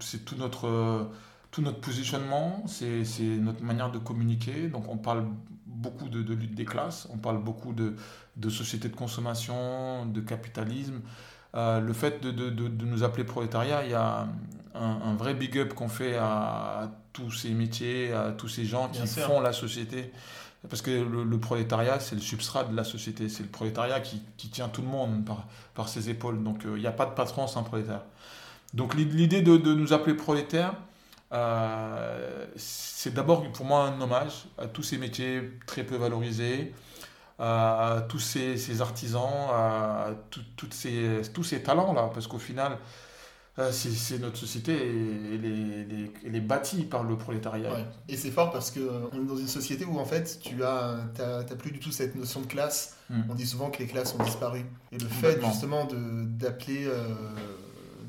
c'est 0.00 0.24
tout 0.24 0.34
notre, 0.36 0.66
euh, 0.66 1.04
tout 1.52 1.62
notre 1.62 1.80
positionnement, 1.80 2.64
c'est 2.66 3.04
notre 3.40 3.62
manière 3.62 3.92
de 3.92 3.98
communiquer. 3.98 4.66
Donc 4.68 4.88
on 4.88 4.96
parle 4.96 5.26
beaucoup 5.66 6.08
de, 6.08 6.22
de 6.22 6.34
lutte 6.34 6.56
des 6.56 6.64
classes, 6.64 7.06
on 7.12 7.16
parle 7.16 7.38
beaucoup 7.42 7.72
de, 7.72 7.94
de 8.36 8.50
société 8.50 8.88
de 8.88 8.96
consommation, 8.96 10.06
de 10.06 10.20
capitalisme. 10.20 11.02
Euh, 11.54 11.80
le 11.80 11.92
fait 11.92 12.20
de, 12.20 12.30
de- 12.32 12.84
nous 12.84 13.02
appeler 13.04 13.24
prolétariat, 13.24 13.84
il 13.84 13.90
y 13.92 13.94
a 13.94 14.26
un, 14.74 14.80
un 15.04 15.14
vrai 15.14 15.34
big 15.34 15.56
up 15.58 15.72
qu'on 15.74 15.88
fait 15.88 16.16
à, 16.16 16.26
à 16.82 16.90
tous 17.12 17.30
ces 17.30 17.50
métiers, 17.50 18.12
à 18.12 18.32
tous 18.32 18.48
ces 18.48 18.64
gens 18.64 18.88
qui 18.88 18.98
Bien 18.98 19.06
sûr. 19.06 19.22
font 19.24 19.40
la 19.40 19.52
société. 19.52 20.12
Parce 20.68 20.82
que 20.82 20.90
le, 20.90 21.24
le 21.24 21.38
prolétariat, 21.40 22.00
c'est 22.00 22.16
le 22.16 22.20
substrat 22.20 22.64
de 22.64 22.76
la 22.76 22.84
société. 22.84 23.28
C'est 23.28 23.44
le 23.44 23.48
prolétariat 23.48 24.00
qui, 24.00 24.20
qui 24.36 24.48
tient 24.48 24.68
tout 24.68 24.82
le 24.82 24.88
monde 24.88 25.24
par, 25.24 25.46
par 25.74 25.88
ses 25.88 26.10
épaules. 26.10 26.42
Donc 26.42 26.66
euh, 26.66 26.72
il 26.76 26.80
n'y 26.80 26.86
a 26.88 26.92
pas 26.92 27.06
de 27.06 27.12
patron 27.14 27.46
sans 27.46 27.62
prolétaire. 27.62 28.02
Donc 28.74 28.94
l'i- 28.94 29.04
l'idée 29.04 29.42
de, 29.42 29.56
de 29.56 29.74
nous 29.74 29.92
appeler 29.92 30.14
prolétaires, 30.14 30.74
euh, 31.32 32.46
c'est 32.56 33.14
d'abord 33.14 33.50
pour 33.52 33.64
moi 33.66 33.84
un 33.84 34.00
hommage 34.00 34.46
à 34.58 34.66
tous 34.66 34.82
ces 34.82 34.98
métiers 34.98 35.58
très 35.66 35.84
peu 35.84 35.96
valorisés, 35.96 36.72
à, 37.38 38.04
tous 38.08 38.18
ces, 38.18 38.56
ces 38.56 38.80
artisans, 38.82 39.48
à 39.52 40.10
tout- 40.30 40.40
toutes 40.56 40.74
ces, 40.74 41.22
tous 41.32 41.44
ces 41.44 41.62
talents-là. 41.62 42.10
Parce 42.12 42.26
qu'au 42.26 42.38
final, 42.38 42.76
euh, 43.58 43.70
c'est 43.72 44.18
notre 44.18 44.36
société 44.36 44.72
et 44.72 45.34
elle 46.26 46.34
est, 46.36 46.40
bâtie 46.40 46.82
par 46.84 47.02
le 47.02 47.16
prolétariat. 47.16 47.72
Ouais. 47.72 47.84
Et 48.08 48.16
c'est 48.16 48.30
fort 48.30 48.50
parce 48.52 48.70
que 48.70 48.80
euh, 48.80 49.08
est 49.12 49.24
dans 49.26 49.36
une 49.36 49.48
société 49.48 49.84
où 49.84 49.98
en 49.98 50.04
fait 50.04 50.38
tu 50.42 50.62
as 50.62 50.98
plus 51.58 51.70
du 51.72 51.78
tout 51.80 51.90
cette 51.90 52.14
notion 52.14 52.40
de 52.42 52.46
classe. 52.46 52.96
Mm. 53.08 53.20
On 53.30 53.34
dit 53.34 53.46
souvent 53.46 53.70
que 53.70 53.78
les 53.78 53.86
classes 53.86 54.14
ont 54.18 54.22
disparu. 54.22 54.64
Et 54.92 54.98
le 54.98 55.08
fait 55.08 55.40
justement 55.44 55.86
d'appeler 55.90 56.86
euh, 56.86 57.14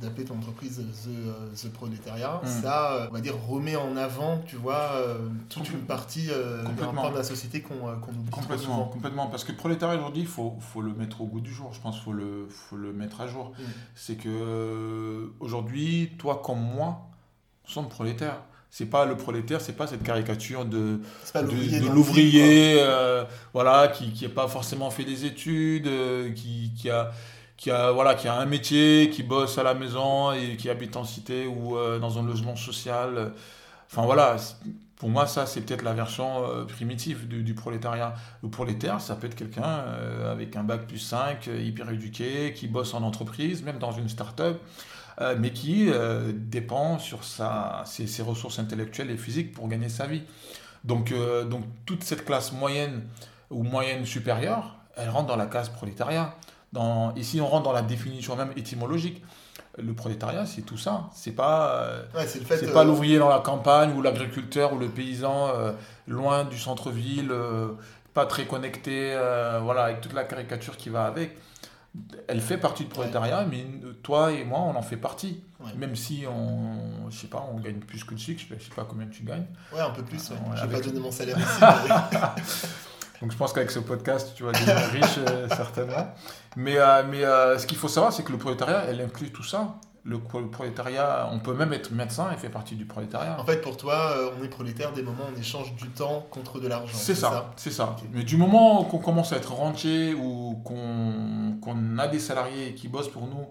d'appeler 0.02 0.26
ton 0.26 0.36
entreprise 0.36 0.78
The, 0.78 1.08
euh, 1.08 1.48
The 1.56 1.72
Prolétariat, 1.72 2.42
Mm. 2.44 2.48
ça 2.48 2.94
euh, 2.94 3.08
on 3.10 3.14
va 3.14 3.22
dire 3.22 3.36
remet 3.38 3.76
en 3.76 3.96
avant, 3.98 4.42
tu 4.46 4.56
vois, 4.56 4.92
euh, 4.96 5.18
toute 5.50 5.70
une 5.70 5.82
partie 5.82 6.28
de 6.28 7.16
la 7.16 7.24
société 7.24 7.62
qu'on 7.62 7.76
qu'on 7.76 8.12
oublie 8.12 8.32
Complètement, 8.32 8.86
complètement. 8.86 9.28
Parce 9.28 9.44
que 9.44 9.52
le 9.52 9.58
prolétariat 9.58 9.98
aujourd'hui, 9.98 10.22
il 10.22 10.28
faut, 10.28 10.58
faut 10.60 10.82
le 10.82 10.94
mettre 10.94 11.22
au 11.22 11.26
goût 11.26 11.42
du 11.42 11.54
jour. 11.54 11.72
Je 11.74 11.80
pense 11.80 12.00
faut 12.00 12.14
le, 12.14 12.48
faut 12.50 12.78
le 12.78 12.94
mettre 12.94 13.22
à 13.22 13.28
jour. 13.28 13.52
Mm. 13.58 13.64
C'est 13.96 14.16
que 14.16 15.32
aujourd'hui, 15.40 16.12
toi 16.18 16.42
comme 16.44 16.62
moi, 16.62 17.08
sommes 17.72 17.90
prolétaires. 17.90 18.42
C'est 18.70 18.86
pas 18.86 19.06
le 19.06 19.18
prolétaire, 19.18 19.60
c'est 19.60 19.76
pas 19.76 19.86
cette 19.86 20.02
caricature 20.02 20.64
de, 20.64 21.02
l'ouvrier 21.94 22.76
de 22.76 22.80
euh, 22.80 23.26
voilà, 23.54 23.90
qui 23.90 24.14
qui 24.14 24.24
n'a 24.24 24.30
pas 24.30 24.48
forcément 24.48 24.90
fait 24.90 25.04
des 25.04 25.26
études, 25.26 25.88
euh, 25.88 26.32
qui, 26.32 26.72
qui 26.78 26.90
a 26.90 27.12
qui 27.62 27.70
a 27.70 27.92
voilà 27.92 28.16
qui 28.16 28.28
a 28.28 28.34
un 28.34 28.48
métier, 28.48 29.12
qui 29.12 29.22
bosse 29.22 29.60
à 29.60 29.64
la 29.64 29.76
maison 29.76 30.32
et 30.32 30.58
qui 30.58 30.68
habite 30.68 30.98
en 30.98 31.04
cité 31.04 31.46
ou 31.46 31.78
euh, 31.78 32.00
dans 32.00 32.18
un 32.18 32.24
logement 32.24 32.56
social. 32.56 33.34
Enfin 33.86 34.02
voilà, 34.04 34.38
pour 34.96 35.10
moi 35.10 35.28
ça 35.28 35.46
c'est 35.46 35.62
peut-être 35.62 35.84
la 35.84 35.94
version 35.94 36.44
euh, 36.44 36.66
primitive 36.66 37.28
du, 37.28 37.44
du 37.44 37.54
prolétariat. 37.54 38.16
Le 38.42 38.50
prolétaire, 38.50 39.00
ça 39.00 39.16
peut 39.16 39.28
être 39.28 39.36
quelqu'un 39.36 39.64
euh, 39.64 40.32
avec 40.32 40.56
un 40.56 40.64
bac 40.64 40.88
plus 40.88 40.98
5, 40.98 41.48
euh, 41.50 41.62
hyper 41.62 41.92
éduqué, 41.92 42.52
qui 42.54 42.68
bosse 42.68 42.96
en 42.96 43.04
entreprise, 43.04 43.62
même 43.62 43.78
dans 43.78 43.92
une 43.92 44.10
start-up, 44.10 44.60
mais 45.38 45.52
qui 45.52 45.92
dépend 46.34 46.98
sur 46.98 47.24
sa, 47.24 47.84
ses, 47.86 48.08
ses 48.08 48.24
ressources 48.24 48.58
intellectuelles 48.58 49.12
et 49.12 49.18
physiques 49.18 49.52
pour 49.52 49.68
gagner 49.68 49.90
sa 49.90 50.08
vie. 50.08 50.24
Donc, 50.84 51.14
donc 51.48 51.64
toute 51.86 52.04
cette 52.04 52.26
classe 52.26 52.52
moyenne 52.54 53.04
ou 53.52 53.62
moyenne 53.62 54.04
supérieure, 54.04 54.80
elle 54.98 55.10
rentre 55.10 55.28
dans 55.28 55.36
la 55.36 55.46
case 55.46 55.70
prolétariat. 55.70 56.36
Dans, 56.74 57.14
ici, 57.16 57.42
on 57.42 57.48
rentre 57.48 57.64
dans 57.64 57.74
la 57.74 57.82
définition 57.82 58.36
même 58.36 58.54
étymologique. 58.56 59.24
Le 59.78 59.94
prolétariat, 59.94 60.46
c'est 60.46 60.62
tout 60.64 60.78
ça. 60.78 61.10
C'est 61.14 61.32
pas, 61.32 61.76
euh, 61.76 62.04
Ouais, 62.14 62.28
c'est 62.28 62.52
euh, 62.52 62.74
pas 62.74 62.84
l'ouvrier 62.84 63.20
dans 63.20 63.30
la 63.30 63.40
campagne 63.40 63.94
ou 63.94 64.02
l'agriculteur 64.02 64.74
ou 64.74 64.78
le 64.78 64.90
paysan 64.90 65.50
euh, 65.50 65.72
loin 66.08 66.44
du 66.44 66.58
centre-ville 66.58 67.32
pas 68.14 68.26
très 68.26 68.46
connectée, 68.46 69.14
euh, 69.14 69.60
voilà, 69.64 69.86
avec 69.86 70.02
toute 70.02 70.14
la 70.14 70.24
caricature 70.24 70.78
qui 70.78 70.90
va 70.90 71.06
avec. 71.06 71.38
Elle 72.28 72.40
fait 72.40 72.58
partie 72.58 72.84
du 72.84 72.90
prolétariat, 72.90 73.46
mais 73.50 73.66
toi 74.02 74.32
et 74.32 74.46
moi, 74.46 74.60
on 74.60 74.76
en 74.76 74.82
fait 74.82 74.98
partie. 74.98 75.44
Même 75.76 75.96
si 75.96 76.24
on, 76.26 77.10
je 77.10 77.18
sais 77.18 77.28
pas, 77.28 77.46
on 77.54 77.60
gagne 77.60 77.80
plus 77.80 78.04
que 78.04 78.12
le 78.12 78.18
SIC, 78.18 78.48
je 78.50 78.64
sais 78.64 78.72
pas 78.74 78.86
combien 78.90 79.08
tu 79.08 79.24
gagnes. 79.24 79.46
Ouais, 79.74 79.82
un 79.82 79.90
peu 79.90 80.04
plus. 80.04 80.32
Je 80.56 80.66
vais 80.66 80.78
pas 80.78 80.82
donner 80.82 81.00
mon 81.00 81.12
salaire 81.12 81.38
ici. 81.40 82.68
Donc 83.22 83.32
je 83.32 83.38
pense 83.38 83.54
qu'avec 83.54 83.70
ce 83.70 83.80
podcast, 83.80 84.32
tu 84.36 84.44
vas 84.44 84.52
devenir 84.52 84.76
riche 84.92 85.20
euh, 85.20 85.48
certainement. 85.50 86.08
Mais, 86.56 86.78
euh, 86.78 87.04
mais 87.10 87.24
euh, 87.24 87.58
ce 87.58 87.68
qu'il 87.68 87.78
faut 87.78 87.88
savoir, 87.88 88.12
c'est 88.12 88.24
que 88.24 88.32
le 88.32 88.40
prolétariat, 88.40 88.86
elle 88.90 89.00
inclut 89.00 89.32
tout 89.32 89.44
ça. 89.44 89.76
Le, 90.04 90.18
prolétariat, 90.20 91.30
on 91.32 91.38
peut 91.38 91.54
même 91.54 91.74
être 91.74 91.92
médecin 91.92 92.32
et 92.34 92.38
fait 92.38 92.50
partie 92.50 92.76
du 92.76 92.86
prolétariat. 92.86 93.40
En 93.40 93.46
fait, 93.46 93.62
pour 93.62 93.78
toi, 93.78 94.16
on 94.36 94.44
est 94.44 94.48
prolétaire 94.48 94.92
des 94.94 95.04
moments 95.04 95.26
où 95.26 95.38
on 95.38 95.40
échange 95.40 95.76
du 95.76 95.90
temps 95.90 96.26
contre 96.32 96.60
de 96.60 96.68
l'argent. 96.68 96.98
C'est 96.98 97.14
ça, 97.14 97.52
c'est 97.56 97.70
ça. 97.70 97.96
Mais 98.12 98.24
du 98.24 98.36
moment 98.36 98.84
qu'on 98.86 98.98
commence 98.98 99.32
à 99.32 99.36
être 99.36 99.54
rentier 99.54 100.16
ou 100.16 100.60
qu'on 100.66 102.00
a 102.00 102.08
des 102.08 102.18
salariés 102.18 102.74
qui 102.74 102.88
bossent 102.88 103.12
pour 103.12 103.28
nous 103.28 103.46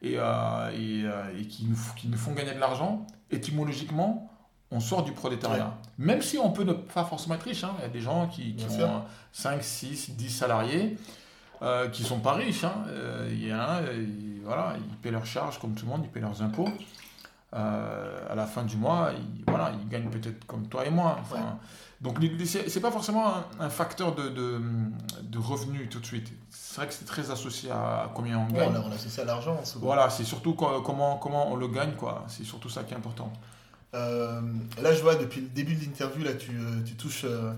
et, 0.00 0.12
et, 0.14 1.04
et 1.40 1.46
qui, 1.48 1.64
nous, 1.64 1.78
qui 1.96 2.06
nous 2.06 2.18
font 2.18 2.34
gagner 2.34 2.54
de 2.54 2.60
l'argent, 2.60 3.04
étymologiquement, 3.32 4.30
on 4.70 4.80
sort 4.80 5.04
du 5.04 5.12
prolétariat. 5.12 5.74
Même 5.98 6.22
si 6.22 6.38
on 6.38 6.50
peut 6.50 6.64
ne 6.64 6.72
pas 6.72 7.04
forcément 7.04 7.36
être 7.36 7.44
riche. 7.44 7.64
Hein. 7.64 7.74
Il 7.78 7.82
y 7.82 7.84
a 7.84 7.88
des 7.88 8.00
gens 8.00 8.26
qui, 8.26 8.56
ont 8.80 9.02
5, 9.32 9.62
6, 9.62 10.10
10 10.10 10.30
salariés 10.30 10.98
euh, 11.62 11.88
qui 11.88 12.02
sont 12.02 12.20
pas 12.20 12.34
riches. 12.34 12.64
Hein. 12.64 12.84
Euh, 12.88 13.28
il 13.30 13.46
y 13.46 13.52
a 13.52 13.80
voilà, 14.44 14.74
ils 14.78 14.96
paient 14.96 15.10
leurs 15.10 15.26
charges 15.26 15.58
comme 15.58 15.74
tout 15.74 15.86
le 15.86 15.90
monde, 15.90 16.02
ils 16.04 16.10
paient 16.10 16.20
leurs 16.20 16.42
impôts. 16.42 16.68
Euh, 17.54 18.32
à 18.32 18.34
la 18.34 18.44
fin 18.44 18.64
du 18.64 18.76
mois, 18.76 19.10
ils, 19.16 19.44
voilà, 19.48 19.72
ils 19.80 19.88
gagnent 19.88 20.10
peut-être 20.10 20.44
comme 20.46 20.66
toi 20.68 20.84
et 20.84 20.90
moi. 20.90 21.16
Enfin, 21.20 21.58
Donc, 22.00 22.18
c'est 22.44 22.80
pas 22.80 22.90
forcément 22.90 23.34
un, 23.58 23.70
facteur 23.70 24.14
de, 24.14 24.28
de, 24.28 24.60
de, 25.22 25.38
revenus 25.38 25.88
tout 25.88 26.00
de 26.00 26.06
suite. 26.06 26.28
C'est 26.50 26.76
vrai 26.76 26.86
que 26.88 26.92
c'est 26.92 27.06
très 27.06 27.30
associé 27.30 27.70
à 27.70 28.10
combien 28.14 28.38
on 28.38 28.52
gagne. 28.52 28.74
on 28.76 29.20
à 29.20 29.24
l'argent. 29.24 29.58
Voilà, 29.76 30.10
c'est 30.10 30.24
surtout 30.24 30.54
comment, 30.54 31.16
comment 31.16 31.50
on 31.50 31.56
le 31.56 31.68
gagne. 31.68 31.92
quoi. 31.92 32.24
C'est 32.28 32.44
surtout 32.44 32.68
ça 32.68 32.82
qui 32.82 32.92
est 32.92 32.96
important. 32.96 33.32
Euh, 33.96 34.40
là, 34.82 34.92
je 34.92 35.02
vois 35.02 35.14
depuis 35.14 35.40
le 35.40 35.48
début 35.48 35.74
de 35.74 35.80
l'interview, 35.80 36.22
là, 36.22 36.34
tu, 36.34 36.50
euh, 36.50 36.82
tu 36.84 36.94
touches, 36.94 37.24
euh, 37.24 37.52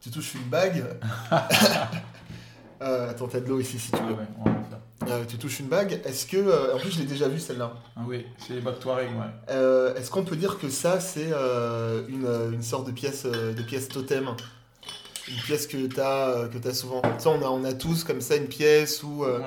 tu 0.00 0.10
touches 0.10 0.34
une 0.34 0.48
bague. 0.48 0.84
attends, 2.80 3.28
t'as 3.28 3.40
de 3.40 3.48
l'eau 3.48 3.60
ici 3.60 3.78
si 3.78 3.90
tu 3.90 3.98
veux. 3.98 4.16
Ah 5.06 5.20
tu 5.28 5.36
touches 5.36 5.60
une 5.60 5.68
bague. 5.68 6.00
Est-ce 6.04 6.26
que. 6.26 6.74
en 6.74 6.78
plus, 6.78 6.92
je 6.92 7.00
l'ai 7.00 7.06
déjà 7.06 7.28
vu 7.28 7.38
celle-là. 7.38 7.72
Ah 7.96 8.00
oui, 8.06 8.24
c'est 8.38 8.54
les 8.54 8.60
bagues 8.60 8.78
Touareg, 8.78 9.10
ouais. 9.10 9.54
Est-ce 9.96 10.10
qu'on 10.10 10.24
peut 10.24 10.36
dire 10.36 10.58
que 10.58 10.70
ça, 10.70 11.00
c'est 11.00 11.32
une, 12.08 12.26
une, 12.52 12.62
sorte 12.62 12.86
de 12.86 12.92
pièce, 12.92 13.24
de 13.24 13.62
pièce 13.62 13.88
totem? 13.88 14.30
Une 15.28 15.36
pièce 15.36 15.66
que 15.66 15.86
tu 15.86 16.00
as, 16.00 16.28
euh, 16.28 16.48
que 16.48 16.68
as 16.68 16.74
souvent. 16.74 17.00
Tu 17.00 17.28
on 17.28 17.42
a, 17.42 17.46
on 17.46 17.64
a 17.64 17.72
tous 17.72 18.04
comme 18.04 18.20
ça 18.20 18.36
une 18.36 18.46
pièce 18.46 19.02
ou 19.02 19.24
euh, 19.24 19.40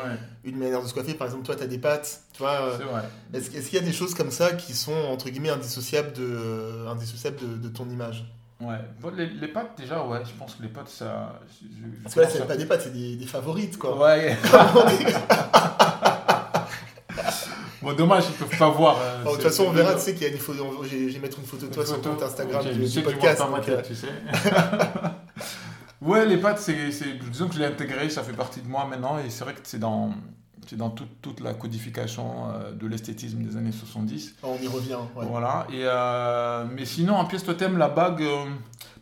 une 0.43 0.57
manière 0.57 0.81
de 0.81 0.87
se 0.87 0.93
coiffer. 0.93 1.13
Par 1.13 1.27
exemple, 1.27 1.45
toi, 1.45 1.55
tu 1.55 1.63
as 1.63 1.67
des 1.67 1.77
pattes. 1.77 2.21
Tu 2.33 2.39
vois, 2.39 2.77
euh, 2.79 3.01
Est-ce 3.33 3.49
qu'il 3.49 3.79
y 3.79 3.81
a 3.81 3.85
des 3.85 3.93
choses 3.93 4.13
comme 4.13 4.31
ça 4.31 4.53
qui 4.53 4.73
sont, 4.73 4.93
entre 4.93 5.29
guillemets, 5.29 5.49
indissociables 5.49 6.13
de, 6.13 6.87
indissociables 6.87 7.37
de, 7.37 7.57
de 7.57 7.69
ton 7.69 7.89
image? 7.89 8.25
Ouais, 8.59 8.79
les, 9.15 9.27
les, 9.27 9.47
pattes 9.49 9.77
déjà, 9.77 10.03
ouais, 10.03 10.19
je 10.25 10.31
pense 10.31 10.55
que 10.55 10.63
les 10.63 10.69
pattes, 10.69 10.89
ça. 10.89 11.39
Parce 12.01 12.15
que 12.15 12.21
là, 12.21 12.27
c'est 12.27 12.47
pas 12.47 12.57
des 12.57 12.65
pattes, 12.65 12.81
c'est 12.81 12.93
des, 12.93 13.15
des, 13.15 13.27
favorites, 13.27 13.77
quoi. 13.77 13.95
Ouais. 13.99 14.35
bon, 17.87 17.95
dommage, 17.95 18.25
ils 18.29 18.35
peuvent 18.35 18.57
pas 18.57 18.69
voir. 18.69 18.97
de 19.25 19.31
toute 19.31 19.41
façon, 19.41 19.65
on 19.67 19.71
verra, 19.71 19.93
tu 19.95 20.01
sais 20.01 20.13
qu'il 20.13 20.23
y 20.23 20.29
a 20.29 20.29
des 20.29 20.37
photos. 20.37 20.67
Je 20.83 20.95
vais 20.95 21.19
mettre 21.19 21.39
une 21.39 21.45
photo 21.45 21.67
de 21.67 21.73
toi 21.73 21.85
sur 21.85 22.01
ton 22.01 22.11
compte 22.11 22.23
Instagram 22.23 22.65
du, 22.65 23.01
podcast. 23.01 23.43
tu 23.87 23.95
sais. 23.95 24.07
Ouais, 26.01 26.25
les 26.25 26.37
pattes, 26.37 26.59
c'est, 26.59 26.91
disons 27.31 27.47
que 27.47 27.55
je 27.55 27.59
l'ai 27.59 27.65
intégré, 27.65 28.09
ça 28.09 28.21
fait 28.21 28.33
partie 28.33 28.61
de 28.61 28.67
moi 28.67 28.85
maintenant, 28.85 29.17
et 29.17 29.29
c'est 29.29 29.43
vrai 29.43 29.53
que 29.53 29.61
c'est 29.63 29.79
dans, 29.79 30.11
c'est 30.67 30.77
dans 30.77 30.91
toute, 30.91 31.21
toute 31.21 31.39
la 31.39 31.55
codification 31.55 32.51
euh, 32.51 32.71
de 32.71 32.85
l'esthétisme 32.85 33.41
des 33.41 33.57
années 33.57 33.71
70. 33.71 34.35
On 34.43 34.57
y 34.57 34.67
revient, 34.67 34.97
ouais. 35.15 35.25
Voilà, 35.27 35.65
et, 35.71 35.81
euh, 35.83 36.65
mais 36.71 36.85
sinon, 36.85 37.15
en 37.15 37.25
pièce 37.25 37.43
totem, 37.43 37.77
la 37.77 37.89
bague, 37.89 38.21
euh, 38.21 38.45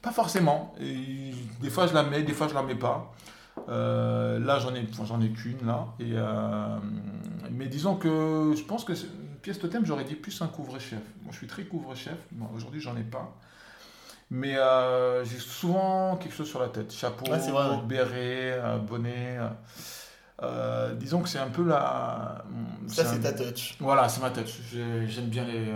pas 0.02 0.12
forcément. 0.12 0.74
Et, 0.80 1.34
des 1.62 1.70
fois, 1.70 1.88
je 1.88 1.94
la 1.94 2.04
mets, 2.04 2.24
des 2.24 2.34
fois, 2.34 2.48
je 2.48 2.54
la 2.54 2.64
mets 2.64 2.76
pas. 2.76 3.14
Là, 3.68 4.60
j'en 4.60 4.74
ai, 4.76 4.88
j'en 5.06 5.22
ai 5.22 5.30
qu'une, 5.30 5.66
là. 5.66 5.88
Et, 6.00 6.14
mais 7.52 7.68
disons 7.68 7.96
que 7.96 8.54
je 8.56 8.64
pense 8.64 8.84
que 8.84 8.94
une 8.94 9.38
pièce 9.42 9.60
totem, 9.60 9.86
j'aurais 9.86 10.06
dit 10.06 10.16
plus 10.16 10.42
un 10.42 10.48
couvre-chef. 10.48 11.02
Moi, 11.22 11.32
je 11.32 11.38
suis 11.38 11.48
très 11.48 11.64
couvre-chef. 11.64 12.18
aujourd'hui, 12.54 12.82
j'en 12.82 12.96
ai 12.98 13.04
pas. 13.04 13.38
Mais 14.32 14.58
euh, 14.58 15.24
j'ai 15.24 15.38
souvent 15.38 16.18
quelque 16.18 16.34
chose 16.34 16.50
sur 16.50 16.60
la 16.60 16.70
tête. 16.70 16.92
Chapeau, 16.92 17.26
béret, 17.88 18.54
euh, 18.54 18.78
bonnet. 18.78 19.38
Euh, 20.42 20.94
disons 20.96 21.22
que 21.22 21.30
c'est 21.30 21.40
un 21.40 21.50
peu 21.50 21.64
la. 21.64 22.44
Ça, 22.88 23.06
c'est 23.06 23.20
ta 23.20 23.34
touch. 23.34 23.78
Voilà, 23.80 24.10
c'est 24.10 24.22
ma 24.22 24.32
touch. 24.32 24.60
J'aime 25.08 25.30
bien 25.30 25.46
les. 25.46 25.74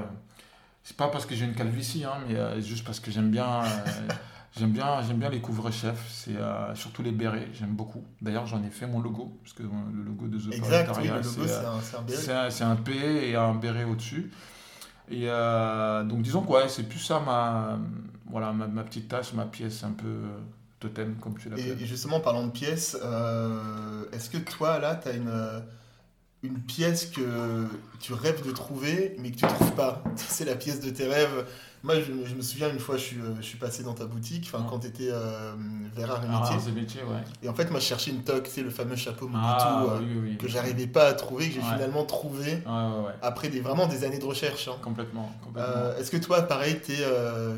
C'est 0.84 0.98
pas 0.98 1.10
parce 1.10 1.26
que 1.26 1.36
j'ai 1.36 1.46
une 1.46 1.54
calvitie, 1.54 2.04
hein, 2.04 2.18
mais 2.28 2.62
juste 2.62 2.86
parce 2.86 3.00
que 3.00 3.12
j'aime 3.12 3.30
bien. 3.30 3.62
J'aime 4.58 4.72
bien, 4.72 5.02
j'aime 5.02 5.18
bien 5.18 5.30
les 5.30 5.42
couvre-chefs, 5.42 6.10
c'est 6.10 6.38
surtout 6.76 7.04
les 7.04 7.12
bérets, 7.12 7.48
j'aime 7.54 7.76
beaucoup. 7.76 8.04
D'ailleurs, 8.22 8.48
j'en 8.48 8.64
ai 8.64 8.70
fait 8.70 8.88
mon 8.88 9.00
logo, 9.00 9.38
parce 9.44 9.54
que 9.54 9.64
le 9.64 10.04
logo 10.04 10.28
de 10.28 10.38
The 10.38 10.54
exact, 10.54 10.98
oui, 10.98 11.08
le 11.08 11.16
logo, 11.16 11.48
c'est 11.48 11.96
un, 11.96 12.02
béret. 12.02 12.52
C'est 12.52 12.64
un, 12.64 12.76
P 12.76 13.30
et 13.30 13.36
un 13.36 13.54
béret 13.56 13.84
au-dessus. 13.84 14.32
Et 15.10 15.28
donc, 15.28 16.22
disons 16.22 16.42
que 16.42 16.68
c'est 16.68 16.84
plus 16.84 17.00
ça 17.00 17.20
ma, 17.20 17.80
voilà, 18.30 18.54
ma, 18.54 18.68
ma, 18.68 18.84
petite 18.84 19.08
tâche, 19.08 19.34
ma 19.34 19.46
pièce 19.46 19.84
un 19.84 19.92
peu 19.92 20.08
euh, 20.08 20.40
totem, 20.80 21.16
comme 21.16 21.38
tu 21.38 21.50
l'appelles. 21.50 21.78
Et, 21.82 21.86
justement, 21.86 22.20
parlant 22.20 22.46
de 22.46 22.52
pièces, 22.52 22.98
euh, 23.04 24.06
est-ce 24.14 24.30
que 24.30 24.38
toi, 24.38 24.80
là, 24.80 24.96
tu 24.96 25.10
as 25.10 25.14
une, 25.14 25.28
euh, 25.28 25.60
une 26.44 26.60
pièce 26.60 27.08
que 27.08 27.68
tu 28.00 28.14
rêves 28.14 28.46
de 28.46 28.52
trouver, 28.52 29.16
mais 29.20 29.32
que 29.32 29.38
tu 29.38 29.48
trouves 29.48 29.74
pas? 29.74 30.04
C'est 30.16 30.46
la 30.46 30.56
pièce 30.56 30.80
de 30.80 30.92
tes 30.92 31.08
rêves 31.08 31.46
moi, 31.84 31.96
je, 32.00 32.36
me 32.36 32.42
souviens 32.42 32.70
une 32.70 32.80
fois, 32.80 32.98
je 32.98 33.02
suis, 33.02 33.18
euh, 33.18 33.36
je 33.38 33.46
suis 33.46 33.58
passé 33.58 33.84
dans 33.84 33.94
ta 33.94 34.06
boutique, 34.06 34.50
enfin, 34.52 34.66
quand 34.70 34.80
tu 34.80 34.88
étais 34.88 35.10
euh, 35.10 35.54
vers 35.96 36.12
Art 36.12 36.24
et 36.68 36.72
Métier. 36.72 37.02
ouais. 37.04 37.24
Et 37.42 37.48
en 37.48 37.54
fait, 37.54 37.72
moi, 37.72 37.80
je 37.80 37.86
cherchais 37.86 38.12
une 38.12 38.24
toque, 38.24 38.48
c'est 38.52 38.62
le 38.62 38.70
fameux 38.70 38.98
chapeau 38.98 39.30
ah, 39.34 39.86
euh, 40.02 40.36
que 40.36 40.48
j'arrivais 40.50 40.88
pas 40.88 41.08
à 41.08 41.14
trouver, 41.14 41.48
que 41.48 41.56
j'ai 41.56 41.62
finalement 41.62 42.04
trouvé 42.06 42.64
après 43.22 43.50
des, 43.50 43.62
vraiment 43.62 43.88
des 43.88 44.04
années 44.04 44.20
de 44.20 44.26
recherche. 44.26 44.68
Hein. 44.68 44.76
Complètement. 44.82 45.32
Est-ce 45.98 46.12
que 46.12 46.18
toi, 46.18 46.42
pareil, 46.42 46.80
tu 46.84 46.94
es 46.94 47.06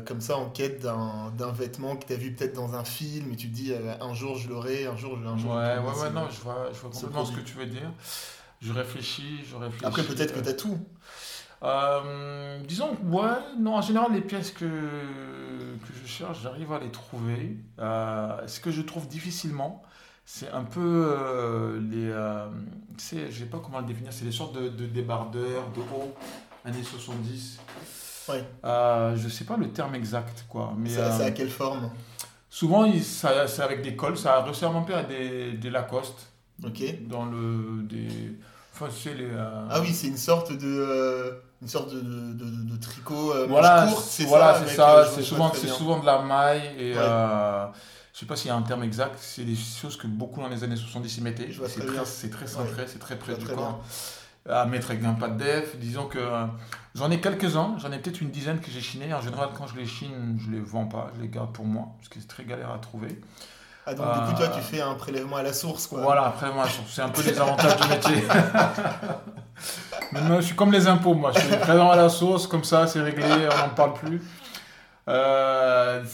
comme 0.06 0.20
ça 0.20 0.36
en 0.36 0.50
quête 0.50 0.82
d'un 0.82 1.52
vêtement 1.52 1.96
que 1.96 2.06
tu 2.06 2.12
as 2.12 2.16
vu 2.16 2.32
peut-être 2.32 2.54
dans 2.54 2.74
un 2.74 2.84
film 2.84 3.32
et 3.32 3.36
tu 3.36 3.48
te 3.48 3.54
dis 3.54 3.72
un 4.00 4.14
jour 4.14 4.38
je 4.38 4.48
l'aurai, 4.48 4.86
un 4.86 4.96
jour 4.96 5.18
je 5.18 5.40
jour 5.40 5.52
Ouais, 5.52 5.78
ouais, 5.78 6.02
ouais, 6.02 6.10
non, 6.10 6.28
je 6.30 6.40
vois, 6.40 6.68
je 6.72 6.78
vois 6.78 6.90
complètement 6.90 7.24
ce 7.24 7.32
que 7.32 7.40
tu 7.40 7.54
veux 7.54 7.66
dire. 7.66 7.90
Je 8.60 8.72
réfléchis, 8.72 9.40
je 9.50 9.56
réfléchis. 9.56 9.84
Après, 9.84 10.04
peut-être 10.04 10.32
que 10.32 10.40
tu 10.40 10.48
as 10.48 10.52
tout. 10.52 10.78
Euh, 11.62 12.58
disons, 12.66 12.96
ouais, 13.04 13.38
non, 13.58 13.76
en 13.76 13.82
général, 13.82 14.12
les 14.12 14.20
pièces 14.20 14.50
que, 14.50 14.64
que 14.64 15.92
je 16.02 16.06
cherche, 16.06 16.42
j'arrive 16.42 16.72
à 16.72 16.80
les 16.80 16.90
trouver. 16.90 17.56
Euh, 17.78 18.46
ce 18.46 18.60
que 18.60 18.70
je 18.70 18.82
trouve 18.82 19.06
difficilement, 19.06 19.82
c'est 20.24 20.50
un 20.50 20.64
peu 20.64 20.80
euh, 21.16 21.80
les. 21.80 22.12
Tu 22.98 23.04
sais, 23.04 23.30
je 23.30 23.38
sais 23.40 23.46
pas 23.46 23.60
comment 23.64 23.80
le 23.80 23.86
définir, 23.86 24.12
c'est 24.12 24.24
des 24.24 24.32
sortes 24.32 24.54
de, 24.56 24.68
de 24.68 24.86
débardeurs 24.86 25.70
de 25.74 25.80
haut, 25.80 26.12
années 26.64 26.82
70. 26.82 27.60
Ouais. 28.28 28.44
Je 29.16 29.28
sais 29.28 29.44
pas 29.44 29.56
le 29.56 29.70
terme 29.70 29.94
exact, 29.94 30.44
quoi. 30.48 30.74
Mais, 30.76 30.90
c'est 30.90 31.24
à 31.24 31.30
quelle 31.30 31.50
forme? 31.50 31.90
Souvent, 32.50 32.90
c'est 33.00 33.62
avec 33.62 33.82
des 33.82 33.96
cols, 33.96 34.18
ça 34.18 34.42
ressemble 34.42 34.78
un 34.78 34.82
peu 34.82 34.94
à 34.94 35.04
des, 35.04 35.52
des 35.52 35.70
Lacoste. 35.70 36.28
Ok. 36.64 36.82
Dans 37.06 37.24
le. 37.24 37.82
Des, 37.84 38.36
enfin, 38.74 38.88
les, 39.16 39.30
Ah 39.70 39.80
oui, 39.80 39.92
c'est 39.92 40.08
une 40.08 40.16
sorte 40.16 40.52
de 40.52 41.40
une 41.62 41.68
sorte 41.68 41.94
de, 41.94 42.00
de, 42.00 42.72
de, 42.72 42.76
tricot 42.76 43.32
euh, 43.32 43.46
voilà, 43.48 43.88
c'est 44.04 44.24
voilà, 44.24 44.54
ça. 44.54 44.64
c'est 44.66 44.74
ça. 44.74 44.96
Euh, 44.96 45.06
c'est 45.14 45.22
souvent, 45.22 45.52
c'est 45.54 45.68
souvent 45.68 46.00
de 46.00 46.06
la 46.06 46.20
maille 46.20 46.74
et 46.76 46.94
euh, 46.96 47.66
je 48.12 48.18
sais 48.18 48.26
pas 48.26 48.34
s'il 48.34 48.48
y 48.48 48.50
a 48.50 48.56
un 48.56 48.62
terme 48.62 48.82
exact. 48.82 49.16
C'est 49.20 49.44
des 49.44 49.54
choses 49.54 49.96
que 49.96 50.08
beaucoup 50.08 50.40
dans 50.40 50.48
les 50.48 50.64
années 50.64 50.76
70 50.76 51.18
y 51.18 51.20
mettaient. 51.20 51.48
C'est 51.66 51.86
très, 51.86 52.28
très 52.30 52.46
centré, 52.48 52.84
c'est 52.88 52.98
très 52.98 53.16
près 53.16 53.36
du 53.36 53.46
corps. 53.46 53.80
À 54.48 54.66
mettre 54.66 54.90
avec 54.90 55.04
un 55.04 55.12
pas 55.14 55.28
de 55.28 55.38
def. 55.38 55.78
Disons 55.78 56.06
que 56.06 56.18
euh, 56.18 56.46
j'en 56.96 57.12
ai 57.12 57.20
quelques-uns. 57.20 57.76
J'en 57.78 57.92
ai 57.92 57.98
peut-être 57.98 58.20
une 58.20 58.30
dizaine 58.30 58.58
que 58.58 58.72
j'ai 58.72 58.80
chiné. 58.80 59.14
En 59.14 59.20
général, 59.20 59.50
quand 59.56 59.68
je 59.68 59.76
les 59.76 59.86
chine, 59.86 60.36
je 60.44 60.50
les 60.50 60.58
vends 60.58 60.86
pas. 60.86 61.12
Je 61.16 61.22
les 61.22 61.28
garde 61.28 61.52
pour 61.52 61.64
moi 61.64 61.90
parce 61.96 62.08
que 62.08 62.18
c'est 62.18 62.26
très 62.26 62.44
galère 62.44 62.72
à 62.72 62.78
trouver. 62.78 63.20
Ah 63.84 63.94
donc 63.94 64.06
du 64.14 64.20
coup 64.20 64.36
toi 64.38 64.48
tu 64.48 64.60
fais 64.60 64.80
un 64.80 64.94
prélèvement 64.94 65.36
à 65.36 65.42
la 65.42 65.52
source 65.52 65.88
quoi. 65.88 66.02
Voilà, 66.02 66.26
un 66.28 66.30
prélèvement 66.30 66.62
à 66.62 66.66
la 66.66 66.70
source, 66.70 66.92
c'est 66.92 67.02
un 67.02 67.08
peu 67.08 67.22
les 67.22 67.40
avantages 67.40 67.76
du 67.80 67.88
métier. 67.88 68.22
je 70.12 70.40
suis 70.40 70.54
comme 70.54 70.72
les 70.72 70.86
impôts, 70.86 71.14
moi. 71.14 71.32
Je 71.34 71.40
suis 71.40 71.56
présent 71.56 71.90
à 71.90 71.96
la 71.96 72.08
sauce, 72.08 72.46
comme 72.46 72.64
ça, 72.64 72.86
c'est 72.86 73.00
réglé, 73.00 73.24
on 73.24 73.58
n'en 73.58 73.74
parle 73.74 73.94
plus. 73.94 74.22
Euh, 75.08 76.04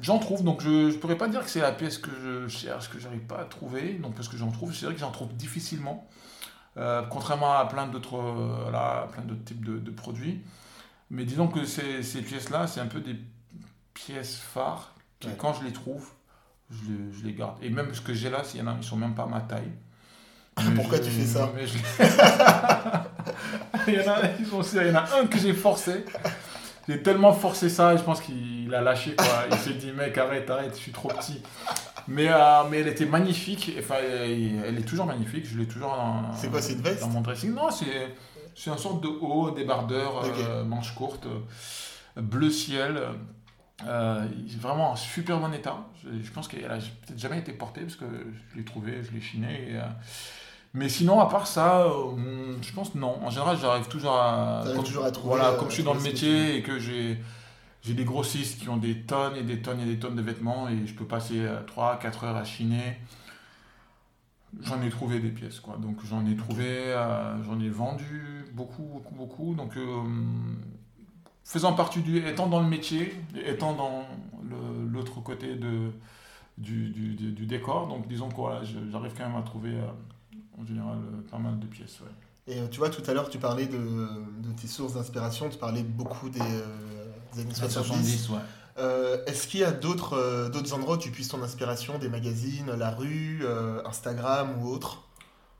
j'en 0.00 0.18
trouve, 0.18 0.42
donc 0.42 0.62
je 0.62 0.68
ne 0.68 0.92
pourrais 0.92 1.18
pas 1.18 1.28
dire 1.28 1.42
que 1.42 1.50
c'est 1.50 1.60
la 1.60 1.72
pièce 1.72 1.98
que 1.98 2.10
je 2.10 2.48
cherche, 2.48 2.88
que 2.88 2.98
j'arrive 2.98 3.26
pas 3.26 3.40
à 3.40 3.44
trouver, 3.44 3.94
donc 3.94 4.14
parce 4.14 4.28
que 4.28 4.36
j'en 4.36 4.50
trouve, 4.50 4.74
c'est 4.74 4.86
vrai 4.86 4.94
que 4.94 5.00
j'en 5.00 5.10
trouve 5.10 5.34
difficilement, 5.34 6.08
euh, 6.78 7.02
contrairement 7.10 7.52
à 7.52 7.66
plein 7.66 7.86
d'autres 7.86 8.16
euh, 8.16 9.06
plein 9.12 9.22
d'autres 9.22 9.44
types 9.44 9.64
de, 9.64 9.90
produits. 9.90 10.42
Mais 11.10 11.24
disons 11.24 11.48
que 11.48 11.64
ces, 11.64 12.02
ces 12.02 12.22
pièces-là, 12.22 12.66
c'est 12.66 12.80
un 12.80 12.86
peu 12.86 13.00
des 13.00 13.16
pièces 13.92 14.36
phares 14.36 14.94
qui, 15.20 15.28
quand 15.36 15.54
je 15.54 15.64
les 15.64 15.72
trouve, 15.72 16.10
je, 16.70 16.92
les- 16.92 17.12
je 17.20 17.26
les 17.26 17.32
garde. 17.34 17.56
Et 17.62 17.70
même 17.70 17.92
ce 17.94 18.00
que 18.00 18.14
j'ai 18.14 18.30
là, 18.30 18.44
s'il 18.44 18.60
y 18.60 18.62
en 18.62 18.68
a, 18.68 18.76
ils 18.80 18.84
sont 18.86 18.96
même 18.96 19.14
pas 19.14 19.24
à 19.24 19.26
ma 19.26 19.40
taille. 19.40 19.70
Pourquoi 20.74 20.98
je- 20.98 21.04
tu 21.04 21.10
fais 21.10 21.24
ça 21.24 21.48
je- 21.56 21.78
il, 23.88 23.94
y 23.94 24.00
en 24.00 24.12
a, 24.12 24.16
ils 24.38 24.46
sont- 24.46 24.62
il 24.62 24.86
y 24.88 24.90
en 24.90 24.94
a 24.96 25.04
un 25.20 25.26
que 25.26 25.38
j'ai 25.38 25.52
forcé. 25.54 26.04
J'ai 26.88 27.02
tellement 27.02 27.32
forcé 27.32 27.68
ça, 27.68 27.96
je 27.96 28.02
pense 28.02 28.20
qu'il 28.20 28.72
a 28.74 28.80
lâché. 28.80 29.14
Quoi. 29.14 29.26
Il 29.50 29.56
s'est 29.58 29.74
dit, 29.74 29.92
mec, 29.92 30.16
arrête, 30.16 30.48
arrête, 30.48 30.72
je 30.74 30.80
suis 30.80 30.92
trop 30.92 31.08
petit. 31.08 31.42
Mais, 32.08 32.28
euh, 32.28 32.62
mais 32.70 32.80
elle 32.80 32.88
était 32.88 33.04
magnifique. 33.04 33.72
Enfin, 33.78 33.96
elle, 34.02 34.64
elle 34.64 34.78
est 34.78 34.86
toujours 34.88 35.04
magnifique. 35.04 35.46
Je 35.46 35.58
l'ai 35.58 35.66
toujours 35.66 35.90
dans, 35.90 36.32
C'est 36.32 36.48
quoi, 36.50 36.62
c'est 36.62 36.72
une 36.72 36.80
veste 36.80 37.00
dans 37.00 37.08
mon 37.08 37.20
dressing. 37.20 37.52
Non, 37.54 37.70
c'est 37.70 38.14
c'est 38.54 38.70
une 38.70 38.78
sorte 38.78 39.02
de 39.02 39.08
haut, 39.08 39.50
débardeur, 39.52 40.24
euh, 40.24 40.64
manche 40.64 40.94
courte, 40.94 41.26
euh, 41.26 42.20
bleu 42.22 42.50
ciel. 42.50 42.98
Euh, 43.86 44.26
il 44.36 44.52
est 44.52 44.58
vraiment 44.58 44.92
en 44.92 44.96
super 44.96 45.38
bon 45.38 45.52
état. 45.52 45.86
Je, 46.02 46.08
je 46.22 46.32
pense 46.32 46.48
qu'elle 46.48 46.64
a 46.64 46.78
peut-être 46.78 47.18
jamais 47.18 47.38
été 47.38 47.52
portée 47.52 47.82
parce 47.82 47.96
que 47.96 48.06
je 48.50 48.58
l'ai 48.58 48.64
trouvé, 48.64 49.02
je 49.02 49.12
l'ai 49.12 49.20
chiné. 49.20 49.70
et, 49.70 49.76
euh, 49.76 49.82
mais 50.74 50.88
sinon, 50.88 51.20
à 51.20 51.26
part 51.26 51.46
ça, 51.46 51.82
euh, 51.84 52.56
je 52.60 52.72
pense 52.72 52.94
non. 52.94 53.18
En 53.24 53.30
général, 53.30 53.56
j'arrive 53.60 53.88
toujours 53.88 54.12
à. 54.12 54.64
Comme, 54.74 54.84
toujours 54.84 55.04
à 55.04 55.10
trouver, 55.10 55.36
Voilà, 55.36 55.56
comme 55.56 55.68
je 55.68 55.74
suis 55.74 55.82
dans 55.82 55.94
le 55.94 56.00
métier 56.00 56.56
et 56.56 56.62
que 56.62 56.78
j'ai. 56.78 57.18
J'ai 57.80 57.94
des 57.94 58.04
grossistes 58.04 58.60
qui 58.60 58.68
ont 58.68 58.76
des 58.76 59.02
tonnes 59.02 59.36
et 59.36 59.44
des 59.44 59.62
tonnes 59.62 59.80
et 59.80 59.86
des 59.86 59.98
tonnes 60.00 60.16
de 60.16 60.20
vêtements 60.20 60.68
et 60.68 60.84
je 60.84 60.92
peux 60.94 61.06
passer 61.06 61.46
3-4 61.68 62.24
heures 62.24 62.36
à 62.36 62.44
chiner. 62.44 62.98
J'en 64.62 64.82
ai 64.82 64.90
trouvé 64.90 65.20
des 65.20 65.30
pièces, 65.30 65.60
quoi. 65.60 65.76
Donc 65.80 66.04
j'en 66.04 66.26
ai 66.26 66.34
trouvé, 66.34 66.92
j'en 67.46 67.60
ai 67.60 67.68
vendu 67.68 68.44
beaucoup, 68.52 68.82
beaucoup, 68.82 69.14
beaucoup. 69.14 69.54
Donc 69.54 69.74
faisant 71.50 71.72
partie 71.72 72.00
du, 72.02 72.18
étant 72.26 72.46
dans 72.46 72.60
le 72.60 72.68
métier, 72.68 73.14
étant 73.46 73.72
dans 73.74 74.06
le- 74.42 74.86
l'autre 74.92 75.20
côté 75.22 75.54
de, 75.56 75.90
du, 76.58 76.90
du, 76.90 77.14
du- 77.14 77.32
du 77.32 77.46
décor, 77.46 77.88
donc 77.88 78.06
disons 78.06 78.28
que 78.28 78.34
voilà, 78.36 78.62
je- 78.64 78.90
j'arrive 78.92 79.12
quand 79.16 79.26
même 79.26 79.36
à 79.38 79.42
trouver 79.42 79.70
euh, 79.74 79.86
en 80.60 80.66
général 80.66 80.98
euh, 80.98 81.30
pas 81.30 81.38
mal 81.38 81.58
de 81.58 81.66
pièces. 81.66 82.00
ouais. 82.00 82.52
Et 82.54 82.60
euh, 82.60 82.66
tu 82.70 82.78
vois, 82.78 82.90
tout 82.90 83.02
à 83.08 83.14
l'heure, 83.14 83.30
tu 83.30 83.38
parlais 83.38 83.66
de, 83.66 83.78
de 83.78 84.52
tes 84.60 84.66
sources 84.66 84.94
d'inspiration, 84.94 85.48
tu 85.48 85.58
parlais 85.58 85.82
beaucoup 85.82 86.28
des, 86.28 86.40
euh, 86.40 87.06
des 87.34 87.40
années 87.42 87.54
70. 87.54 87.72
70, 87.72 88.30
ouais. 88.30 88.38
Euh, 88.78 89.24
Est-ce 89.26 89.48
qu'il 89.48 89.60
y 89.60 89.64
a 89.64 89.72
d'autres 89.72 90.12
euh, 90.14 90.48
d'autres 90.50 90.72
endroits 90.74 90.96
où 90.96 90.98
tu 90.98 91.10
puisses 91.10 91.28
ton 91.28 91.42
inspiration, 91.42 91.98
des 91.98 92.08
magazines, 92.08 92.70
la 92.72 92.90
rue, 92.90 93.40
euh, 93.42 93.82
Instagram 93.86 94.62
ou 94.62 94.68
autre? 94.68 95.02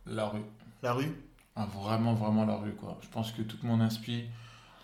La 0.07 0.27
rue. 0.29 0.43
La 0.83 0.93
rue 0.93 1.13
Ah, 1.57 1.67
vraiment, 1.83 2.15
vraiment 2.15 2.45
la 2.47 2.57
rue, 2.57 2.73
quoi. 2.75 2.97
Je 3.03 3.09
pense 3.09 3.33
que 3.33 3.43
toute 3.43 3.63
mon 3.65 3.81
inspi, 3.81 4.25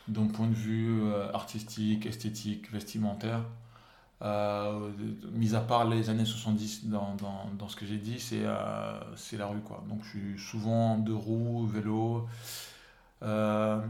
d'un 0.08 0.26
point 0.26 0.46
de 0.46 0.54
vue 0.54 1.02
euh, 1.02 1.32
artistique, 1.32 2.06
esthétique, 2.06 2.70
vestimentaire, 2.70 3.40
euh, 4.22 4.90
mis 5.32 5.54
à 5.54 5.60
part 5.60 5.84
les 5.86 6.08
années 6.10 6.24
70 6.24 6.86
dans, 6.86 7.14
dans, 7.16 7.46
dans 7.58 7.68
ce 7.68 7.76
que 7.76 7.84
j'ai 7.86 7.96
dit, 7.98 8.20
c'est 8.20 8.42
euh, 8.44 8.98
la 9.38 9.46
rue, 9.46 9.60
quoi. 9.60 9.82
Donc 9.88 10.00
je 10.04 10.08
suis 10.10 10.38
souvent 10.38 10.98
de 10.98 11.12
roues, 11.12 11.66
vélo, 11.66 12.26
euh, 13.22 13.80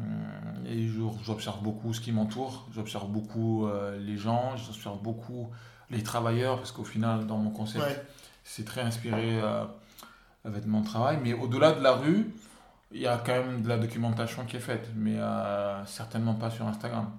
et 0.67 0.89
j'observe 1.25 1.63
beaucoup 1.63 1.93
ce 1.93 2.01
qui 2.01 2.13
m'entoure, 2.13 2.67
j'observe 2.75 3.09
beaucoup 3.09 3.67
euh, 3.67 3.99
les 3.99 4.17
gens, 4.17 4.57
j'observe 4.57 5.01
beaucoup 5.03 5.51
les 5.91 6.03
travailleurs, 6.03 6.59
parce 6.59 6.73
qu'au 6.73 6.85
final, 6.85 7.27
dans 7.27 7.39
mon 7.39 7.51
concept, 7.51 7.85
Ouais. 7.85 8.03
c'est 8.45 8.65
très 8.65 8.81
inspiré 8.83 9.41
vêtements 10.45 10.81
de 10.81 10.87
travail. 10.87 11.19
Mais 11.23 11.33
au-delà 11.33 11.73
de 11.73 11.81
la 11.83 11.93
rue, 11.93 12.33
il 12.95 13.01
y 13.01 13.07
a 13.09 13.21
quand 13.25 13.33
même 13.33 13.63
de 13.63 13.69
la 13.69 13.77
documentation 13.77 14.45
qui 14.45 14.57
est 14.57 14.61
faite, 14.61 14.89
mais 14.95 15.19
euh, 15.19 15.85
certainement 15.85 16.35
pas 16.35 16.49
sur 16.49 16.67
Instagram. 16.67 17.11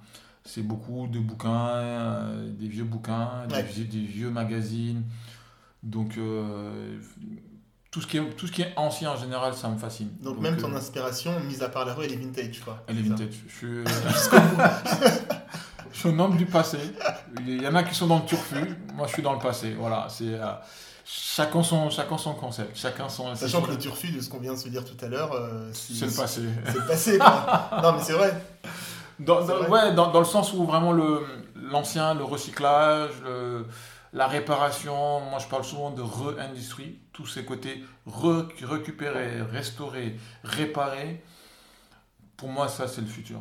C'est 0.45 0.61
beaucoup 0.61 1.07
de 1.07 1.19
bouquins, 1.19 1.67
euh, 1.67 2.49
des 2.49 2.67
vieux 2.67 2.85
bouquins, 2.85 3.45
des, 3.49 3.61
vieux, 3.61 3.83
des 3.83 4.05
vieux 4.05 4.29
magazines. 4.29 5.03
Donc, 5.83 6.17
euh, 6.17 6.97
tout, 7.91 7.99
ce 7.99 8.07
qui 8.07 8.17
est, 8.17 8.29
tout 8.37 8.47
ce 8.47 8.53
qui 8.53 8.61
est 8.61 8.71
ancien 8.77 9.11
en 9.11 9.17
général, 9.17 9.53
ça 9.53 9.67
me 9.67 9.77
fascine. 9.77 10.11
Donc, 10.21 10.39
même 10.39 10.55
ton 10.55 10.73
inspiration, 10.73 11.37
mise 11.41 11.61
à 11.61 11.67
part 11.67 11.85
la 11.85 11.93
rue, 11.93 12.05
elle 12.05 12.13
est 12.13 12.17
vintage, 12.17 12.61
quoi. 12.61 12.81
Elle 12.87 12.99
est 12.99 13.01
vintage. 13.01 13.33
Je 13.47 13.53
suis, 13.53 13.67
je 15.91 15.99
suis 15.99 16.09
un 16.09 16.19
homme 16.19 16.37
du 16.37 16.45
passé. 16.45 16.77
Il 17.45 17.61
y 17.61 17.67
en 17.67 17.75
a 17.75 17.83
qui 17.83 17.93
sont 17.93 18.07
dans 18.07 18.19
le 18.19 18.25
turfu. 18.25 18.77
Moi, 18.93 19.07
je 19.07 19.13
suis 19.13 19.23
dans 19.23 19.33
le 19.33 19.39
passé. 19.39 19.75
Voilà. 19.77 20.07
C'est 20.09 20.39
chacun 21.05 21.63
son, 21.63 21.89
chacun 21.89 22.17
son 22.17 22.33
concept. 22.33 22.75
Chacun 22.75 23.07
son. 23.09 23.35
Sachant 23.35 23.61
que 23.61 23.71
le 23.71 23.77
turfu, 23.77 24.11
de 24.11 24.19
ce 24.21 24.29
qu'on 24.29 24.39
vient 24.39 24.53
de 24.53 24.57
se 24.59 24.67
dire 24.69 24.83
tout 24.83 24.97
à 25.05 25.07
l'heure, 25.07 25.31
euh, 25.33 25.69
c'est 25.73 26.05
le 26.05 26.11
passé. 26.11 26.41
C'est 26.65 26.73
le 26.79 26.85
passé, 26.87 27.17
quoi. 27.17 27.69
non, 27.83 27.93
mais 27.93 28.03
c'est 28.03 28.13
vrai. 28.13 28.33
Dans, 29.19 29.41
C'est 29.41 29.47
dans- 29.53 29.57
vrai. 29.63 29.69
ouais, 29.69 29.93
dans, 29.93 30.11
dans 30.11 30.19
le 30.19 30.25
sens 30.25 30.51
où 30.53 30.65
vraiment 30.65 30.91
le 30.91 31.21
l'ancien, 31.55 32.13
le 32.13 32.23
recyclage, 32.23 33.11
le- 33.23 33.65
la 34.13 34.27
réparation. 34.27 35.21
Moi, 35.21 35.39
je 35.39 35.47
parle 35.47 35.63
souvent 35.63 35.91
de 35.91 36.01
re-industrie. 36.01 36.99
Tous 37.13 37.25
ces 37.27 37.45
côtés 37.45 37.83
re- 38.07 38.47
récupérer, 38.65 39.41
restaurer, 39.41 40.17
réparer. 40.43 41.23
Pour 42.37 42.49
moi, 42.49 42.67
ça, 42.67 42.87
c'est 42.87 43.01
le 43.01 43.07
futur. 43.07 43.39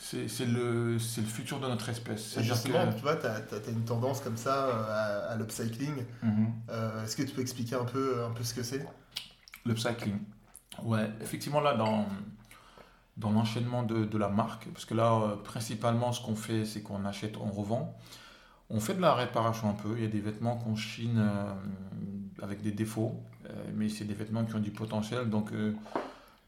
C'est 0.00 0.46
le, 0.46 0.92
le 0.94 0.98
futur 0.98 1.58
de 1.58 1.66
notre 1.66 1.88
espèce. 1.88 2.36
Et 2.36 2.42
Justement, 2.44 2.86
que- 2.88 2.94
tu 2.94 3.02
vois, 3.02 3.16
tu 3.16 3.26
as, 3.26 3.68
une 3.68 3.84
tendance 3.84 4.20
comme 4.20 4.36
ça 4.36 4.66
euh, 4.68 5.26
à, 5.28 5.32
à 5.32 5.36
l'upcycling. 5.36 6.04
Mhm. 6.22 6.52
Euh, 6.70 7.04
Est-ce 7.04 7.16
que 7.16 7.22
tu 7.24 7.34
peux 7.34 7.40
expliquer 7.42 7.74
un 7.74 7.84
peu, 7.84 8.24
un 8.24 8.30
peu 8.30 8.44
ce 8.44 8.54
que 8.54 8.62
c'est? 8.62 8.86
L'upcycling. 9.66 10.18
Ouais, 10.84 11.10
effectivement, 11.20 11.60
là, 11.60 11.74
dans, 11.74 12.06
dans 13.16 13.32
l'enchaînement 13.32 13.82
de, 13.82 14.04
de 14.04 14.18
la 14.18 14.28
marque, 14.28 14.68
parce 14.72 14.84
que 14.84 14.94
là, 14.94 15.12
euh, 15.14 15.36
principalement, 15.36 16.12
ce 16.12 16.24
qu'on 16.24 16.36
fait, 16.36 16.64
c'est 16.64 16.80
qu'on 16.82 17.04
achète, 17.04 17.36
on 17.36 17.50
revend. 17.50 17.96
On 18.70 18.78
fait 18.80 18.94
de 18.94 19.00
la 19.00 19.14
réparation 19.14 19.68
un 19.70 19.74
peu. 19.74 19.94
Il 19.96 20.02
y 20.04 20.06
a 20.06 20.10
des 20.10 20.20
vêtements 20.20 20.56
qu'on 20.56 20.76
chine 20.76 21.18
euh, 21.18 21.52
avec 22.42 22.62
des 22.62 22.70
défauts, 22.70 23.20
mais 23.74 23.88
c'est 23.88 24.04
des 24.04 24.14
vêtements 24.14 24.44
qui 24.44 24.54
ont 24.54 24.60
du 24.60 24.70
potentiel. 24.70 25.28
Donc, 25.30 25.50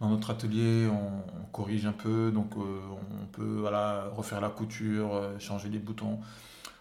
dans 0.00 0.08
notre 0.08 0.30
atelier, 0.30 0.88
on, 0.88 1.40
on 1.40 1.44
corrige 1.52 1.86
un 1.86 1.92
peu. 1.92 2.30
Donc, 2.32 2.56
euh, 2.56 2.80
on 2.90 3.26
peut 3.26 3.58
voilà, 3.60 4.06
refaire 4.16 4.40
la 4.40 4.48
couture, 4.50 5.14
euh, 5.14 5.38
changer 5.38 5.68
les 5.68 5.78
boutons. 5.78 6.20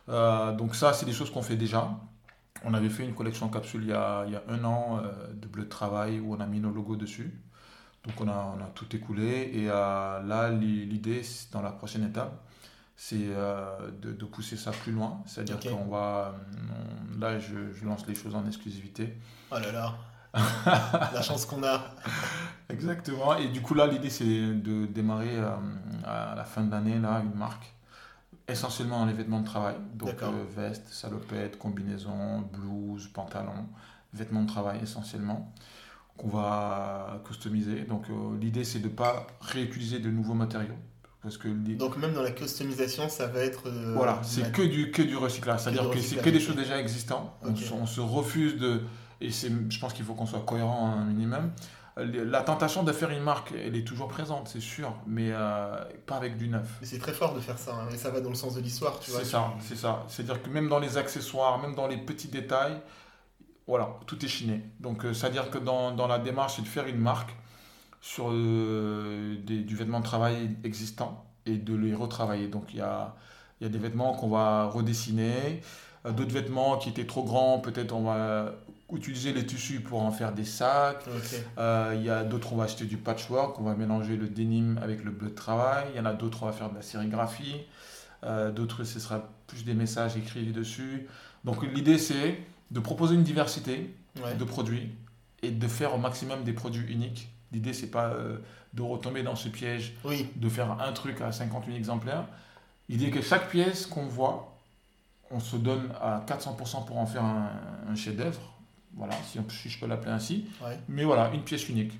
Euh, 0.09 0.53
donc, 0.53 0.75
ça, 0.75 0.93
c'est 0.93 1.05
des 1.05 1.13
choses 1.13 1.29
qu'on 1.31 1.41
fait 1.43 1.57
déjà. 1.57 1.89
On 2.65 2.73
avait 2.73 2.89
fait 2.89 3.05
une 3.05 3.13
collection 3.13 3.47
capsule 3.49 3.83
il 3.83 3.89
y 3.89 3.93
a, 3.93 4.23
il 4.25 4.33
y 4.33 4.35
a 4.35 4.43
un 4.49 4.63
an 4.65 5.01
de 5.33 5.47
bleu 5.47 5.63
de 5.63 5.69
travail 5.69 6.19
où 6.19 6.33
on 6.35 6.39
a 6.41 6.45
mis 6.45 6.59
nos 6.59 6.71
logos 6.71 6.97
dessus. 6.97 7.31
Donc 8.05 8.19
on 8.21 8.27
a, 8.29 8.55
on 8.57 8.63
a 8.63 8.67
tout 8.67 8.93
écoulé 8.95 9.51
et 9.53 9.65
là 9.65 10.49
l'i- 10.49 10.85
l'idée 10.85 11.21
dans 11.51 11.61
la 11.61 11.71
prochaine 11.71 12.05
étape 12.05 12.33
c'est 12.95 13.27
de, 14.01 14.11
de 14.13 14.25
pousser 14.25 14.55
ça 14.57 14.71
plus 14.71 14.91
loin. 14.93 15.21
C'est-à-dire 15.25 15.59
qu'on 15.59 15.85
va... 15.89 16.33
on- 16.69 17.19
là 17.19 17.39
je, 17.39 17.71
je 17.73 17.85
lance 17.85 18.07
les 18.07 18.15
choses 18.15 18.35
en 18.35 18.45
exclusivité. 18.47 19.17
Oh 19.51 19.55
là 19.59 19.71
là 19.71 19.95
La 21.13 21.21
chance 21.21 21.45
qu'on 21.45 21.63
a 21.63 21.81
Exactement. 22.69 23.35
Et 23.37 23.47
du 23.47 23.61
coup 23.61 23.73
là 23.73 23.87
l'idée 23.87 24.09
c'est 24.09 24.23
de 24.25 24.85
démarrer 24.85 25.35
euh, 25.37 25.49
à 26.05 26.35
la 26.35 26.43
fin 26.43 26.63
de 26.63 26.71
l'année 26.71 26.99
là 26.99 27.21
une 27.23 27.37
marque 27.37 27.73
essentiellement 28.47 28.99
dans 28.99 29.05
les 29.05 29.13
vêtements 29.13 29.41
de 29.41 29.45
travail. 29.45 29.75
Donc 29.93 30.21
euh, 30.21 30.29
veste, 30.55 30.87
salopette, 30.89 31.57
combinaison, 31.57 32.41
blouse, 32.53 33.07
pantalon, 33.07 33.67
vêtements 34.13 34.43
de 34.43 34.47
travail 34.47 34.79
essentiellement 34.83 35.53
qu'on 36.17 36.29
va 36.29 37.21
customiser. 37.25 37.81
Donc 37.81 38.05
euh, 38.09 38.37
l'idée 38.39 38.63
c'est 38.63 38.79
de 38.79 38.87
ne 38.87 38.93
pas 38.93 39.25
réutiliser 39.41 39.99
de 39.99 40.09
nouveaux 40.09 40.35
matériaux. 40.35 40.77
Parce 41.21 41.37
que 41.37 41.49
Donc 41.49 41.97
même 41.97 42.13
dans 42.13 42.21
la 42.21 42.31
customisation, 42.31 43.09
ça 43.09 43.27
va 43.27 43.41
être... 43.41 43.69
voilà, 43.93 44.21
c'est 44.23 44.53
que 44.53 44.61
du, 44.61 44.89
que 44.89 45.01
du 45.01 45.17
recyclage. 45.17 45.59
C'est-à-dire 45.59 45.89
que 45.89 45.99
c'est 45.99 46.15
que 46.15 46.29
des 46.29 46.39
choses 46.39 46.55
déjà 46.55 46.79
existantes. 46.79 47.33
On, 47.43 47.85
se 47.85 47.99
refuse 47.99 48.55
de... 48.55 48.83
Et 49.21 49.31
c'est, 49.31 49.51
je 49.69 49.79
pense 49.79 49.93
qu'il 49.93 50.05
faut 50.05 50.13
qu'on 50.13 50.25
soit 50.25 50.41
cohérent 50.45 50.91
un 50.91 51.05
minimum. 51.05 51.51
La 51.97 52.41
tentation 52.43 52.83
de 52.83 52.93
faire 52.93 53.09
une 53.09 53.23
marque, 53.23 53.51
elle 53.51 53.75
est 53.75 53.83
toujours 53.85 54.07
présente, 54.07 54.47
c'est 54.47 54.61
sûr, 54.61 54.93
mais 55.05 55.31
euh, 55.33 55.75
pas 56.05 56.15
avec 56.15 56.37
du 56.37 56.47
neuf. 56.47 56.77
Mais 56.79 56.87
c'est 56.87 56.99
très 56.99 57.11
fort 57.11 57.33
de 57.35 57.41
faire 57.41 57.57
ça, 57.57 57.73
hein, 57.75 57.89
et 57.93 57.97
ça 57.97 58.09
va 58.09 58.21
dans 58.21 58.29
le 58.29 58.35
sens 58.35 58.55
de 58.55 58.61
l'histoire, 58.61 58.97
tu 59.01 59.11
vois. 59.11 59.19
C'est 59.19 59.25
ça, 59.25 59.53
c'est 59.59 59.75
ça. 59.75 60.05
C'est-à-dire 60.07 60.41
que 60.41 60.49
même 60.49 60.69
dans 60.69 60.79
les 60.79 60.97
accessoires, 60.97 61.59
même 61.59 61.75
dans 61.75 61.87
les 61.87 61.97
petits 61.97 62.29
détails, 62.29 62.79
voilà, 63.67 63.89
tout 64.07 64.23
est 64.23 64.29
chiné. 64.29 64.63
Donc, 64.79 65.03
euh, 65.03 65.13
c'est-à-dire 65.13 65.49
que 65.49 65.57
dans, 65.57 65.91
dans 65.91 66.07
la 66.07 66.19
démarche, 66.19 66.55
c'est 66.55 66.61
de 66.61 66.67
faire 66.67 66.87
une 66.87 66.99
marque 66.99 67.35
sur 67.99 68.29
euh, 68.31 69.35
des- 69.43 69.63
du 69.63 69.75
vêtement 69.75 69.99
de 69.99 70.05
travail 70.05 70.55
existant 70.63 71.25
et 71.45 71.57
de 71.57 71.75
les 71.75 71.93
retravailler. 71.93 72.47
Donc, 72.47 72.73
il 72.73 72.77
y 72.77 72.81
a, 72.81 73.13
y 73.59 73.65
a 73.65 73.69
des 73.69 73.77
vêtements 73.77 74.13
qu'on 74.13 74.29
va 74.29 74.67
redessiner, 74.67 75.61
d'autres 76.05 76.31
vêtements 76.33 76.77
qui 76.77 76.87
étaient 76.89 77.05
trop 77.05 77.25
grands, 77.25 77.59
peut-être 77.59 77.91
on 77.91 78.03
va 78.03 78.53
utiliser 78.97 79.33
les 79.33 79.45
tissus 79.45 79.79
pour 79.81 80.01
en 80.01 80.11
faire 80.11 80.31
des 80.33 80.45
sacs. 80.45 81.05
Euh, 81.57 81.93
Il 81.95 82.03
y 82.03 82.09
a 82.09 82.23
d'autres, 82.23 82.53
on 82.53 82.55
va 82.57 82.63
acheter 82.65 82.85
du 82.85 82.97
patchwork, 82.97 83.59
on 83.59 83.63
va 83.63 83.75
mélanger 83.75 84.15
le 84.17 84.27
denim 84.27 84.77
avec 84.81 85.03
le 85.03 85.11
bleu 85.11 85.29
de 85.29 85.35
travail. 85.35 85.87
Il 85.93 85.97
y 85.97 85.99
en 85.99 86.05
a 86.05 86.13
d'autres, 86.13 86.43
on 86.43 86.45
va 86.47 86.51
faire 86.51 86.69
de 86.69 86.75
la 86.75 86.81
sérigraphie. 86.81 87.57
Euh, 88.23 88.51
d'autres, 88.51 88.83
ce 88.83 88.99
sera 88.99 89.29
plus 89.47 89.63
des 89.63 89.73
messages 89.73 90.17
écrits 90.17 90.51
dessus. 90.51 91.07
Donc 91.45 91.63
l'idée, 91.63 91.97
c'est 91.97 92.39
de 92.71 92.79
proposer 92.79 93.15
une 93.15 93.23
diversité 93.23 93.95
Ouais. 94.23 94.35
de 94.35 94.43
produits 94.43 94.89
et 95.43 95.51
de 95.51 95.67
faire 95.67 95.93
au 95.93 95.97
maximum 95.97 96.43
des 96.43 96.51
produits 96.51 96.91
uniques. 96.91 97.29
L'idée, 97.51 97.73
c'est 97.73 97.87
pas 97.91 98.07
euh, 98.07 98.37
de 98.73 98.81
retomber 98.81 99.23
dans 99.23 99.35
ce 99.35 99.47
piège 99.47 99.93
Oui, 100.03 100.27
de 100.35 100.49
faire 100.49 100.71
un 100.81 100.91
truc 100.93 101.21
à 101.21 101.31
50 101.31 101.65
000 101.65 101.77
exemplaires. 101.77 102.25
L'idée 102.89 103.05
est 103.05 103.11
que 103.11 103.21
chaque 103.21 103.49
pièce 103.49 103.85
qu'on 103.85 104.07
voit, 104.07 104.57
on 105.31 105.39
se 105.39 105.55
donne 105.55 105.89
à 106.01 106.23
400% 106.27 106.85
pour 106.85 106.97
en 106.97 107.05
faire 107.05 107.23
un, 107.23 107.95
chef-d'œuvre. 107.95 108.41
Voilà, 108.95 109.13
si, 109.23 109.69
je 109.69 109.79
peux 109.79 109.87
l'appeler 109.87 110.11
ainsi. 110.11 110.45
Mais 110.87 111.03
voilà, 111.03 111.31
une 111.33 111.43
pièce 111.43 111.69
unique. 111.69 111.97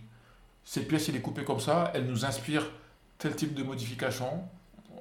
Cette 0.64 0.88
pièce, 0.88 1.10
elle 1.10 1.16
est 1.16 1.22
coupée 1.22 1.44
comme 1.44 1.60
ça, 1.60 1.92
elle 1.94 2.06
nous 2.06 2.26
inspire 2.26 2.70
tel 3.18 3.36
type 3.36 3.54
de 3.54 3.64
modification, 3.64 4.44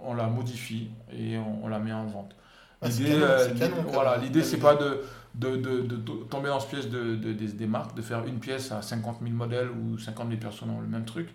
on 0.03 0.15
la 0.15 0.27
modifie 0.27 0.91
et 1.13 1.37
on, 1.39 1.69
la 1.69 1.79
met 1.79 1.93
en 1.93 2.07
vente. 2.07 2.35
Ah, 2.81 2.89
l'idée, 2.89 3.13
euh, 3.15 3.49
voilà, 3.89 4.17
l'idée 4.19 4.43
c'est 4.43 4.59
pas 4.59 4.77
de, 4.77 5.05
de, 5.35 5.57
de, 5.57 5.81
de, 5.83 5.97
tomber 6.31 6.49
dans 6.49 6.61
ce 6.61 6.69
piège 6.69 6.89
de, 6.89 7.15
des 7.15 7.67
marques, 7.67 7.97
de 7.97 8.03
faire 8.03 8.25
une 8.27 8.39
pièce 8.39 8.71
à 8.73 8.83
50 8.83 9.19
000 9.23 9.35
modèles 9.35 9.71
ou 9.71 9.99
50 9.99 10.29
000 10.29 10.41
personnes 10.41 10.71
ont 10.71 10.81
le 10.81 10.87
même 10.87 11.05
truc. 11.05 11.29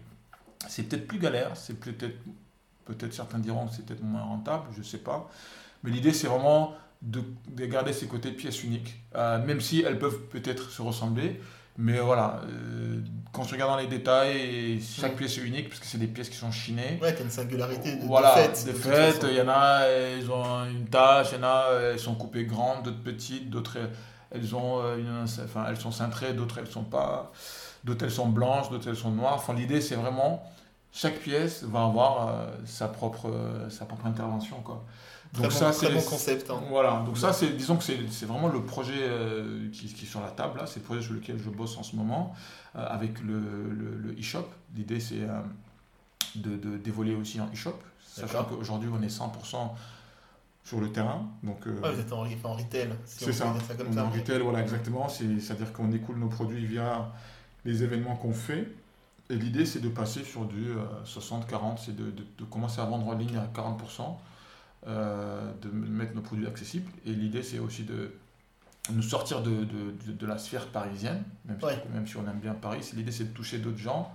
C'est 0.68 0.84
peut-être 0.84 1.08
plus 1.08 1.20
galère, 1.20 1.56
c'est 1.56 1.80
peut-être, 1.80 2.18
peut-être 2.86 3.14
certains 3.14 3.40
diront 3.40 3.68
que 3.68 3.76
c'est 3.76 3.86
peut-être 3.86 4.04
moins 4.04 4.24
rentable, 4.24 4.66
je 4.78 4.84
sais 4.84 5.00
pas. 5.00 5.30
Mais 5.84 5.92
l'idée 5.92 6.14
c'est 6.14 6.28
vraiment 6.28 6.74
de, 7.04 7.66
garder 7.66 7.94
ces 7.94 8.08
côtés 8.08 8.32
pièces 8.32 8.64
uniques, 8.64 8.96
euh, 9.16 9.44
même 9.46 9.62
si 9.62 9.84
elles 9.86 10.00
peuvent 10.00 10.22
peut-être 10.32 10.70
se 10.70 10.82
ressembler. 10.82 11.40
Mais 11.78 12.00
voilà, 12.00 12.42
euh, 12.48 13.00
quand 13.32 13.44
je 13.44 13.54
regarde 13.54 13.72
dans 13.72 13.78
les 13.78 13.88
détails, 13.88 14.80
chaque 14.80 15.16
pièce 15.16 15.40
est 15.40 15.42
unique 15.42 15.70
parce 15.70 15.80
que 15.80 15.88
c'est 15.88 15.98
des 15.98 16.08
pièces 16.08 16.30
qui 16.30 16.38
sont 16.38 16.52
chinées. 16.52 17.00
Ouais, 17.02 17.16
as 17.18 17.22
une 17.22 17.32
singularité 17.32 17.96
de, 17.96 18.06
voilà, 18.06 18.30
fait. 18.30 18.68
De 18.68 18.74
fait, 18.74 19.26
il 19.28 19.36
y 19.36 19.42
en 19.42 19.50
a, 19.50 19.86
elles 19.88 20.30
ont 20.30 20.66
une 20.66 20.86
tache, 20.86 21.30
il 21.32 21.38
y 21.38 21.40
en 21.40 21.48
a, 21.48 21.70
elles 21.94 22.00
sont 22.00 22.14
coupées 22.14 22.46
grandes, 22.46 22.84
d'autres 22.84 23.02
petites, 23.02 23.50
d'autres 23.50 23.80
elles 24.30 24.56
ont 24.56 24.82
euh, 24.82 24.98
une, 24.98 25.24
enfin, 25.24 25.66
elles 25.68 25.78
sont 25.78 25.92
cintrées, 25.92 26.34
d'autres 26.34 26.60
elles 26.60 26.68
sont 26.68 26.84
pas, 26.84 27.32
d'autres 27.84 28.06
elles 28.06 28.12
sont 28.12 28.30
blanches, 28.30 28.70
d'autres 28.70 28.90
elles 28.90 28.96
sont 28.96 29.12
noires. 29.12 29.36
Enfin, 29.36 29.56
l'idée 29.56 29.82
c'est 29.82 29.96
vraiment 29.96 30.44
chaque 30.92 31.18
pièce 31.18 31.64
va 31.64 31.86
avoir 31.86 32.28
euh, 32.28 32.46
sa 32.66 32.88
propre, 32.88 33.32
sa 33.70 33.86
propre 33.86 34.06
intervention 34.06 34.58
quoi. 34.64 34.86
Donc 35.34 35.52
ça, 35.52 35.74
c'est 35.74 35.92
bon 35.92 36.02
concept. 36.02 36.50
Hein. 36.50 36.62
Voilà, 36.70 37.04
donc 37.06 37.18
ça, 37.18 37.34
c'est, 37.34 37.50
disons 37.50 37.78
que 37.78 37.84
c'est 37.84 38.26
vraiment 38.26 38.50
le 38.50 38.64
projet 38.64 39.00
euh, 39.00 39.68
qui, 39.72 39.88
qui, 39.88 40.06
est 40.06 40.08
sur 40.08 40.22
la 40.22 40.30
table, 40.30 40.60
là. 40.60 40.68
c'est 40.68 40.80
le 40.80 40.86
projet 40.86 41.02
sur 41.02 41.14
lequel 41.14 41.40
je 41.40 41.50
bosse 41.50 41.78
en 41.78 41.84
ce 41.84 41.96
moment, 41.96 42.36
euh, 42.76 42.86
avec 42.88 43.20
le, 43.22 43.40
le, 43.72 44.14
e-shop. 44.20 44.48
L'idée, 44.76 45.00
c'est 45.00 45.22
euh, 45.22 45.40
de, 46.36 46.78
d'évoluer 46.78 47.16
aussi 47.16 47.42
en 47.42 47.48
e-shop, 47.52 47.80
sachant 48.06 48.44
qu'aujourd'hui, 48.44 48.90
on 48.94 49.02
est 49.02 49.08
100% 49.08 49.72
sur 50.64 50.80
le 50.80 50.92
terrain. 50.92 51.28
Donc, 51.42 51.68
vous 51.68 52.00
êtes 52.00 52.14
en, 52.14 52.20
en 52.20 52.54
retail, 52.54 52.90
c'est 53.06 53.34
ça, 53.34 53.52
on 53.52 53.92
est 53.92 54.00
en 54.00 54.10
retail, 54.12 54.40
voilà, 54.42 54.62
exactement. 54.62 55.10
C'est-à-dire 55.10 55.74
qu'on 55.74 55.92
écoule 55.92 56.18
nos 56.18 56.30
produits 56.30 56.66
via 56.66 57.12
les 57.66 57.82
événements 57.82 58.16
qu'on 58.16 58.34
fait. 58.34 58.68
Et 59.32 59.36
l'idée, 59.36 59.66
c'est 59.66 59.80
de 59.80 59.90
passer 59.90 60.24
sur 60.24 60.46
du 60.46 60.74
60-40, 61.06 61.78
c'est 61.84 61.96
de, 61.96 62.12
de, 62.12 62.24
de, 62.38 62.44
commencer 62.44 62.82
à 62.82 62.86
vendre 62.86 63.08
en 63.08 63.14
ligne 63.14 63.38
à 63.38 63.48
40%. 63.48 64.16
Euh, 64.86 65.50
de 65.62 65.70
mettre 65.70 66.14
nos 66.14 66.22
produits 66.22 66.46
accessibles. 66.46 66.92
Et 67.06 67.14
l'idée, 67.14 67.42
c'est 67.42 67.60
aussi 67.60 67.84
de 67.84 68.12
nous 68.92 69.02
sortir 69.02 69.42
de, 69.42 69.64
de, 69.64 70.12
de, 70.12 70.26
la 70.26 70.38
sphère 70.38 70.68
parisienne, 70.68 71.24
même, 71.46 71.58
si, 71.58 71.94
même 71.94 72.06
si 72.06 72.18
on 72.18 72.28
aime 72.28 72.40
bien 72.40 72.54
Paris. 72.54 72.92
L'idée, 72.94 73.14
c'est 73.14 73.32
de 73.32 73.34
toucher 73.34 73.60
d'autres 73.60 73.78
gens. 73.78 74.14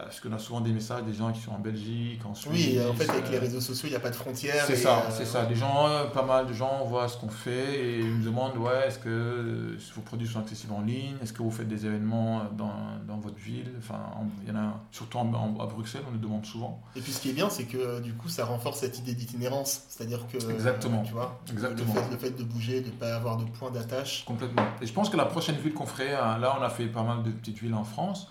Euh, 0.00 0.04
parce 0.04 0.20
qu'on 0.20 0.32
a 0.32 0.38
souvent 0.38 0.60
des 0.60 0.72
messages 0.72 1.02
des 1.04 1.14
gens 1.14 1.32
qui 1.32 1.40
sont 1.40 1.52
en 1.52 1.58
Belgique, 1.58 2.20
en 2.24 2.34
Suisse. 2.34 2.74
Oui, 2.74 2.80
en 2.80 2.94
fait, 2.94 3.08
avec 3.08 3.30
les 3.30 3.38
réseaux 3.38 3.60
sociaux, 3.60 3.88
il 3.88 3.90
n'y 3.90 3.96
a 3.96 4.00
pas 4.00 4.10
de 4.10 4.16
frontières. 4.16 4.64
C'est 4.66 4.76
ça, 4.76 5.06
c'est 5.10 5.24
ça. 5.24 5.46
Les 5.48 5.56
gens, 5.56 5.88
pas 6.12 6.24
mal 6.24 6.46
de 6.46 6.52
gens 6.52 6.84
voient 6.84 7.08
ce 7.08 7.16
qu'on 7.16 7.28
fait 7.28 7.80
et 7.80 7.98
ils 8.00 8.14
me 8.14 8.24
demandent 8.24 8.56
ouais, 8.56 8.86
est-ce 8.86 8.98
que 8.98 9.76
vos 9.94 10.02
produits 10.02 10.28
sont 10.28 10.40
accessibles 10.40 10.72
en 10.72 10.82
ligne? 10.82 11.16
Est-ce 11.22 11.32
que 11.32 11.42
vous 11.42 11.50
faites 11.50 11.68
des 11.68 11.86
événements 11.86 12.42
dans, 12.56 12.72
dans 13.06 13.18
votre 13.18 13.38
ville? 13.38 13.70
Enfin, 13.78 14.00
il 14.42 14.48
y 14.48 14.56
en 14.56 14.60
a 14.60 14.80
surtout 14.90 15.18
à 15.18 15.66
Bruxelles, 15.66 16.02
on 16.08 16.12
nous 16.12 16.18
demande 16.18 16.46
souvent. 16.46 16.80
Et 16.96 17.00
puis 17.00 17.12
ce 17.12 17.20
qui 17.20 17.30
est 17.30 17.34
bien, 17.34 17.50
c'est 17.50 17.64
que 17.64 18.00
du 18.00 18.14
coup, 18.14 18.28
ça 18.28 18.44
renforce 18.44 18.80
cette 18.80 18.98
idée 18.98 19.14
d'itinérance. 19.14 19.82
C'est-à-dire 19.88 20.26
que. 20.26 20.38
Exactement. 20.50 21.02
Tu 21.02 21.12
vois 21.12 21.40
Exactement. 21.50 21.94
Le, 22.10 22.16
fait, 22.16 22.30
de 22.30 22.44
bouger, 22.44 22.80
de 22.80 22.86
ne 22.86 22.92
pas 22.92 23.14
avoir 23.14 23.36
de 23.36 23.44
point 23.44 23.70
d'attache. 23.70 24.24
Complètement. 24.24 24.64
Et 24.80 24.86
je 24.86 24.92
pense 24.92 25.10
que 25.10 25.16
la 25.16 25.26
prochaine 25.26 25.56
ville 25.56 25.74
qu'on 25.74 25.86
ferait, 25.86 26.14
hein, 26.14 26.38
là, 26.38 26.56
on 26.58 26.62
a 26.62 26.70
fait 26.70 26.86
pas 26.86 27.02
mal 27.02 27.22
de 27.22 27.30
petites 27.30 27.58
villes 27.58 27.74
en 27.74 27.84
France. 27.84 28.28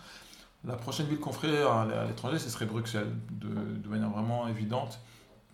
La 0.65 0.75
prochaine 0.75 1.07
ville 1.07 1.19
qu'on 1.19 1.31
ferait 1.31 1.63
à 1.63 2.05
l'étranger, 2.05 2.37
ce 2.37 2.49
serait 2.49 2.65
Bruxelles, 2.65 3.15
de, 3.31 3.47
de, 3.47 3.87
manière 3.87 4.09
vraiment 4.09 4.47
évidente. 4.47 4.99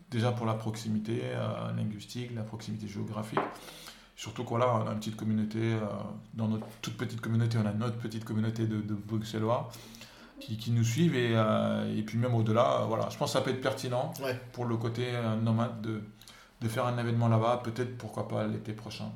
Déjà 0.10 0.32
pour 0.32 0.48
la 0.48 0.56
proximité 0.56 1.22
euh, 1.24 1.72
linguistique, 1.74 2.32
la 2.36 2.42
proximité 2.42 2.88
géographique. 2.88 3.40
Surtout 4.16 4.44
qu'on 4.44 4.62
a 4.62 4.66
une 4.92 4.98
petite 4.98 5.16
communauté, 5.16 5.60
euh, 5.60 5.86
dans 6.34 6.48
notre 6.48 6.66
toute 6.82 6.98
petite 6.98 7.22
communauté, 7.22 7.58
on 7.62 7.68
a 7.68 7.74
notre 7.74 7.98
petite 7.98 8.26
communauté 8.26 8.66
de, 8.66 8.94
Bruxellois 8.94 9.70
qui, 10.40 10.58
qui, 10.58 10.72
nous 10.72 10.84
suivent. 10.84 11.16
Et, 11.16 11.34
euh, 11.36 11.96
et 11.96 12.02
puis 12.02 12.18
même 12.18 12.34
au-delà, 12.34 12.86
voilà, 12.88 13.08
je 13.10 13.18
pense 13.18 13.32
que 13.32 13.38
ça 13.38 13.42
peut 13.44 13.52
être 13.52 13.62
pertinent 13.62 14.12
pour 14.54 14.66
le 14.66 14.78
côté 14.78 15.12
nomade 15.44 15.82
de, 15.82 16.02
de 16.62 16.68
faire 16.68 16.88
un 16.88 16.98
événement 16.98 17.28
là-bas, 17.28 17.62
peut-être 17.64 17.96
pourquoi 17.98 18.28
pas 18.28 18.48
l'été 18.48 18.74
prochain. 18.74 19.12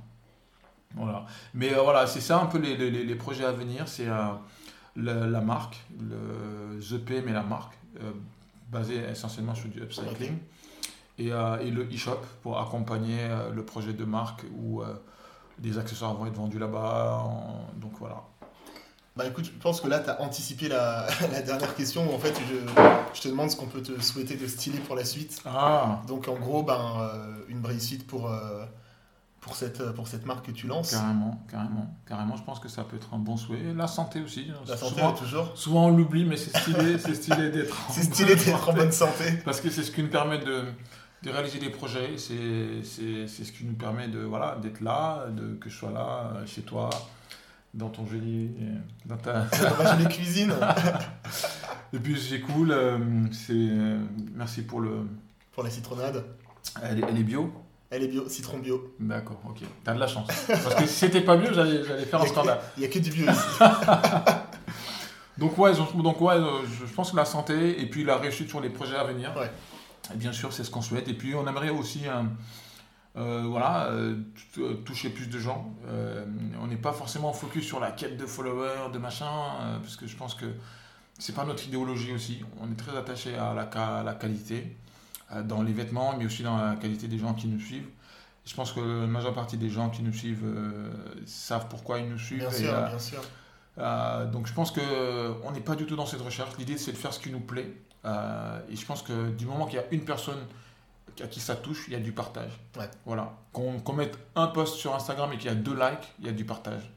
Voilà. 0.96 1.26
Mais 1.56 1.70
voilà, 1.74 2.06
c'est 2.06 2.22
ça 2.22 2.40
un 2.40 2.46
peu 2.46 2.60
les, 2.60 2.78
les, 2.78 2.92
les 2.92 3.16
projets 3.16 3.46
à 3.46 3.52
venir. 3.52 3.88
C'est 3.88 4.08
la, 5.04 5.42
marque, 5.42 5.78
le 6.00 6.80
The 6.80 7.26
mais 7.26 7.34
la 7.34 7.44
marque, 7.44 7.74
euh, 8.02 8.12
basée 8.72 9.02
essentiellement 9.10 9.56
sur 9.56 9.70
du 9.70 9.82
upcycling, 9.82 10.38
et, 11.18 11.32
euh, 11.32 11.58
et, 11.60 11.72
le 11.72 11.84
e-shop 11.84 12.20
pour 12.42 12.60
accompagner 12.60 13.20
euh, 13.20 13.52
le 13.52 13.66
projet 13.66 13.94
de 13.94 14.06
marque 14.06 14.44
où 14.58 14.82
des 15.58 15.78
accessoires 15.78 16.14
vont 16.14 16.26
être 16.26 16.36
vendus 16.36 16.60
là-bas. 16.60 17.26
Donc 17.76 17.94
voilà. 18.00 18.24
Bah 19.16 19.26
écoute, 19.28 19.46
je 19.46 19.62
pense 19.62 19.82
que 19.82 19.88
là, 19.90 20.00
tu 20.00 20.10
as 20.10 20.22
anticipé 20.22 20.70
la, 20.70 21.08
la, 21.32 21.42
dernière 21.42 21.76
question. 21.76 22.14
En 22.14 22.20
fait, 22.20 22.34
je, 22.48 22.84
je 23.14 23.22
te 23.22 23.28
demande 23.28 23.50
ce 23.50 23.58
qu'on 23.58 23.66
peut 23.66 23.82
te 23.82 24.00
souhaiter 24.02 24.36
de 24.36 24.48
stylé 24.48 24.80
pour 24.80 24.96
la 24.96 25.04
suite. 25.04 25.42
Ah. 25.46 26.02
Donc 26.08 26.28
en 26.30 26.36
gros, 26.36 26.64
ben, 26.64 27.12
une 27.50 27.66
réussite 27.66 28.08
pour 28.08 28.32
pour 29.42 29.56
cette, 29.56 29.92
pour 29.94 30.08
cette 30.08 30.26
marque 30.26 30.48
que 30.48 30.52
tu 30.52 30.68
lances. 30.68 30.92
Carrément, 30.92 31.42
carrément, 31.50 31.96
carrément. 32.08 32.36
Je 32.36 32.44
pense 32.44 32.60
que 32.60 32.68
ça 32.68 32.84
peut 32.84 32.98
être 32.98 33.14
un 33.14 33.18
bon 33.18 33.38
souhait. 33.38 33.74
La 33.76 33.88
santé 33.88 34.22
aussi. 34.22 34.48
Hein. 34.50 34.60
La 34.68 34.78
santé, 34.78 35.02
toujours. 35.18 35.52
Souvent 35.56 35.88
on 35.88 35.96
l'oublie, 35.96 36.26
mais 36.26 36.38
c'est 36.38 36.56
stylé, 36.58 36.98
c'est 37.00 37.16
stylé 37.16 37.50
d'être. 37.50 37.76
c'est 37.90 38.04
stylé 38.04 38.36
d'être 38.36 38.70
en 38.70 38.74
bonne 38.74 38.92
santé. 38.92 39.26
Parce 39.46 39.62
que 39.62 39.70
c'est 39.70 39.84
ce 39.84 39.92
qui 39.92 40.04
nous 40.04 40.10
permet 40.10 40.40
de, 40.40 40.66
de 41.24 41.30
réaliser 41.30 41.60
des 41.60 41.70
projets. 41.70 42.18
C'est, 42.18 42.84
c'est, 42.84 43.28
c'est 43.28 43.44
ce 43.46 43.52
qui 43.52 43.66
nous 43.66 43.76
permet 43.76 44.08
de 44.08 44.20
voilà 44.20 44.58
d'être 44.62 44.82
là, 44.82 45.28
de 45.30 45.56
que 45.56 45.70
je 45.70 45.76
sois 45.76 45.92
là 45.92 46.34
euh, 46.36 46.46
chez 46.46 46.62
toi, 46.62 46.90
dans 47.74 47.90
ton 47.90 48.06
joli, 48.06 48.52
dans 49.06 49.18
ta, 49.18 49.46
dans 49.46 49.84
ma 49.84 49.96
jolie 49.96 50.10
cuisine. 50.10 50.54
Et 51.94 52.00
puis 52.00 52.20
c'est 52.20 52.42
cool. 52.42 52.72
Euh, 52.72 53.00
c'est 53.32 53.54
euh, 53.54 54.00
merci 54.36 54.64
pour 54.64 54.82
le. 54.82 55.08
Pour 55.54 55.64
la 55.64 55.70
citronnade. 55.70 56.26
Elle 56.84 57.04
elle 57.08 57.18
est 57.18 57.24
bio. 57.24 57.52
Elle 57.92 58.04
est 58.04 58.08
bio, 58.08 58.30
citron 58.30 58.60
bio. 58.60 58.94
D'accord, 59.00 59.42
ok. 59.50 59.62
T'as 59.84 59.96
de 59.96 60.00
la 60.00 60.08
chance. 60.08 60.28
Parce 60.48 60.76
que 60.76 60.86
si 60.86 60.94
c'était 60.94 61.22
pas 61.22 61.38
bio, 61.38 61.52
j'allais, 61.52 61.84
faire 62.06 62.22
un 62.22 62.28
scandale. 62.28 62.60
Il 62.78 62.82
n'y 62.82 62.86
a 62.86 62.90
que 62.90 63.00
du 63.00 63.10
bio 63.10 63.26
ici. 63.32 63.48
donc, 65.40 65.58
ouais, 65.58 65.72
donc, 65.96 66.22
ouais, 66.22 66.36
euh, 66.36 66.62
je 66.68 66.94
pense 66.94 67.12
que 67.12 67.16
la 67.16 67.26
santé 67.26 67.82
et 67.82 67.88
puis 67.88 68.04
la 68.04 68.18
réussite 68.18 68.48
sur 68.48 68.62
les 68.62 68.70
projets 68.70 68.96
à 68.96 69.04
venir. 69.06 69.36
Ouais. 69.36 69.50
bien 70.16 70.32
sûr, 70.32 70.54
c'est 70.54 70.64
ce 70.64 70.70
qu'on 70.70 70.84
souhaite. 70.84 71.08
Et 71.08 71.16
puis, 71.16 71.34
on 71.34 71.48
aimerait 71.48 71.70
aussi. 71.70 72.02
Euh, 72.08 72.22
euh, 73.18 73.44
voilà, 73.48 73.92
toucher 74.86 75.10
plus 75.10 75.28
de 75.28 75.40
gens. 75.40 75.74
on 76.62 76.68
n'est 76.68 76.78
pas 76.78 76.94
forcément 76.94 77.34
focus 77.34 77.66
sur 77.66 77.80
la 77.80 77.92
quête 77.92 78.18
de 78.18 78.28
followers, 78.28 78.92
de 78.94 79.00
machin, 79.00 79.32
parce 79.82 79.96
que 79.98 80.06
je 80.06 80.16
pense 80.16 80.36
que 80.36 80.46
c'est 81.18 81.34
pas 81.34 81.44
notre 81.44 81.66
idéologie 81.66 82.14
aussi. 82.14 82.46
On 82.62 82.72
est 82.72 82.76
très 82.76 82.96
attaché 82.96 83.36
à 83.36 83.56
la, 83.56 83.64
à 83.64 84.04
la 84.04 84.14
qualité. 84.14 84.78
Euh, 85.32 85.44
dans 85.44 85.62
les 85.62 85.74
vêtements, 85.74 86.16
mais 86.18 86.26
aussi 86.26 86.42
dans 86.42 86.58
la 86.58 86.76
qualité 86.76 87.08
des 87.08 87.20
gens 87.20 87.36
qui 87.36 87.48
nous 87.48 87.60
suivent. 87.60 87.88
Je 88.46 88.56
pense 88.56 88.72
que 88.72 88.80
la 88.80 89.06
majeure 89.06 89.36
partie 89.36 89.58
des 89.58 89.70
gens 89.70 89.92
qui 89.92 90.02
nous 90.02 90.14
suivent 90.14 90.44
euh, 90.44 90.90
savent 91.28 91.68
pourquoi 91.70 92.00
ils 92.00 92.10
nous 92.10 92.18
suivent. 92.18 92.40
Bien 92.40 92.52
sûr, 92.52 92.74
euh, 92.74 92.88
bien 92.88 93.00
sûr. 93.00 94.32
donc 94.32 94.48
je 94.48 94.54
pense 94.54 94.72
qu'on 94.72 95.52
n'est 95.52 95.60
pas 95.60 95.76
du 95.76 95.86
tout 95.86 95.96
dans 95.96 96.08
cette 96.08 96.22
recherche. 96.22 96.58
L'idée 96.58 96.80
c'est 96.80 96.94
de 96.94 96.98
faire 96.98 97.14
ce 97.14 97.20
qui 97.20 97.30
nous 97.30 97.42
plaît. 97.42 97.72
et 98.06 98.76
je 98.76 98.86
pense 98.88 99.04
que 99.04 99.30
du 99.30 99.46
moment 99.46 99.68
qu'il 99.68 99.76
y 99.76 99.82
a 99.82 99.86
une 99.92 100.04
personne 100.04 100.40
à 101.22 101.28
qui 101.28 101.42
ça 101.42 101.56
touche, 101.56 101.86
il 101.88 101.94
y 101.94 101.96
a 101.96 102.00
du 102.00 102.12
partage. 102.12 102.60
Ouais. 102.78 102.90
Voilà. 103.06 103.34
Qu'on 103.54 103.94
mette 103.94 104.18
un 104.36 104.48
post 104.48 104.78
sur 104.78 104.96
Instagram 104.96 105.32
et 105.34 105.38
qu'il 105.38 105.48
y 105.48 105.54
a 105.54 105.56
deux 105.56 105.76
likes, 105.76 106.12
il 106.20 106.26
y 106.26 106.30
a 106.30 106.32
du 106.32 106.46
partage. 106.46 106.90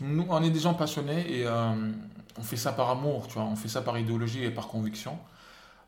Nous, 0.00 0.26
on 0.28 0.42
est 0.44 0.50
des 0.50 0.60
gens 0.60 0.74
passionnés 0.74 1.40
et 1.40 1.48
on 1.48 2.42
fait 2.42 2.56
ça 2.56 2.72
par 2.72 2.88
amour, 2.90 3.26
tu 3.26 3.34
vois. 3.34 3.44
On 3.44 3.56
fait 3.56 3.68
ça 3.68 3.82
par 3.82 3.98
idéologie 3.98 4.44
et 4.44 4.50
par 4.50 4.68
conviction. 4.68 5.18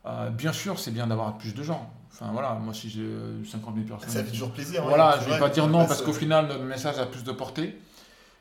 Euh, 0.06 0.30
bien 0.30 0.52
sûr, 0.52 0.78
c'est 0.78 0.90
bien 0.90 1.06
d'avoir 1.06 1.38
plus 1.38 1.54
de 1.54 1.62
gens. 1.62 1.90
Enfin 2.10 2.30
voilà, 2.32 2.54
moi 2.54 2.74
si 2.74 2.90
j'ai 2.90 3.06
50 3.50 3.74
000 3.74 3.86
personnes. 3.86 4.10
Ça 4.10 4.24
fait 4.24 4.30
toujours 4.30 4.52
plaisir. 4.52 4.82
Voilà, 4.84 5.18
je 5.20 5.28
ne 5.28 5.34
vais 5.34 5.38
pas 5.38 5.48
dire 5.48 5.66
non 5.66 5.86
parce 5.86 6.02
qu'au 6.02 6.12
final, 6.12 6.46
notre 6.48 6.64
message 6.64 6.98
a 6.98 7.06
plus 7.06 7.24
de 7.24 7.32
portée. 7.32 7.78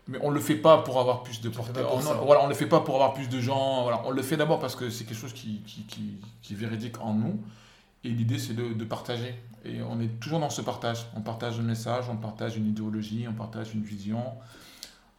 Mais 0.08 0.18
on 0.22 0.30
ne 0.30 0.36
le 0.36 0.42
fait 0.42 0.56
pas 0.56 0.80
pour 0.80 1.00
avoir 1.00 1.24
plus 1.24 1.42
de 1.42 1.50
portée. 1.50 1.82
On, 1.90 2.00
voilà, 2.00 2.42
on 2.42 2.46
ne 2.46 2.50
le 2.50 2.56
fait 2.56 2.66
pas 2.66 2.82
pour 2.82 2.96
avoir 2.96 3.14
plus 3.14 3.30
de 3.30 3.40
gens. 3.40 3.84
Voilà, 3.84 4.02
on 4.06 4.12
le 4.12 4.22
fait 4.24 4.36
d'abord 4.36 4.60
parce 4.60 4.76
que 4.76 4.90
c'est 4.90 5.06
quelque 5.06 5.18
chose 5.18 5.34
qui, 5.34 5.62
qui, 5.66 5.86
qui, 6.42 6.54
est 6.54 6.58
véridique 6.58 7.00
en 7.02 7.14
nous. 7.14 7.40
Et 8.04 8.10
l'idée, 8.10 8.40
c'est 8.40 8.56
de, 8.56 8.74
de, 8.74 8.84
partager. 8.84 9.36
Et 9.64 9.82
on 9.84 10.00
est 10.02 10.20
toujours 10.20 10.40
dans 10.40 10.50
ce 10.50 10.62
partage. 10.62 11.06
On 11.16 11.22
partage 11.22 11.60
un 11.60 11.64
message, 11.64 12.06
on 12.10 12.18
partage 12.18 12.58
une 12.58 12.66
idéologie, 12.68 13.28
on 13.30 13.34
partage 13.34 13.76
une 13.76 13.84
vision, 13.84 14.24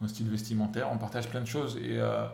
un 0.03 0.07
style 0.09 0.29
vestimentaire, 0.29 0.89
on 0.91 0.97
partage 0.97 1.29
plein 1.29 1.41
de 1.41 1.47
choses. 1.47 1.77
Et, 1.77 1.97
euh, 1.97 2.27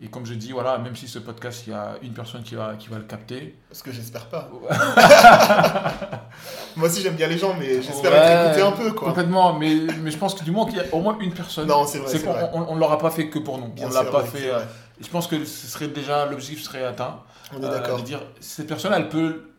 Et 0.00 0.08
comme 0.08 0.24
je 0.24 0.34
dis, 0.34 0.52
voilà, 0.52 0.78
même 0.78 0.94
si 0.94 1.08
ce 1.08 1.18
podcast, 1.18 1.64
il 1.66 1.70
y 1.70 1.74
a 1.74 1.96
une 2.02 2.12
personne 2.12 2.42
qui 2.44 2.54
va, 2.54 2.76
qui 2.76 2.88
va 2.88 2.98
le 2.98 3.04
capter. 3.04 3.56
Parce 3.68 3.82
que 3.82 3.90
j'espère 3.90 4.26
pas. 4.26 4.48
Moi 6.76 6.88
aussi, 6.88 7.02
j'aime 7.02 7.16
bien 7.16 7.26
les 7.26 7.38
gens, 7.38 7.54
mais 7.58 7.82
j'espère 7.82 8.12
Ouais, 8.12 8.18
être 8.18 8.46
écouté 8.46 8.62
un 8.62 8.72
peu, 8.72 8.92
quoi. 8.92 9.08
Complètement, 9.08 9.54
mais, 9.54 9.74
mais 10.00 10.10
je 10.12 10.16
pense 10.18 10.34
que 10.34 10.44
du 10.44 10.52
moment 10.52 10.66
qu'il 10.66 10.76
y 10.76 10.80
a 10.80 10.84
au 10.94 11.00
moins 11.00 11.18
une 11.20 11.32
personne, 11.32 11.66
Non, 11.66 11.84
c'est 11.86 11.98
vrai, 11.98 12.16
c'est 12.16 12.28
on, 12.28 12.72
on 12.72 12.76
l'aura 12.76 12.98
pas 12.98 13.10
fait 13.10 13.28
que 13.28 13.40
pour 13.40 13.58
nous. 13.58 13.68
Bien 13.68 13.88
on 13.88 13.92
l'a 13.92 14.04
pas 14.04 14.22
fait. 14.22 14.48
euh, 14.50 14.60
je 15.00 15.08
pense 15.08 15.26
que 15.26 15.44
ce 15.44 15.66
serait 15.66 15.88
déjà 15.88 16.26
l'objectif 16.26 16.62
serait 16.62 16.84
atteint. 16.84 17.18
On 17.52 17.60
est 17.60 17.64
Euh, 17.64 17.70
d'accord. 17.70 17.98
de 17.98 18.02
dire 18.04 18.20
cette 18.40 18.68
personne, 18.68 18.92
elle 18.94 19.08
peut, 19.08 19.50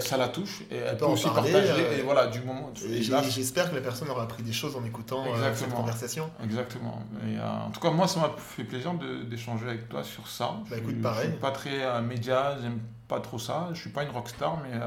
ça 0.00 0.16
la 0.18 0.28
touche 0.28 0.62
et 0.70 0.76
elle 0.76 0.96
peut 0.98 1.06
aussi 1.06 1.24
parler, 1.24 1.50
partager. 1.52 1.72
euh, 1.72 1.98
Et 1.98 2.02
voilà, 2.02 2.26
du 2.26 2.40
moment. 2.40 2.70
J'espère 2.74 3.70
que 3.70 3.74
la 3.74 3.80
personne 3.80 4.08
aura 4.10 4.24
appris 4.24 4.42
des 4.42 4.52
choses 4.52 4.76
en 4.76 4.84
écoutant 4.84 5.24
euh, 5.26 5.54
cette 5.54 5.72
conversation. 5.72 6.30
Exactement. 6.44 7.02
Et, 7.26 7.38
euh, 7.38 7.48
en 7.66 7.70
tout 7.70 7.80
cas, 7.80 7.90
moi, 7.90 8.06
ça 8.06 8.20
m'a 8.20 8.30
fait 8.36 8.64
plaisir 8.64 8.92
d'échanger 9.28 9.66
avec 9.66 9.88
toi 9.88 10.04
sur 10.04 10.28
ça. 10.28 10.56
Bah, 10.68 10.76
je, 10.76 10.80
écoute, 10.80 10.94
je 10.98 11.02
pareil. 11.02 11.28
suis 11.30 11.38
pas 11.38 11.50
très 11.52 11.82
euh, 11.84 12.02
média, 12.02 12.56
j'aime 12.60 12.80
pas 13.08 13.20
trop 13.20 13.38
ça. 13.38 13.68
Je 13.72 13.80
suis 13.80 13.90
pas 13.90 14.02
une 14.02 14.10
rockstar, 14.10 14.58
mais 14.62 14.78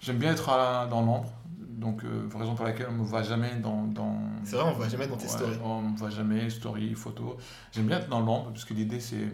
j'aime 0.00 0.16
bien 0.18 0.32
être 0.32 0.48
à- 0.48 0.86
dans 0.86 1.02
l'ombre. 1.02 1.32
Donc, 1.58 2.02
raison 2.36 2.54
pour 2.54 2.64
laquelle 2.64 2.86
on 2.90 2.94
me 2.94 3.04
voit 3.04 3.22
jamais 3.22 3.54
dans. 3.56 3.82
dans 3.84 4.16
C'est 4.44 4.56
vrai, 4.56 4.64
on 4.68 4.72
voit 4.76 4.88
jamais 4.88 5.06
dans 5.06 5.16
tes 5.16 5.24
Ouais, 5.24 5.28
stories. 5.30 5.58
On 5.64 5.82
me 5.82 5.96
voit 5.96 6.10
jamais, 6.10 6.48
story, 6.50 6.94
photo. 6.94 7.36
J'aime 7.72 7.86
bien 7.86 7.98
être 7.98 8.08
dans 8.08 8.20
l'ombre 8.20 8.50
parce 8.52 8.64
que 8.64 8.74
l'idée, 8.74 8.98
c'est 9.00 9.28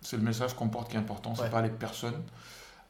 c'est 0.00 0.16
le 0.16 0.22
message 0.22 0.54
qu'on 0.54 0.68
porte 0.68 0.90
qui 0.90 0.96
est 0.96 1.00
important, 1.00 1.34
c'est 1.34 1.42
Ouais. 1.42 1.50
pas 1.50 1.60
les 1.60 1.70
personnes. 1.70 2.22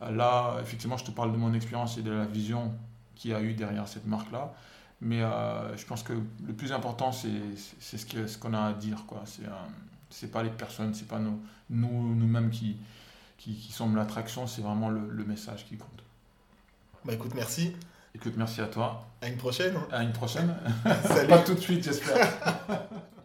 Là, 0.00 0.58
effectivement, 0.62 0.96
je 0.96 1.04
te 1.04 1.10
parle 1.10 1.32
de 1.32 1.36
mon 1.36 1.52
expérience 1.54 1.98
et 1.98 2.02
de 2.02 2.10
la 2.12 2.24
vision 2.24 2.72
qu'il 3.14 3.32
y 3.32 3.34
a 3.34 3.42
eu 3.42 3.54
derrière 3.54 3.88
cette 3.88 4.06
marque-là. 4.06 4.54
Mais 5.00 5.22
euh, 5.22 5.76
je 5.76 5.84
pense 5.86 6.02
que 6.02 6.12
le 6.12 6.52
plus 6.54 6.72
important, 6.72 7.12
c'est 7.12 7.28
ce 7.80 7.96
ce 7.96 8.38
qu'on 8.38 8.54
a 8.54 8.60
à 8.62 8.72
dire. 8.72 9.04
quoi. 9.06 9.22
C'est 9.26 9.46
euh, 9.46 10.28
pas 10.28 10.42
les 10.42 10.50
personnes, 10.50 10.94
c'est 10.94 11.08
pas 11.08 11.18
nous, 11.18 11.40
nous, 11.70 12.14
nous-mêmes 12.14 12.50
qui, 12.50 12.76
qui, 13.36 13.54
qui 13.54 13.72
sommes 13.72 13.96
l'attraction, 13.96 14.46
c'est 14.46 14.62
vraiment 14.62 14.88
le, 14.88 15.08
le 15.08 15.24
message 15.24 15.66
qui 15.66 15.76
compte. 15.76 16.02
Bah 17.04 17.14
écoute, 17.14 17.32
merci. 17.34 17.76
Écoute, 18.14 18.34
merci 18.36 18.60
à 18.60 18.66
toi. 18.66 19.06
À 19.22 19.28
une 19.28 19.36
prochaine. 19.36 19.76
À 19.92 20.02
une 20.02 20.12
prochaine. 20.12 20.54
Salut. 21.04 21.28
pas 21.28 21.38
tout 21.38 21.54
de 21.54 21.60
suite, 21.60 21.84
j'espère. 21.84 22.28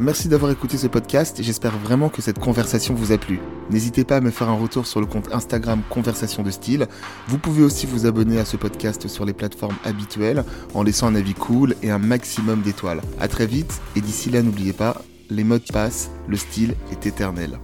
Merci 0.00 0.28
d'avoir 0.28 0.52
écouté 0.52 0.78
ce 0.78 0.86
podcast 0.86 1.40
et 1.40 1.42
j'espère 1.42 1.76
vraiment 1.76 2.08
que 2.08 2.22
cette 2.22 2.38
conversation 2.38 2.94
vous 2.94 3.10
a 3.10 3.18
plu. 3.18 3.40
N'hésitez 3.68 4.04
pas 4.04 4.18
à 4.18 4.20
me 4.20 4.30
faire 4.30 4.48
un 4.48 4.56
retour 4.56 4.86
sur 4.86 5.00
le 5.00 5.06
compte 5.06 5.34
Instagram 5.34 5.82
Conversation 5.90 6.44
de 6.44 6.52
Style. 6.52 6.86
Vous 7.26 7.36
pouvez 7.36 7.64
aussi 7.64 7.84
vous 7.86 8.06
abonner 8.06 8.38
à 8.38 8.44
ce 8.44 8.56
podcast 8.56 9.08
sur 9.08 9.24
les 9.24 9.32
plateformes 9.32 9.74
habituelles 9.84 10.44
en 10.72 10.84
laissant 10.84 11.08
un 11.08 11.16
avis 11.16 11.34
cool 11.34 11.74
et 11.82 11.90
un 11.90 11.98
maximum 11.98 12.62
d'étoiles. 12.62 13.00
À 13.18 13.26
très 13.26 13.46
vite 13.46 13.80
et 13.96 14.00
d'ici 14.00 14.30
là 14.30 14.40
n'oubliez 14.40 14.72
pas, 14.72 15.02
les 15.30 15.42
modes 15.42 15.66
passent, 15.72 16.12
le 16.28 16.36
style 16.36 16.76
est 16.92 17.04
éternel. 17.04 17.58